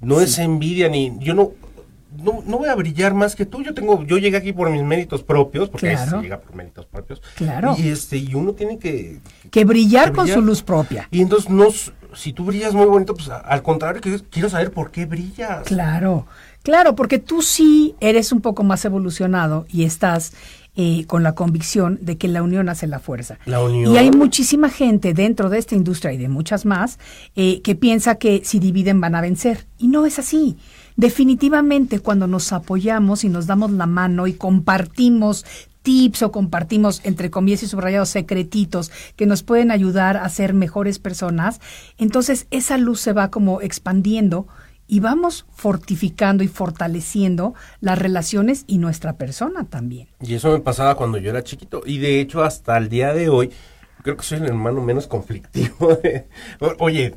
No 0.00 0.20
es 0.20 0.38
envidia 0.38 0.88
ni 0.88 1.16
yo 1.18 1.34
no, 1.34 1.52
no, 2.16 2.42
no 2.46 2.58
voy 2.58 2.68
a 2.68 2.74
brillar 2.74 3.14
más 3.14 3.36
que 3.36 3.46
tú. 3.46 3.62
Yo 3.62 3.74
tengo 3.74 4.04
yo 4.04 4.18
llegué 4.18 4.36
aquí 4.36 4.52
por 4.52 4.70
mis 4.70 4.82
méritos 4.82 5.22
propios, 5.22 5.68
porque 5.68 5.96
se 5.96 6.20
llega 6.20 6.40
por 6.40 6.54
méritos 6.54 6.86
propios. 6.86 7.22
Claro. 7.36 7.76
Y 7.78 7.88
este 7.88 8.16
y 8.16 8.34
uno 8.34 8.52
tiene 8.52 8.78
que 8.78 9.20
que 9.50 9.64
brillar, 9.64 10.12
con 10.12 10.26
su 10.26 10.40
luz 10.40 10.62
propia. 10.62 11.08
Y 11.10 11.20
entonces 11.20 11.50
nos 11.50 11.92
si 12.14 12.32
tú 12.32 12.44
brillas 12.44 12.74
muy 12.74 12.86
bonito, 12.86 13.14
pues 13.14 13.28
al 13.28 13.62
contrario, 13.62 14.00
quiero 14.30 14.48
saber 14.48 14.72
por 14.72 14.90
qué 14.90 15.06
brillas. 15.06 15.64
Claro. 15.64 16.26
Claro, 16.62 16.94
porque 16.94 17.18
tú 17.18 17.42
sí 17.42 17.94
eres 18.00 18.32
un 18.32 18.40
poco 18.40 18.64
más 18.64 18.84
evolucionado 18.84 19.66
y 19.70 19.84
estás 19.84 20.32
eh, 20.76 21.06
con 21.06 21.22
la 21.22 21.34
convicción 21.34 21.98
de 22.02 22.18
que 22.18 22.28
la 22.28 22.42
unión 22.42 22.68
hace 22.68 22.86
la 22.86 22.98
fuerza. 22.98 23.38
La 23.46 23.62
unión. 23.62 23.92
Y 23.92 23.96
hay 23.96 24.10
muchísima 24.10 24.68
gente 24.68 25.14
dentro 25.14 25.50
de 25.50 25.58
esta 25.58 25.74
industria 25.74 26.12
y 26.12 26.18
de 26.18 26.28
muchas 26.28 26.64
más 26.64 26.98
eh, 27.36 27.62
que 27.62 27.74
piensa 27.74 28.16
que 28.16 28.42
si 28.44 28.58
dividen 28.58 29.00
van 29.00 29.14
a 29.14 29.20
vencer. 29.20 29.66
Y 29.78 29.88
no 29.88 30.06
es 30.06 30.18
así. 30.18 30.56
Definitivamente 30.98 32.00
cuando 32.00 32.26
nos 32.26 32.52
apoyamos 32.52 33.22
y 33.22 33.28
nos 33.28 33.46
damos 33.46 33.70
la 33.70 33.86
mano 33.86 34.26
y 34.26 34.32
compartimos 34.32 35.46
tips 35.82 36.24
o 36.24 36.32
compartimos, 36.32 37.00
entre 37.04 37.30
comillas 37.30 37.62
y 37.62 37.68
subrayados, 37.68 38.08
secretitos 38.08 38.90
que 39.14 39.24
nos 39.24 39.44
pueden 39.44 39.70
ayudar 39.70 40.16
a 40.16 40.28
ser 40.28 40.54
mejores 40.54 40.98
personas, 40.98 41.60
entonces 41.98 42.48
esa 42.50 42.78
luz 42.78 43.00
se 43.00 43.12
va 43.12 43.30
como 43.30 43.62
expandiendo 43.62 44.48
y 44.88 44.98
vamos 44.98 45.46
fortificando 45.52 46.42
y 46.42 46.48
fortaleciendo 46.48 47.54
las 47.80 47.96
relaciones 47.96 48.64
y 48.66 48.78
nuestra 48.78 49.12
persona 49.12 49.66
también. 49.66 50.08
Y 50.20 50.34
eso 50.34 50.50
me 50.50 50.58
pasaba 50.58 50.96
cuando 50.96 51.18
yo 51.18 51.30
era 51.30 51.44
chiquito 51.44 51.82
y 51.86 51.98
de 51.98 52.20
hecho 52.20 52.42
hasta 52.42 52.76
el 52.76 52.88
día 52.88 53.14
de 53.14 53.28
hoy 53.28 53.52
creo 54.02 54.16
que 54.16 54.24
soy 54.24 54.38
el 54.38 54.46
hermano 54.46 54.80
menos 54.80 55.06
conflictivo. 55.06 55.98
Oye, 56.78 57.14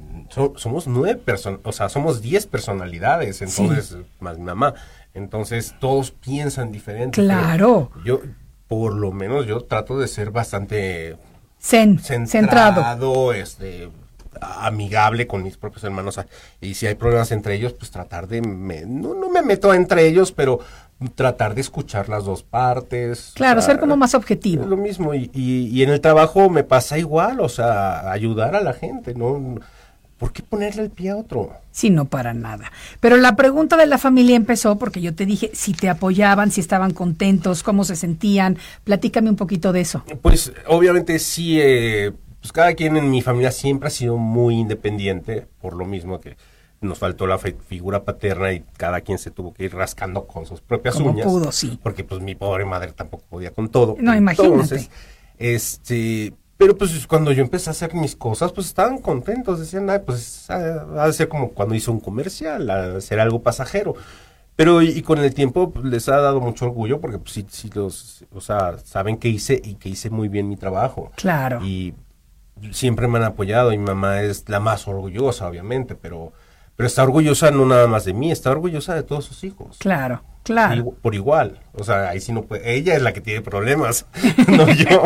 somos 0.56 0.88
nueve 0.88 1.20
personas, 1.24 1.60
o 1.64 1.72
sea, 1.72 1.90
somos 1.90 2.22
diez 2.22 2.46
personalidades, 2.46 3.42
entonces, 3.42 3.98
más 4.20 4.38
mi 4.38 4.46
mamá. 4.46 4.74
Entonces 5.14 5.76
todos 5.80 6.12
piensan 6.12 6.72
diferente. 6.72 7.22
Claro. 7.22 7.92
Yo, 8.06 8.22
por 8.68 8.94
lo 8.94 9.12
menos 9.12 9.46
yo 9.46 9.62
trato 9.62 10.00
de 10.00 10.08
ser 10.08 10.32
bastante 10.32 11.18
Zen, 11.60 12.00
centrado, 12.00 13.34
este 13.34 13.90
amigable 14.40 15.28
con 15.28 15.44
mis 15.44 15.58
propios 15.58 15.84
hermanos 15.84 16.20
y 16.62 16.74
si 16.74 16.88
hay 16.88 16.96
problemas 16.96 17.32
entre 17.32 17.54
ellos 17.56 17.74
pues 17.74 17.92
tratar 17.92 18.28
de 18.28 18.42
no, 18.42 19.14
no 19.14 19.30
me 19.30 19.42
meto 19.42 19.74
entre 19.74 20.08
ellos 20.08 20.32
pero 20.32 20.62
tratar 21.10 21.56
de 21.56 21.62
escuchar 21.62 22.10
las 22.10 22.26
dos 22.26 22.44
partes 22.44 23.32
claro 23.36 23.62
ser 23.62 23.80
como 23.80 23.98
más 23.98 24.14
objetivo 24.14 24.66
lo 24.66 24.78
mismo 24.78 25.14
y, 25.14 25.32
y, 25.34 25.82
en 25.84 25.90
el 25.90 26.02
trabajo 26.02 26.50
me 26.50 26.64
pasa 26.64 26.98
igual 26.98 27.40
o 27.40 27.50
sea 27.50 28.12
ayudar 28.12 28.56
a 28.56 28.62
la 28.62 28.74
gente 28.74 29.14
no 29.16 29.56
¿Por 30.22 30.34
qué 30.34 30.44
ponerle 30.44 30.84
el 30.84 30.92
pie 30.92 31.10
a 31.10 31.18
otro? 31.18 31.52
Sí, 31.72 31.90
no 31.90 32.06
para 32.06 32.36
nada. 32.36 32.72
Pero 33.00 33.18
la 33.18 33.36
pregunta 33.36 33.76
de 33.76 33.88
la 33.88 33.98
familia 33.98 34.36
empezó 34.36 34.78
porque 34.78 35.02
yo 35.02 35.16
te 35.16 35.26
dije 35.26 35.50
si 35.56 35.74
te 35.74 35.90
apoyaban, 35.90 36.52
si 36.52 36.62
estaban 36.62 36.94
contentos, 36.94 37.64
cómo 37.64 37.84
se 37.86 37.96
sentían. 37.96 38.60
Platícame 38.84 39.32
un 39.32 39.36
poquito 39.36 39.74
de 39.74 39.82
eso. 39.82 40.04
Pues 40.22 40.54
obviamente 40.68 41.18
sí, 41.18 41.60
eh, 41.60 42.12
pues 42.40 42.52
cada 42.52 42.76
quien 42.76 42.98
en 42.98 43.10
mi 43.10 43.24
familia 43.24 43.52
siempre 43.52 43.88
ha 43.88 43.90
sido 43.90 44.18
muy 44.18 44.60
independiente, 44.60 45.48
por 45.60 45.76
lo 45.76 45.86
mismo 45.86 46.20
que 46.20 46.38
nos 46.82 46.98
faltó 47.00 47.28
la 47.28 47.38
figura 47.38 48.04
paterna 48.04 48.52
y 48.52 48.64
cada 48.76 49.02
quien 49.02 49.18
se 49.18 49.32
tuvo 49.32 49.54
que 49.54 49.66
ir 49.66 49.76
rascando 49.76 50.26
con 50.26 50.46
sus 50.46 50.62
propias 50.62 50.96
Como 50.96 51.12
uñas. 51.12 51.28
pudo, 51.28 51.52
sí. 51.52 51.80
Porque 51.82 52.04
pues 52.04 52.22
mi 52.22 52.36
pobre 52.36 52.66
madre 52.66 52.92
tampoco 52.92 53.24
podía 53.30 53.52
con 53.52 53.70
todo. 53.70 53.96
No, 54.00 54.14
Entonces, 54.14 54.90
este, 55.38 56.34
pero 56.58 56.78
pues 56.78 57.08
cuando 57.08 57.32
yo 57.32 57.42
empecé 57.44 57.70
a 57.70 57.72
hacer 57.72 57.94
mis 57.94 58.16
cosas, 58.16 58.52
pues 58.52 58.68
estaban 58.68 58.98
contentos, 58.98 59.60
decían, 59.60 59.90
ay, 59.90 60.00
pues 60.06 60.48
va 60.50 61.04
a 61.04 61.14
ser 61.14 61.28
como 61.28 61.52
cuando 61.52 61.76
hizo 61.76 61.92
un 61.92 62.00
comercial, 62.00 62.70
a 62.70 62.98
hacer 62.98 63.20
algo 63.20 63.42
pasajero. 63.42 63.96
Pero 64.56 64.82
y, 64.82 65.02
con 65.02 65.20
el 65.20 65.34
tiempo 65.34 65.72
pues, 65.72 65.86
les 65.86 66.10
ha 66.10 66.18
dado 66.18 66.42
mucho 66.42 66.66
orgullo 66.66 67.00
porque 67.00 67.18
pues 67.18 67.32
sí, 67.32 67.46
sí 67.50 67.70
los, 67.74 68.26
o 68.34 68.42
sea, 68.42 68.78
saben 68.84 69.18
que 69.18 69.28
hice 69.30 69.60
y 69.64 69.76
que 69.76 69.90
hice 69.90 70.10
muy 70.10 70.28
bien 70.28 70.50
mi 70.50 70.56
trabajo. 70.56 71.12
Claro. 71.16 71.64
Y 71.64 71.94
siempre 72.72 73.08
me 73.08 73.18
han 73.18 73.24
apoyado 73.24 73.74
y 73.74 73.78
mi 73.78 73.86
mamá 73.86 74.22
es 74.22 74.48
la 74.48 74.60
más 74.60 74.88
orgullosa, 74.88 75.48
obviamente, 75.48 75.96
pero, 75.96 76.32
pero 76.82 76.88
está 76.88 77.04
orgullosa 77.04 77.52
no 77.52 77.68
nada 77.68 77.86
más 77.86 78.06
de 78.06 78.14
mí, 78.14 78.32
está 78.32 78.50
orgullosa 78.50 78.96
de 78.96 79.04
todos 79.04 79.26
sus 79.26 79.44
hijos. 79.44 79.78
Claro. 79.78 80.24
Claro. 80.44 80.96
por 81.02 81.14
igual. 81.14 81.60
O 81.74 81.84
sea, 81.84 82.10
ahí 82.10 82.20
sí 82.20 82.34
no 82.34 82.42
puede. 82.42 82.76
Ella 82.76 82.96
es 82.96 83.02
la 83.02 83.14
que 83.14 83.22
tiene 83.22 83.42
problemas, 83.42 84.06
no 84.48 84.68
yo. 84.70 85.04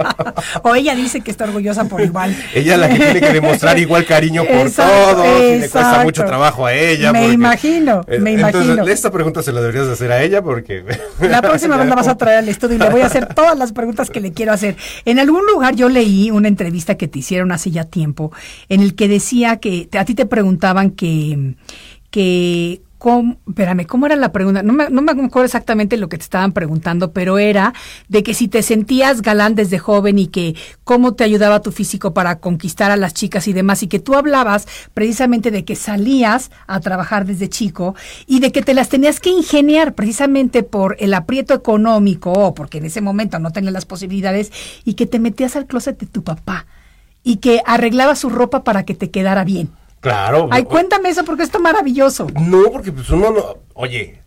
o 0.62 0.74
ella 0.74 0.94
dice 0.94 1.20
que 1.22 1.30
está 1.30 1.44
orgullosa 1.44 1.86
por 1.86 2.00
igual. 2.00 2.36
ella 2.54 2.74
es 2.74 2.80
la 2.80 2.88
que 2.88 2.96
tiene 2.96 3.20
que 3.20 3.32
demostrar 3.32 3.78
igual 3.78 4.04
cariño 4.04 4.44
por 4.44 4.70
todos 4.70 5.26
y 5.40 5.58
le 5.58 5.68
cuesta 5.68 6.04
mucho 6.04 6.24
trabajo 6.24 6.66
a 6.66 6.74
ella. 6.74 7.12
Me 7.12 7.28
imagino, 7.28 8.02
me 8.06 8.32
imagino. 8.32 8.72
Entonces, 8.72 8.94
esta 8.94 9.10
pregunta 9.10 9.42
se 9.42 9.52
la 9.52 9.60
deberías 9.60 9.88
hacer 9.88 10.12
a 10.12 10.22
ella 10.22 10.42
porque. 10.42 10.84
la 11.20 11.42
próxima 11.42 11.76
vez 11.76 11.88
la 11.88 11.94
vas 11.94 12.08
a 12.08 12.16
traer 12.16 12.38
al 12.38 12.48
estudio 12.48 12.76
y 12.76 12.78
le 12.78 12.90
voy 12.90 13.00
a 13.00 13.06
hacer 13.06 13.34
todas 13.34 13.58
las 13.58 13.72
preguntas 13.72 14.10
que 14.10 14.20
le 14.20 14.32
quiero 14.32 14.52
hacer. 14.52 14.76
En 15.06 15.18
algún 15.18 15.44
lugar 15.46 15.74
yo 15.74 15.88
leí 15.88 16.30
una 16.30 16.48
entrevista 16.48 16.96
que 16.96 17.08
te 17.08 17.18
hicieron 17.18 17.50
hace 17.50 17.70
ya 17.70 17.84
tiempo 17.84 18.30
en 18.68 18.80
el 18.80 18.94
que 18.94 19.08
decía 19.08 19.56
que 19.56 19.88
a 19.98 20.04
ti 20.04 20.14
te 20.14 20.26
preguntaban 20.26 20.90
que 20.90 21.56
que 22.16 22.80
¿Cómo, 22.98 23.36
espérame, 23.46 23.84
¿cómo 23.86 24.06
era 24.06 24.16
la 24.16 24.32
pregunta? 24.32 24.62
No 24.62 24.72
me, 24.72 24.88
no 24.88 25.02
me 25.02 25.12
acuerdo 25.12 25.44
exactamente 25.44 25.98
lo 25.98 26.08
que 26.08 26.16
te 26.16 26.22
estaban 26.22 26.52
preguntando, 26.52 27.12
pero 27.12 27.38
era 27.38 27.74
de 28.08 28.22
que 28.22 28.32
si 28.32 28.48
te 28.48 28.62
sentías 28.62 29.20
galán 29.20 29.54
desde 29.54 29.78
joven 29.78 30.18
y 30.18 30.28
que 30.28 30.54
cómo 30.82 31.14
te 31.14 31.22
ayudaba 31.22 31.60
tu 31.60 31.72
físico 31.72 32.14
para 32.14 32.38
conquistar 32.40 32.90
a 32.90 32.96
las 32.96 33.12
chicas 33.12 33.48
y 33.48 33.52
demás, 33.52 33.82
y 33.82 33.88
que 33.88 33.98
tú 33.98 34.14
hablabas 34.14 34.66
precisamente 34.94 35.50
de 35.50 35.66
que 35.66 35.76
salías 35.76 36.50
a 36.66 36.80
trabajar 36.80 37.26
desde 37.26 37.50
chico 37.50 37.94
y 38.26 38.40
de 38.40 38.50
que 38.50 38.62
te 38.62 38.72
las 38.72 38.88
tenías 38.88 39.20
que 39.20 39.30
ingeniar 39.30 39.94
precisamente 39.94 40.62
por 40.62 40.96
el 40.98 41.12
aprieto 41.12 41.52
económico 41.52 42.32
o 42.32 42.54
porque 42.54 42.78
en 42.78 42.86
ese 42.86 43.02
momento 43.02 43.38
no 43.38 43.50
tenías 43.50 43.74
las 43.74 43.84
posibilidades 43.84 44.52
y 44.84 44.94
que 44.94 45.06
te 45.06 45.18
metías 45.18 45.54
al 45.56 45.66
closet 45.66 45.98
de 45.98 46.06
tu 46.06 46.24
papá 46.24 46.66
y 47.22 47.36
que 47.36 47.60
arreglaba 47.66 48.16
su 48.16 48.30
ropa 48.30 48.64
para 48.64 48.84
que 48.84 48.94
te 48.94 49.10
quedara 49.10 49.44
bien. 49.44 49.70
Claro. 50.00 50.48
Ay, 50.50 50.64
cuéntame 50.64 51.08
eso 51.08 51.24
porque 51.24 51.42
esto 51.42 51.58
es 51.58 51.62
maravilloso. 51.62 52.26
No, 52.40 52.70
porque 52.70 52.92
pues 52.92 53.10
uno 53.10 53.30
no, 53.30 53.56
oye, 53.74 54.22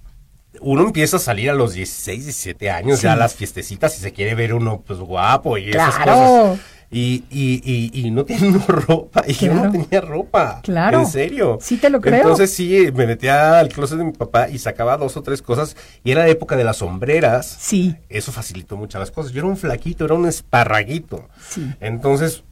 uno 0.62 0.84
empieza 0.84 1.18
a 1.18 1.20
salir 1.20 1.50
a 1.50 1.54
los 1.54 1.74
16, 1.74 2.26
17 2.26 2.70
años 2.70 3.02
ya 3.02 3.14
a 3.14 3.16
las 3.16 3.36
fiestecitas 3.36 3.98
y 3.98 4.02
se 4.02 4.12
quiere 4.12 4.36
ver 4.36 4.54
uno 4.54 4.82
pues 4.86 5.00
guapo 5.00 5.58
y 5.58 5.70
esas 5.70 5.98
cosas. 5.98 6.60
Y, 6.92 7.24
y, 7.30 7.62
y, 7.64 8.08
y, 8.08 8.10
no 8.10 8.26
tiene 8.26 8.58
ropa, 8.68 9.24
y 9.28 9.34
yo 9.34 9.54
no 9.54 9.72
tenía 9.72 10.02
ropa. 10.02 10.60
Claro. 10.64 11.02
En 11.02 11.06
serio. 11.06 11.60
Sí, 11.62 11.78
te 11.78 11.88
lo 11.92 12.02
creo. 12.02 12.16
Entonces 12.16 12.52
sí, 12.52 12.90
me 12.96 13.06
metía 13.06 13.60
al 13.60 13.70
closet 13.70 14.00
de 14.00 14.06
mi 14.06 14.12
papá 14.12 14.50
y 14.50 14.58
sacaba 14.58 14.98
dos 14.98 15.16
o 15.16 15.22
tres 15.22 15.44
cosas. 15.44 15.78
Y 16.04 16.12
era 16.12 16.22
la 16.22 16.30
época 16.30 16.56
de 16.56 16.64
las 16.64 16.78
sombreras. 16.78 17.46
Sí. 17.60 17.96
Eso 18.10 18.32
facilitó 18.32 18.76
muchas 18.76 19.00
las 19.00 19.12
cosas. 19.12 19.34
Yo 19.34 19.42
era 19.42 19.48
un 19.48 19.58
flaquito, 19.58 20.04
era 20.04 20.16
un 20.16 20.28
esparraguito. 20.28 21.30
Sí. 21.48 21.72
Entonces, 21.80 22.44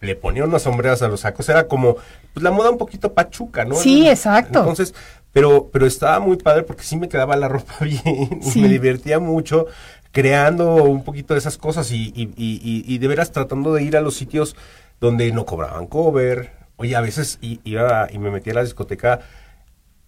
le 0.00 0.16
ponía 0.16 0.44
unas 0.44 0.62
sombreras 0.62 1.02
a 1.02 1.08
los 1.08 1.20
sacos, 1.20 1.48
era 1.48 1.66
como 1.66 1.96
pues, 2.32 2.42
la 2.42 2.50
moda 2.50 2.70
un 2.70 2.78
poquito 2.78 3.12
pachuca, 3.12 3.64
¿no? 3.64 3.74
Sí, 3.74 4.08
exacto. 4.08 4.60
Entonces, 4.60 4.94
pero, 5.32 5.68
pero 5.72 5.86
estaba 5.86 6.20
muy 6.20 6.36
padre 6.36 6.62
porque 6.62 6.82
sí 6.82 6.96
me 6.96 7.08
quedaba 7.08 7.36
la 7.36 7.48
ropa 7.48 7.76
bien, 7.80 8.40
y 8.54 8.60
me 8.60 8.68
divertía 8.68 9.18
mucho 9.18 9.66
creando 10.12 10.84
un 10.84 11.04
poquito 11.04 11.34
de 11.34 11.38
esas 11.38 11.56
cosas 11.56 11.90
y, 11.92 12.12
y, 12.16 12.32
y, 12.36 12.84
y, 12.86 12.98
de 12.98 13.08
veras 13.08 13.30
tratando 13.30 13.72
de 13.72 13.84
ir 13.84 13.96
a 13.96 14.00
los 14.00 14.16
sitios 14.16 14.56
donde 15.00 15.30
no 15.32 15.46
cobraban 15.46 15.86
cover. 15.86 16.52
Oye, 16.76 16.96
a 16.96 17.00
veces 17.00 17.38
iba 17.40 18.08
y 18.10 18.18
me 18.18 18.30
metía 18.30 18.52
a 18.54 18.56
la 18.56 18.64
discoteca, 18.64 19.20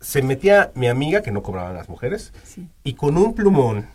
se 0.01 0.23
metía 0.23 0.73
mi 0.75 0.89
amiga, 0.89 1.23
que 1.23 1.31
no 1.31 1.43
cobraban 1.43 1.75
las 1.75 1.89
mujeres, 1.89 2.33
y 2.83 2.95
con 2.95 3.17
un 3.17 3.35
plumón 3.35 3.87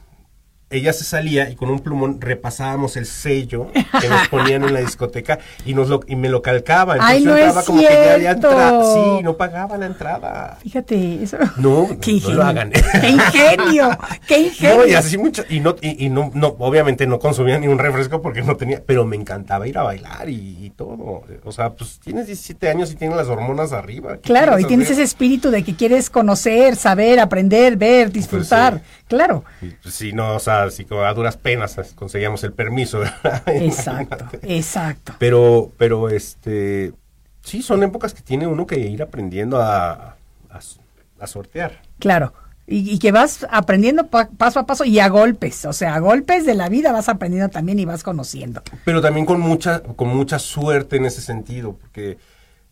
ella 0.69 0.91
se 0.91 1.05
salía 1.05 1.49
y 1.49 1.55
con 1.55 1.69
un 1.69 1.79
plumón 1.79 2.19
repasábamos 2.19 2.97
el 2.97 3.05
sello 3.05 3.71
que 3.73 4.09
nos 4.09 4.27
ponían 4.27 4.63
en 4.65 4.73
la 4.73 4.81
discoteca 4.81 5.39
y 5.65 5.73
nos 5.73 5.87
lo 5.87 6.01
y 6.07 6.15
me 6.17 6.27
lo 6.27 6.41
calcaba. 6.41 6.95
Entonces 6.95 7.17
Ay, 7.17 7.23
no 7.23 7.31
yo 7.31 7.37
entraba 7.37 7.63
como 7.63 7.79
que 7.79 7.85
ya 7.85 8.13
había 8.13 8.31
entrado. 8.31 9.17
Sí, 9.17 9.23
no 9.23 9.37
pagaba 9.37 9.77
la 9.77 9.85
entrada. 9.85 10.57
Fíjate, 10.61 11.23
eso. 11.23 11.37
No, 11.55 11.87
no 12.23 12.29
lo 12.31 12.43
hagan. 12.43 12.71
Qué 12.71 13.09
ingenio, 13.09 13.97
qué 14.27 14.39
ingenio. 14.39 14.67
No, 14.77 14.85
y 14.85 14.93
así 14.93 15.17
mucho 15.17 15.43
y 15.49 15.59
no 15.59 15.75
y, 15.81 16.09
no 16.09 16.29
no 16.33 16.55
obviamente 16.59 17.07
no 17.07 17.19
consumía 17.19 17.57
ni 17.57 17.67
un 17.67 17.79
refresco 17.79 18.21
porque 18.21 18.41
no 18.41 18.57
tenía, 18.57 18.83
pero 18.85 19.05
me 19.05 19.15
encantaba 19.15 19.67
ir 19.67 19.77
a 19.77 19.83
bailar 19.83 20.29
y, 20.29 20.71
todo. 20.75 21.23
O 21.43 21.51
sea, 21.51 21.71
pues 21.71 21.99
tienes 22.03 22.27
17 22.27 22.69
años 22.69 22.91
y 22.91 22.95
tienes 22.95 23.15
las 23.15 23.27
hormonas 23.27 23.71
arriba. 23.71 24.17
Claro, 24.17 24.59
y 24.59 24.65
tienes 24.65 24.89
ese 24.89 25.03
espíritu 25.03 25.49
de 25.49 25.63
que 25.63 25.75
quieres 25.75 26.09
conocer, 26.09 26.75
saber, 26.75 27.19
aprender, 27.19 27.77
ver, 27.77 28.07
pues 28.07 28.13
disfrutar. 28.13 28.81
Claro. 29.07 29.45
Pues 29.81 29.95
sí, 29.95 30.11
no, 30.11 30.35
o 30.35 30.39
sea, 30.39 30.56
así 30.63 30.85
como 30.85 31.01
a 31.01 31.13
duras 31.13 31.37
penas 31.37 31.75
conseguíamos 31.95 32.43
el 32.43 32.53
permiso. 32.53 33.01
Exacto, 33.47 34.25
exacto. 34.41 35.13
Pero, 35.19 35.71
pero 35.77 36.09
este, 36.09 36.93
sí, 37.41 37.61
son 37.61 37.83
épocas 37.83 38.13
que 38.13 38.21
tiene 38.21 38.47
uno 38.47 38.67
que 38.67 38.79
ir 38.79 39.01
aprendiendo 39.01 39.61
a, 39.61 40.17
a, 40.49 41.27
sortear. 41.27 41.81
Claro. 41.99 42.33
Y, 42.65 42.91
y 42.91 42.99
que 42.99 43.11
vas 43.13 43.47
aprendiendo 43.49 44.07
pa- 44.07 44.29
paso 44.37 44.59
a 44.59 44.65
paso 44.65 44.83
y 44.83 44.99
a 44.99 45.07
golpes, 45.07 45.63
o 45.65 45.71
sea, 45.71 45.95
a 45.95 45.99
golpes 45.99 46.45
de 46.45 46.53
la 46.53 46.67
vida 46.67 46.91
vas 46.91 47.07
aprendiendo 47.07 47.47
también 47.49 47.79
y 47.79 47.85
vas 47.85 48.03
conociendo. 48.03 48.61
Pero 48.83 49.01
también 49.01 49.25
con 49.25 49.39
mucha, 49.39 49.81
con 49.81 50.09
mucha 50.09 50.37
suerte 50.37 50.97
en 50.97 51.05
ese 51.05 51.21
sentido, 51.21 51.77
porque 51.77 52.17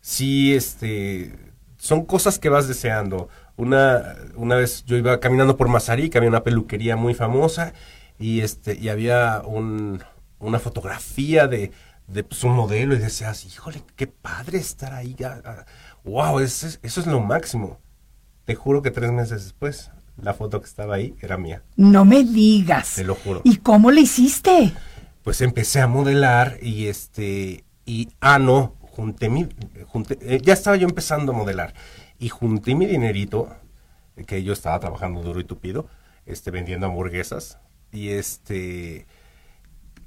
sí, 0.02 0.54
este, 0.54 1.32
son 1.78 2.04
cosas 2.06 2.40
que 2.40 2.50
vas 2.50 2.68
deseando. 2.68 3.30
Una, 3.58 4.16
una 4.36 4.56
vez 4.56 4.84
yo 4.86 4.98
iba 4.98 5.20
caminando 5.20 5.56
por 5.58 5.70
Mazarik, 5.70 6.16
había 6.16 6.30
una 6.30 6.44
peluquería 6.44 6.96
muy 6.96 7.14
famosa 7.14 7.74
y 8.20 8.42
este, 8.42 8.76
y 8.76 8.90
había 8.90 9.42
un, 9.46 10.04
una 10.40 10.60
fotografía 10.60 11.48
de, 11.48 11.72
de 12.08 12.24
pues, 12.24 12.44
un 12.44 12.54
modelo 12.54 12.96
y 12.96 13.00
decías, 13.00 13.46
híjole, 13.46 13.84
qué 13.96 14.08
padre 14.08 14.58
estar 14.58 14.94
ahí. 14.94 15.16
ah, 15.24 15.42
ah, 15.46 15.66
wow, 16.04 16.40
eso 16.40 16.68
es, 16.68 16.80
eso 16.84 17.02
es 17.02 17.08
lo 17.08 17.22
máximo. 17.22 17.80
Te 18.44 18.56
juro 18.56 18.82
que 18.82 18.92
tres 18.92 19.12
meses 19.12 19.44
después, 19.44 19.92
la 20.22 20.34
foto 20.34 20.60
que 20.60 20.68
estaba 20.68 20.96
ahí 20.96 21.16
era 21.22 21.38
mía. 21.38 21.64
No 21.78 22.06
me 22.06 22.24
digas. 22.24 22.96
Te 22.96 23.04
lo 23.04 23.16
juro. 23.16 23.42
¿Y 23.44 23.58
cómo 23.58 23.92
le 23.92 24.02
hiciste? 24.02 24.74
pues 25.26 25.42
empecé 25.42 25.82
a 25.82 25.88
modelar 25.88 26.60
y 26.62 26.86
este 26.86 27.66
y 27.84 28.10
ah 28.22 28.38
no 28.38 28.76
junté 28.80 29.28
mi 29.28 29.50
junté, 29.88 30.20
eh, 30.22 30.40
ya 30.42 30.54
estaba 30.54 30.78
yo 30.78 30.88
empezando 30.88 31.34
a 31.34 31.36
modelar 31.36 31.74
y 32.20 32.30
junté 32.30 32.76
mi 32.76 32.86
dinerito 32.86 33.50
que 34.28 34.44
yo 34.44 34.54
estaba 34.54 34.80
trabajando 34.80 35.22
duro 35.22 35.40
y 35.40 35.44
tupido 35.44 35.88
este 36.26 36.52
vendiendo 36.52 36.88
hamburguesas 36.88 37.60
y 37.92 38.10
este 38.10 39.06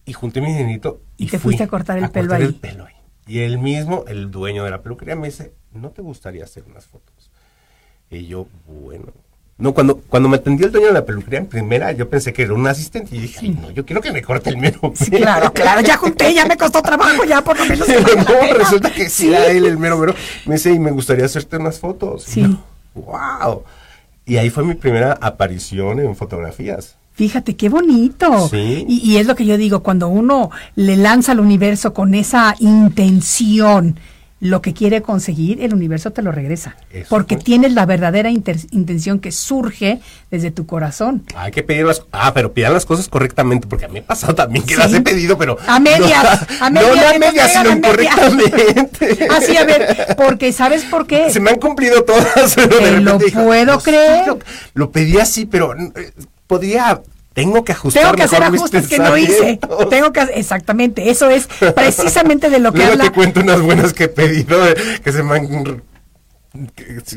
y 0.05 0.13
junté 0.15 0.41
mi 0.41 0.49
dinerito 0.53 1.03
Y 1.17 1.27
te 1.27 1.39
fuiste 1.39 1.65
a 1.65 1.69
cortar 1.69 1.99
el 1.99 2.11
pelo 2.11 2.29
cortar 2.29 2.41
ahí. 2.41 2.47
el 2.49 2.55
pelo 2.55 2.87
ahí. 2.87 2.95
y 3.27 3.41
él 3.41 3.59
mismo 3.59 4.05
el 4.09 4.31
dueño 4.31 4.65
de 4.65 4.71
la 4.71 4.83
peluquería 4.83 5.17
me 5.17 5.27
dice 5.29 5.55
no 5.73 5.91
te 5.91 6.03
gustaría 6.03 6.45
hacer 6.45 6.65
unas 6.65 6.87
fotos 6.87 7.31
y 8.11 8.27
yo 8.27 8.47
bueno 8.67 9.13
no, 9.59 9.75
cuando, 9.75 9.97
cuando 10.09 10.29
me 10.29 10.37
atendió 10.37 10.67
el 10.67 10.73
dueño 10.73 10.87
de 10.89 10.93
la 10.93 11.05
peluquería 11.05 11.41
en 11.41 11.47
primera, 11.47 11.91
yo 11.93 12.09
pensé 12.09 12.33
que 12.33 12.43
era 12.43 12.55
un 12.55 12.67
asistente 12.67 13.17
y 13.17 13.21
dije, 13.21 13.49
no, 13.49 13.71
yo 13.73 13.85
quiero 13.85 14.01
que 14.01 14.13
me 14.13 14.23
corte 14.23 14.51
el 14.51 14.57
mero 14.57 14.93
Sí, 14.95 15.11
pelo". 15.11 15.23
claro, 15.25 15.53
claro, 15.53 15.81
ya 15.81 15.97
junté, 15.97 16.33
ya 16.33 16.47
me 16.47 16.57
costó 16.57 16.81
trabajo, 16.81 17.25
ya 17.25 17.43
por 17.43 17.59
lo 17.59 17.65
menos. 17.67 17.87
Pero 17.87 18.23
no, 18.23 18.55
resulta 18.57 18.91
que 18.93 19.11
sí 19.11 19.29
era 19.29 19.47
él 19.47 19.67
el 19.67 19.77
mero 19.77 19.99
mero. 19.99 20.15
Me 20.47 20.55
dice, 20.55 20.73
y 20.73 20.79
me 20.79 20.91
gustaría 20.93 21.25
hacerte 21.25 21.57
unas 21.57 21.79
fotos. 21.81 22.23
Sí. 22.25 22.57
Wow. 22.95 23.65
Y 24.27 24.37
ahí 24.37 24.51
fue 24.51 24.63
mi 24.65 24.75
primera 24.75 25.19
aparición 25.21 25.99
en 26.01 26.15
fotografías. 26.15 26.97
Fíjate, 27.15 27.57
qué 27.57 27.69
bonito. 27.69 28.49
Sí. 28.49 28.85
Y, 28.89 29.01
y 29.13 29.17
es 29.17 29.27
lo 29.27 29.35
que 29.35 29.45
yo 29.45 29.57
digo, 29.57 29.83
cuando 29.83 30.07
uno 30.09 30.51
le 30.77 30.97
lanza 30.97 31.33
al 31.33 31.41
universo 31.41 31.93
con 31.93 32.15
esa 32.15 32.55
intención 32.61 33.99
lo 34.41 34.63
que 34.63 34.73
quiere 34.73 35.03
conseguir, 35.03 35.63
el 35.65 35.75
universo 35.75 36.13
te 36.13 36.23
lo 36.23 36.31
regresa. 36.31 36.77
Eso 36.93 37.07
porque 37.11 37.37
tienes 37.37 37.73
la 37.73 37.87
verdadera 37.87 38.31
intención 38.31 39.19
que 39.19 39.33
surge 39.33 40.01
desde 40.31 40.51
tu 40.53 40.65
corazón. 40.65 41.25
Hay 41.35 41.51
que 41.51 41.63
pedir 41.65 41.85
las 41.87 42.03
Ah, 42.13 42.33
pero 42.33 42.53
pidan 42.53 42.73
las 42.73 42.87
cosas 42.87 43.09
correctamente, 43.09 43.67
porque 43.67 43.87
a 43.87 43.89
mí 43.89 43.95
me 43.95 43.99
ha 44.01 44.07
pasado 44.07 44.35
también 44.37 44.65
que 44.65 44.75
Sí. 44.75 44.81
las 44.81 44.93
he 44.95 45.01
pedido, 45.01 45.37
pero. 45.39 45.59
A 45.67 45.81
medias, 45.81 46.47
no, 46.61 46.67
a 46.67 46.71
no, 46.71 46.81
medias, 46.81 47.03
no 47.05 47.09
a 47.09 47.13
que 47.13 47.19
medias, 47.19 47.53
sino 47.53 47.71
a 47.71 47.73
incorrectamente. 47.77 49.29
Así, 49.37 49.57
a 49.57 49.65
ver, 49.65 50.15
porque 50.17 50.53
¿sabes 50.53 50.85
por 50.85 51.07
qué? 51.07 51.31
Se 51.31 51.41
me 51.41 51.51
han 51.51 51.59
cumplido 51.59 52.05
todas. 52.05 52.55
pero 52.55 52.77
de 52.79 53.01
lo 53.01 53.19
digo, 53.19 53.45
puedo 53.45 53.65
"Dios 53.65 53.83
creer". 53.83 54.37
Lo 54.75 54.91
pedí 54.93 55.19
así, 55.19 55.47
pero 55.47 55.75
eh, 55.75 56.13
podría. 56.47 57.01
Tengo 57.39 57.63
que 57.65 57.71
ajustar 57.71 58.03
Tengo 58.03 58.17
que 58.17 58.23
hacer 58.25 58.43
ajustes 58.43 58.89
que 58.89 58.99
no 58.99 59.17
hice. 59.17 59.61
Tengo 59.91 60.13
que 60.13 60.23
exactamente, 60.35 61.09
eso 61.09 61.31
es 61.31 61.47
precisamente 61.77 62.51
de 62.51 62.59
lo 62.59 62.73
que 62.73 62.79
Luego 62.79 62.93
habla 62.95 63.05
te 63.05 63.13
cuento 63.13 63.39
unas 63.39 63.61
buenas 63.61 63.93
que 63.93 64.05
he 64.05 64.09
pedido, 64.09 64.67
eh, 64.67 64.75
que 65.05 65.13
se 65.13 65.23
me 65.23 65.37
han... 65.37 65.83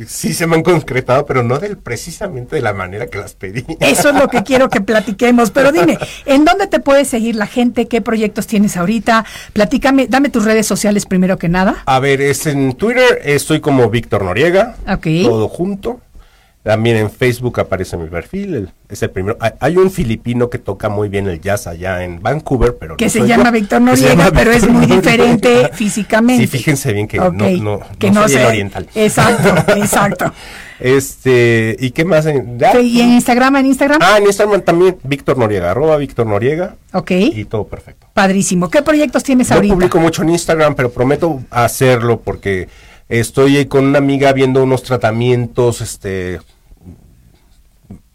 sí 0.08 0.36
se 0.36 0.46
me 0.46 0.58
han 0.58 0.62
concretado, 0.62 1.26
pero 1.26 1.42
no 1.42 1.58
del 1.58 1.80
precisamente 1.80 2.56
de 2.56 2.62
la 2.62 2.72
manera 2.72 3.08
que 3.08 3.18
las 3.18 3.34
pedí. 3.34 3.66
Eso 3.80 4.10
es 4.10 4.16
lo 4.16 4.28
que 4.28 4.44
quiero 4.44 4.70
que 4.70 4.80
platiquemos. 4.82 5.50
Pero 5.50 5.72
dime, 5.72 5.98
¿en 6.28 6.46
dónde 6.46 6.68
te 6.68 6.80
puede 6.80 7.04
seguir 7.06 7.36
la 7.36 7.48
gente? 7.48 7.88
¿Qué 7.88 8.02
proyectos 8.02 8.46
tienes 8.46 8.78
ahorita? 8.78 9.26
Platícame, 9.54 10.06
dame 10.06 10.30
tus 10.30 10.46
redes 10.46 10.68
sociales 10.68 11.08
primero 11.08 11.38
que 11.40 11.50
nada. 11.50 11.82
A 11.88 12.00
ver, 12.00 12.22
es 12.22 12.46
en 12.46 12.74
Twitter, 12.74 13.22
estoy 13.24 13.60
como 13.60 13.90
Víctor 13.90 14.24
Noriega, 14.24 14.76
Ok. 14.88 15.08
todo 15.24 15.50
junto. 15.50 16.00
También 16.64 16.96
en 16.98 17.10
Facebook 17.10 17.60
aparece 17.60 17.98
mi 17.98 18.08
perfil, 18.08 18.54
el- 18.54 18.70
es 18.88 19.02
el 19.02 19.10
primero. 19.10 19.36
Hay, 19.40 19.52
hay 19.60 19.78
un 19.78 19.90
filipino 19.90 20.48
que 20.50 20.60
toca 20.60 20.90
muy 20.90 21.10
bien 21.10 21.28
el 21.28 21.42
jazz 21.42 21.66
allá 21.66 22.04
en 22.04 22.22
Vancouver, 22.22 22.78
pero 22.80 22.98
Que 22.98 23.06
no 23.06 23.10
se 23.12 23.26
llama 23.28 23.46
yo. 23.46 23.52
Víctor 23.54 23.82
Noriega, 23.82 24.10
llama 24.10 24.32
pero 24.32 24.52
es 24.52 24.68
muy 24.70 24.86
Noriega. 24.86 24.96
diferente 25.02 25.70
físicamente. 25.74 26.44
Sí, 26.44 26.48
fíjense 26.48 26.94
bien 26.94 27.08
que 27.08 27.18
no, 27.18 27.32
no, 27.32 27.80
que 27.98 28.12
no 28.12 28.22
no 28.22 28.28
soy 28.30 28.38
el 28.42 28.46
oriental. 28.46 28.88
Exacto, 28.94 29.56
exacto. 29.76 30.32
Este, 30.80 31.76
¿y 31.80 31.92
qué 31.92 32.06
más? 32.06 32.26
En, 32.26 32.60
ya? 32.60 32.80
¿Y 32.80 33.02
en 33.02 33.10
Instagram? 33.14 33.56
¿En 33.56 33.66
Instagram? 33.68 34.00
Ah, 34.04 34.18
en 34.18 34.26
Instagram 34.26 34.62
también, 34.62 34.98
Víctor 35.04 35.38
Noriega, 35.38 35.72
arroba 35.72 35.96
Víctor 35.98 36.28
Noriega. 36.28 36.76
ok. 36.94 37.12
Y 37.12 37.46
todo 37.46 37.66
perfecto. 37.66 38.08
Padrísimo. 38.14 38.70
¿Qué 38.70 38.82
proyectos 38.82 39.24
tienes 39.24 39.50
No 39.50 39.56
ahorita? 39.56 39.74
publico 39.74 40.00
mucho 40.00 40.22
en 40.24 40.30
Instagram, 40.30 40.76
pero 40.76 40.92
prometo 40.92 41.42
hacerlo 41.50 42.20
porque 42.22 42.68
estoy 43.20 43.66
con 43.66 43.86
una 43.86 43.98
amiga 44.00 44.32
viendo 44.34 44.64
unos 44.64 44.84
tratamientos, 44.84 45.82
este, 45.82 46.40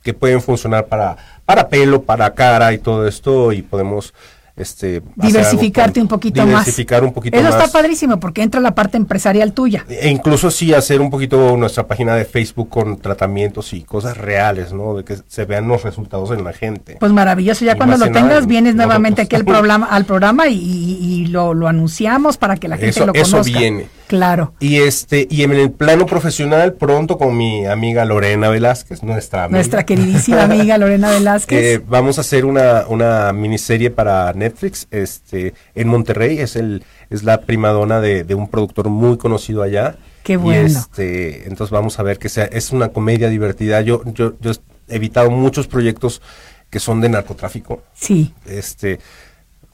que 0.03 0.15
pueden 0.15 0.41
funcionar 0.41 0.87
para, 0.87 1.17
para 1.45 1.69
pelo, 1.69 2.03
para 2.03 2.33
cara 2.35 2.73
y 2.73 2.79
todo 2.79 3.07
esto 3.09 3.53
y 3.53 3.63
podemos, 3.63 4.15
este, 4.57 4.97
algo 4.97 5.13
Diversificarte 5.17 6.01
un 6.01 6.07
poquito 6.09 6.41
más. 6.43 6.49
diversificar 6.49 7.03
un 7.05 7.13
poquito 7.13 7.37
Eso 7.37 7.51
más. 7.51 7.57
está 7.65 7.73
padrísimo 7.79 8.19
porque 8.21 8.43
entra 8.43 8.61
la 8.61 8.75
parte 8.75 8.97
empresarial 8.97 9.53
tuya. 9.53 9.85
E 9.89 10.09
incluso 10.09 10.51
sí 10.53 10.73
hacer 10.73 11.01
un 11.01 11.11
poquito 11.11 11.57
nuestra 11.57 11.87
página 11.89 12.15
de 12.15 12.25
Facebook 12.25 12.69
con 12.71 12.99
tratamientos 12.99 13.73
y 13.73 13.83
cosas 13.83 14.17
reales, 14.17 14.73
¿no? 14.73 14.95
De 14.95 15.05
que 15.05 15.19
se 15.27 15.45
vean 15.45 15.67
los 15.69 15.83
resultados 15.83 16.31
en 16.31 16.45
la 16.45 16.53
gente. 16.53 16.97
Pues 17.01 17.11
maravilloso, 17.13 17.65
ya 17.65 17.73
Y 17.73 17.77
cuando 17.77 17.97
lo 17.99 18.07
nada 18.07 18.13
tengas 18.21 18.43
en 18.45 18.49
vienes 18.49 18.75
nuevamente 18.77 19.23
aquí 19.23 19.35
al 19.37 19.45
programa, 19.45 19.87
al 19.91 20.05
programa 20.05 20.47
y, 20.49 20.55
y- 20.55 20.99
y 21.03 21.27
lo, 21.27 21.53
lo 21.53 21.67
anunciamos 21.69 22.37
para 22.39 22.57
que 22.57 22.69
la 22.69 22.77
gente 22.77 22.91
Eso- 22.91 23.07
lo 23.07 23.13
eso 23.13 23.33
conozca. 23.33 23.59
viene. 23.59 23.89
Claro. 24.07 24.55
Y 24.61 24.77
este, 24.77 25.27
y 25.31 25.43
en 25.43 25.53
el 25.53 25.71
plano 25.73 26.07
profesional, 26.07 26.75
pronto 26.75 27.19
con 27.19 27.37
mi 27.37 27.67
amiga 27.67 28.05
Lorena 28.05 28.49
Velázquez, 28.49 29.03
nuestra 29.03 29.45
amiga. 29.45 29.57
Nuestra 29.59 29.85
queridísima 29.87 30.45
amiga 30.45 30.79
Lorena 30.79 31.11
Eh, 31.11 31.19
Velázquez. 31.19 31.83
vamos 31.89 32.19
a 32.19 32.21
hacer 32.23 32.45
una, 32.45 32.85
una 32.89 33.33
miniserie 33.33 33.91
para 33.91 34.33
Netflix 34.33 34.87
este, 34.91 35.55
en 35.75 35.89
Monterrey. 35.89 36.39
Es 36.39 36.57
el 36.57 36.85
es 37.11 37.23
la 37.23 37.41
primadona 37.43 38.01
de, 38.01 38.25
de 38.25 38.35
un 38.35 38.49
productor 38.49 38.89
muy 38.89 39.17
conocido 39.17 39.63
allá. 39.63 39.97
Qué 40.25 40.33
Y, 40.35 40.37
bueno. 40.37 40.67
este, 40.67 41.47
entonces 41.49 41.71
vamos 41.71 41.99
a 42.01 42.03
ver 42.03 42.19
que 42.19 42.29
sea, 42.29 42.45
es 42.47 42.73
una 42.73 42.89
comedia 42.89 43.29
divertida. 43.29 43.81
Yo, 43.81 44.03
yo, 44.07 44.35
yo 44.41 44.51
he 44.89 44.97
evitado 44.97 45.31
muchos 45.31 45.67
proyectos 45.69 46.21
que 46.69 46.81
son 46.81 47.01
de 47.01 47.09
narcotráfico. 47.09 47.83
sí. 47.95 48.35
Este, 48.45 48.99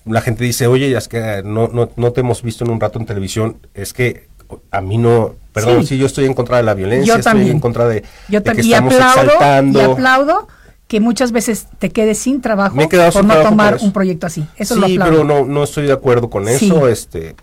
la 0.04 0.20
gente 0.20 0.44
dice, 0.44 0.66
oye, 0.66 0.96
es 0.96 1.08
que 1.08 1.42
no, 1.44 1.68
no, 1.68 1.90
no 1.96 2.12
te 2.12 2.20
hemos 2.20 2.42
visto 2.42 2.64
en 2.64 2.70
un 2.70 2.80
rato 2.80 2.98
en 2.98 3.06
televisión. 3.06 3.56
Es 3.74 3.92
que 3.92 4.28
a 4.70 4.80
mí 4.80 4.98
no, 4.98 5.34
perdón, 5.52 5.82
Sí. 5.82 5.88
sí, 5.94 5.98
yo 5.98 6.06
estoy 6.06 6.26
en 6.26 6.34
contra 6.34 6.56
de 6.58 6.62
la 6.64 6.74
violencia, 6.74 7.06
Yo 7.14 7.18
estoy 7.18 7.30
también. 7.32 7.52
en 7.52 7.60
contra 7.60 7.86
de, 7.88 8.02
Yo 8.28 8.40
de 8.40 8.44
que 8.44 8.50
también. 8.50 8.66
Y 8.66 8.72
estamos 8.72 8.94
aplaudo, 8.94 9.22
exaltando. 9.22 9.78
y 9.80 9.82
aplaudo 9.82 10.48
que 10.88 11.00
muchas 11.00 11.32
veces 11.32 11.66
te 11.78 11.88
quedes 11.90 12.18
sin 12.18 12.42
trabajo 12.42 12.76
Me 12.76 12.84
he 12.84 12.88
quedado 12.88 13.12
por 13.12 13.22
sin 13.22 13.28
no 13.28 13.34
trabajo 13.34 13.50
tomar 13.52 13.76
por 13.76 13.84
un 13.84 13.92
proyecto 13.92 14.26
así. 14.26 14.44
Eso 14.56 14.76
lo 14.76 14.86
sí, 14.86 14.94
aplaudo. 14.96 15.12
pero 15.12 15.24
no, 15.24 15.44
no 15.46 15.62
estoy 15.64 15.86
de 15.86 15.92
acuerdo 15.92 16.28
con 16.28 16.46
Sí. 16.48 16.66
eso. 16.66 16.86
Este, 16.88 17.34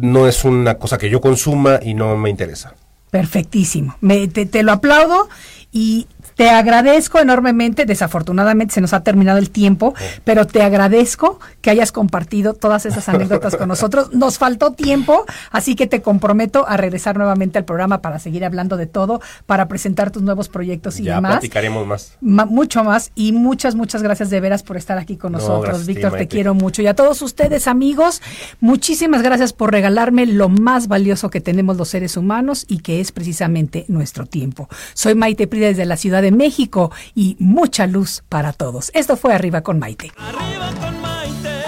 no 0.00 0.28
es 0.28 0.44
una 0.44 0.74
cosa 0.78 0.96
que 0.98 1.10
yo 1.10 1.20
consuma 1.20 1.80
y 1.82 1.94
no 1.94 2.16
me 2.16 2.30
interesa. 2.30 2.74
Perfectísimo. 3.10 3.96
Me- 4.00 4.26
te, 4.28 4.46
te 4.46 4.62
lo 4.62 4.72
aplaudo 4.72 5.28
y 5.72 6.06
te 6.36 6.50
agradezco 6.50 7.18
enormemente. 7.18 7.84
Desafortunadamente 7.86 8.74
se 8.74 8.80
nos 8.80 8.92
ha 8.92 9.02
terminado 9.02 9.38
el 9.38 9.50
tiempo, 9.50 9.94
pero 10.24 10.46
te 10.46 10.62
agradezco 10.62 11.38
que 11.60 11.70
hayas 11.70 11.92
compartido 11.92 12.54
todas 12.54 12.86
esas 12.86 13.08
anécdotas 13.08 13.56
con 13.56 13.68
nosotros. 13.68 14.12
Nos 14.12 14.38
faltó 14.38 14.72
tiempo, 14.72 15.24
así 15.50 15.74
que 15.74 15.86
te 15.86 16.02
comprometo 16.02 16.66
a 16.68 16.76
regresar 16.76 17.16
nuevamente 17.16 17.58
al 17.58 17.64
programa 17.64 18.00
para 18.02 18.18
seguir 18.18 18.44
hablando 18.44 18.76
de 18.76 18.86
todo, 18.86 19.20
para 19.46 19.68
presentar 19.68 20.10
tus 20.10 20.22
nuevos 20.22 20.48
proyectos 20.48 20.98
y 21.00 21.04
ya 21.04 21.16
demás. 21.16 21.32
platicaremos 21.32 21.86
más. 21.86 22.16
Ma- 22.20 22.46
mucho 22.46 22.84
más 22.84 23.12
y 23.14 23.32
muchas, 23.32 23.74
muchas 23.74 24.02
gracias 24.02 24.30
de 24.30 24.40
veras 24.40 24.62
por 24.62 24.76
estar 24.76 24.98
aquí 24.98 25.16
con 25.16 25.32
No, 25.32 25.38
nosotros, 25.38 25.86
Víctor, 25.86 26.12
te 26.16 26.28
quiero 26.28 26.54
mucho. 26.54 26.82
Y 26.82 26.86
a 26.86 26.94
todos 26.94 27.22
ustedes, 27.22 27.66
amigos, 27.68 28.20
muchísimas 28.60 29.22
gracias 29.22 29.52
por 29.52 29.72
regalarme 29.72 30.26
lo 30.26 30.48
más 30.48 30.88
valioso 30.88 31.30
que 31.30 31.40
tenemos 31.40 31.76
los 31.76 31.88
seres 31.88 32.16
humanos 32.16 32.64
y 32.68 32.78
que 32.78 33.00
es 33.00 33.12
precisamente 33.12 33.84
nuestro 33.88 34.26
tiempo. 34.26 34.68
Soy 34.94 35.14
Maite 35.14 35.46
Prida 35.46 35.66
desde 35.68 35.84
la 35.84 35.96
Ciudad 36.22 36.30
de 36.30 36.30
México 36.30 36.92
y 37.16 37.36
mucha 37.40 37.86
luz 37.88 38.22
para 38.28 38.52
todos. 38.52 38.92
Esto 38.94 39.16
fue 39.16 39.34
Arriba 39.34 39.62
con 39.62 39.80
Maite. 39.80 40.12
Arriba 40.16 40.70
con 40.80 41.00
Maite. 41.00 41.64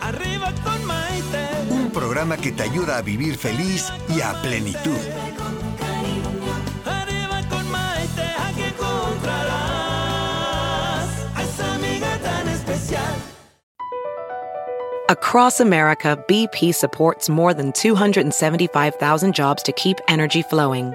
Arriba 0.00 0.52
con 0.64 0.84
Maite. 0.86 1.48
Un 1.70 1.90
programa 1.90 2.38
que 2.38 2.52
te 2.52 2.62
ayuda 2.62 2.96
a 2.96 3.02
vivir 3.02 3.36
feliz 3.36 3.92
y 4.08 4.22
a 4.22 4.32
plenitud. 4.40 4.96
Arriba 6.86 7.42
con 7.50 7.70
Maite. 7.70 8.22
Aquí 8.48 8.62
encontrarás 8.62 9.58
a 11.34 11.42
esa 11.42 11.74
amiga 11.74 12.18
tan 12.22 12.48
especial. 12.48 13.14
Across 15.10 15.60
America, 15.60 16.18
BP 16.28 16.74
supports 16.74 17.28
more 17.28 17.52
than 17.52 17.72
275,000 17.72 19.34
jobs 19.34 19.62
to 19.64 19.72
keep 19.72 20.00
energy 20.08 20.40
flowing. 20.40 20.94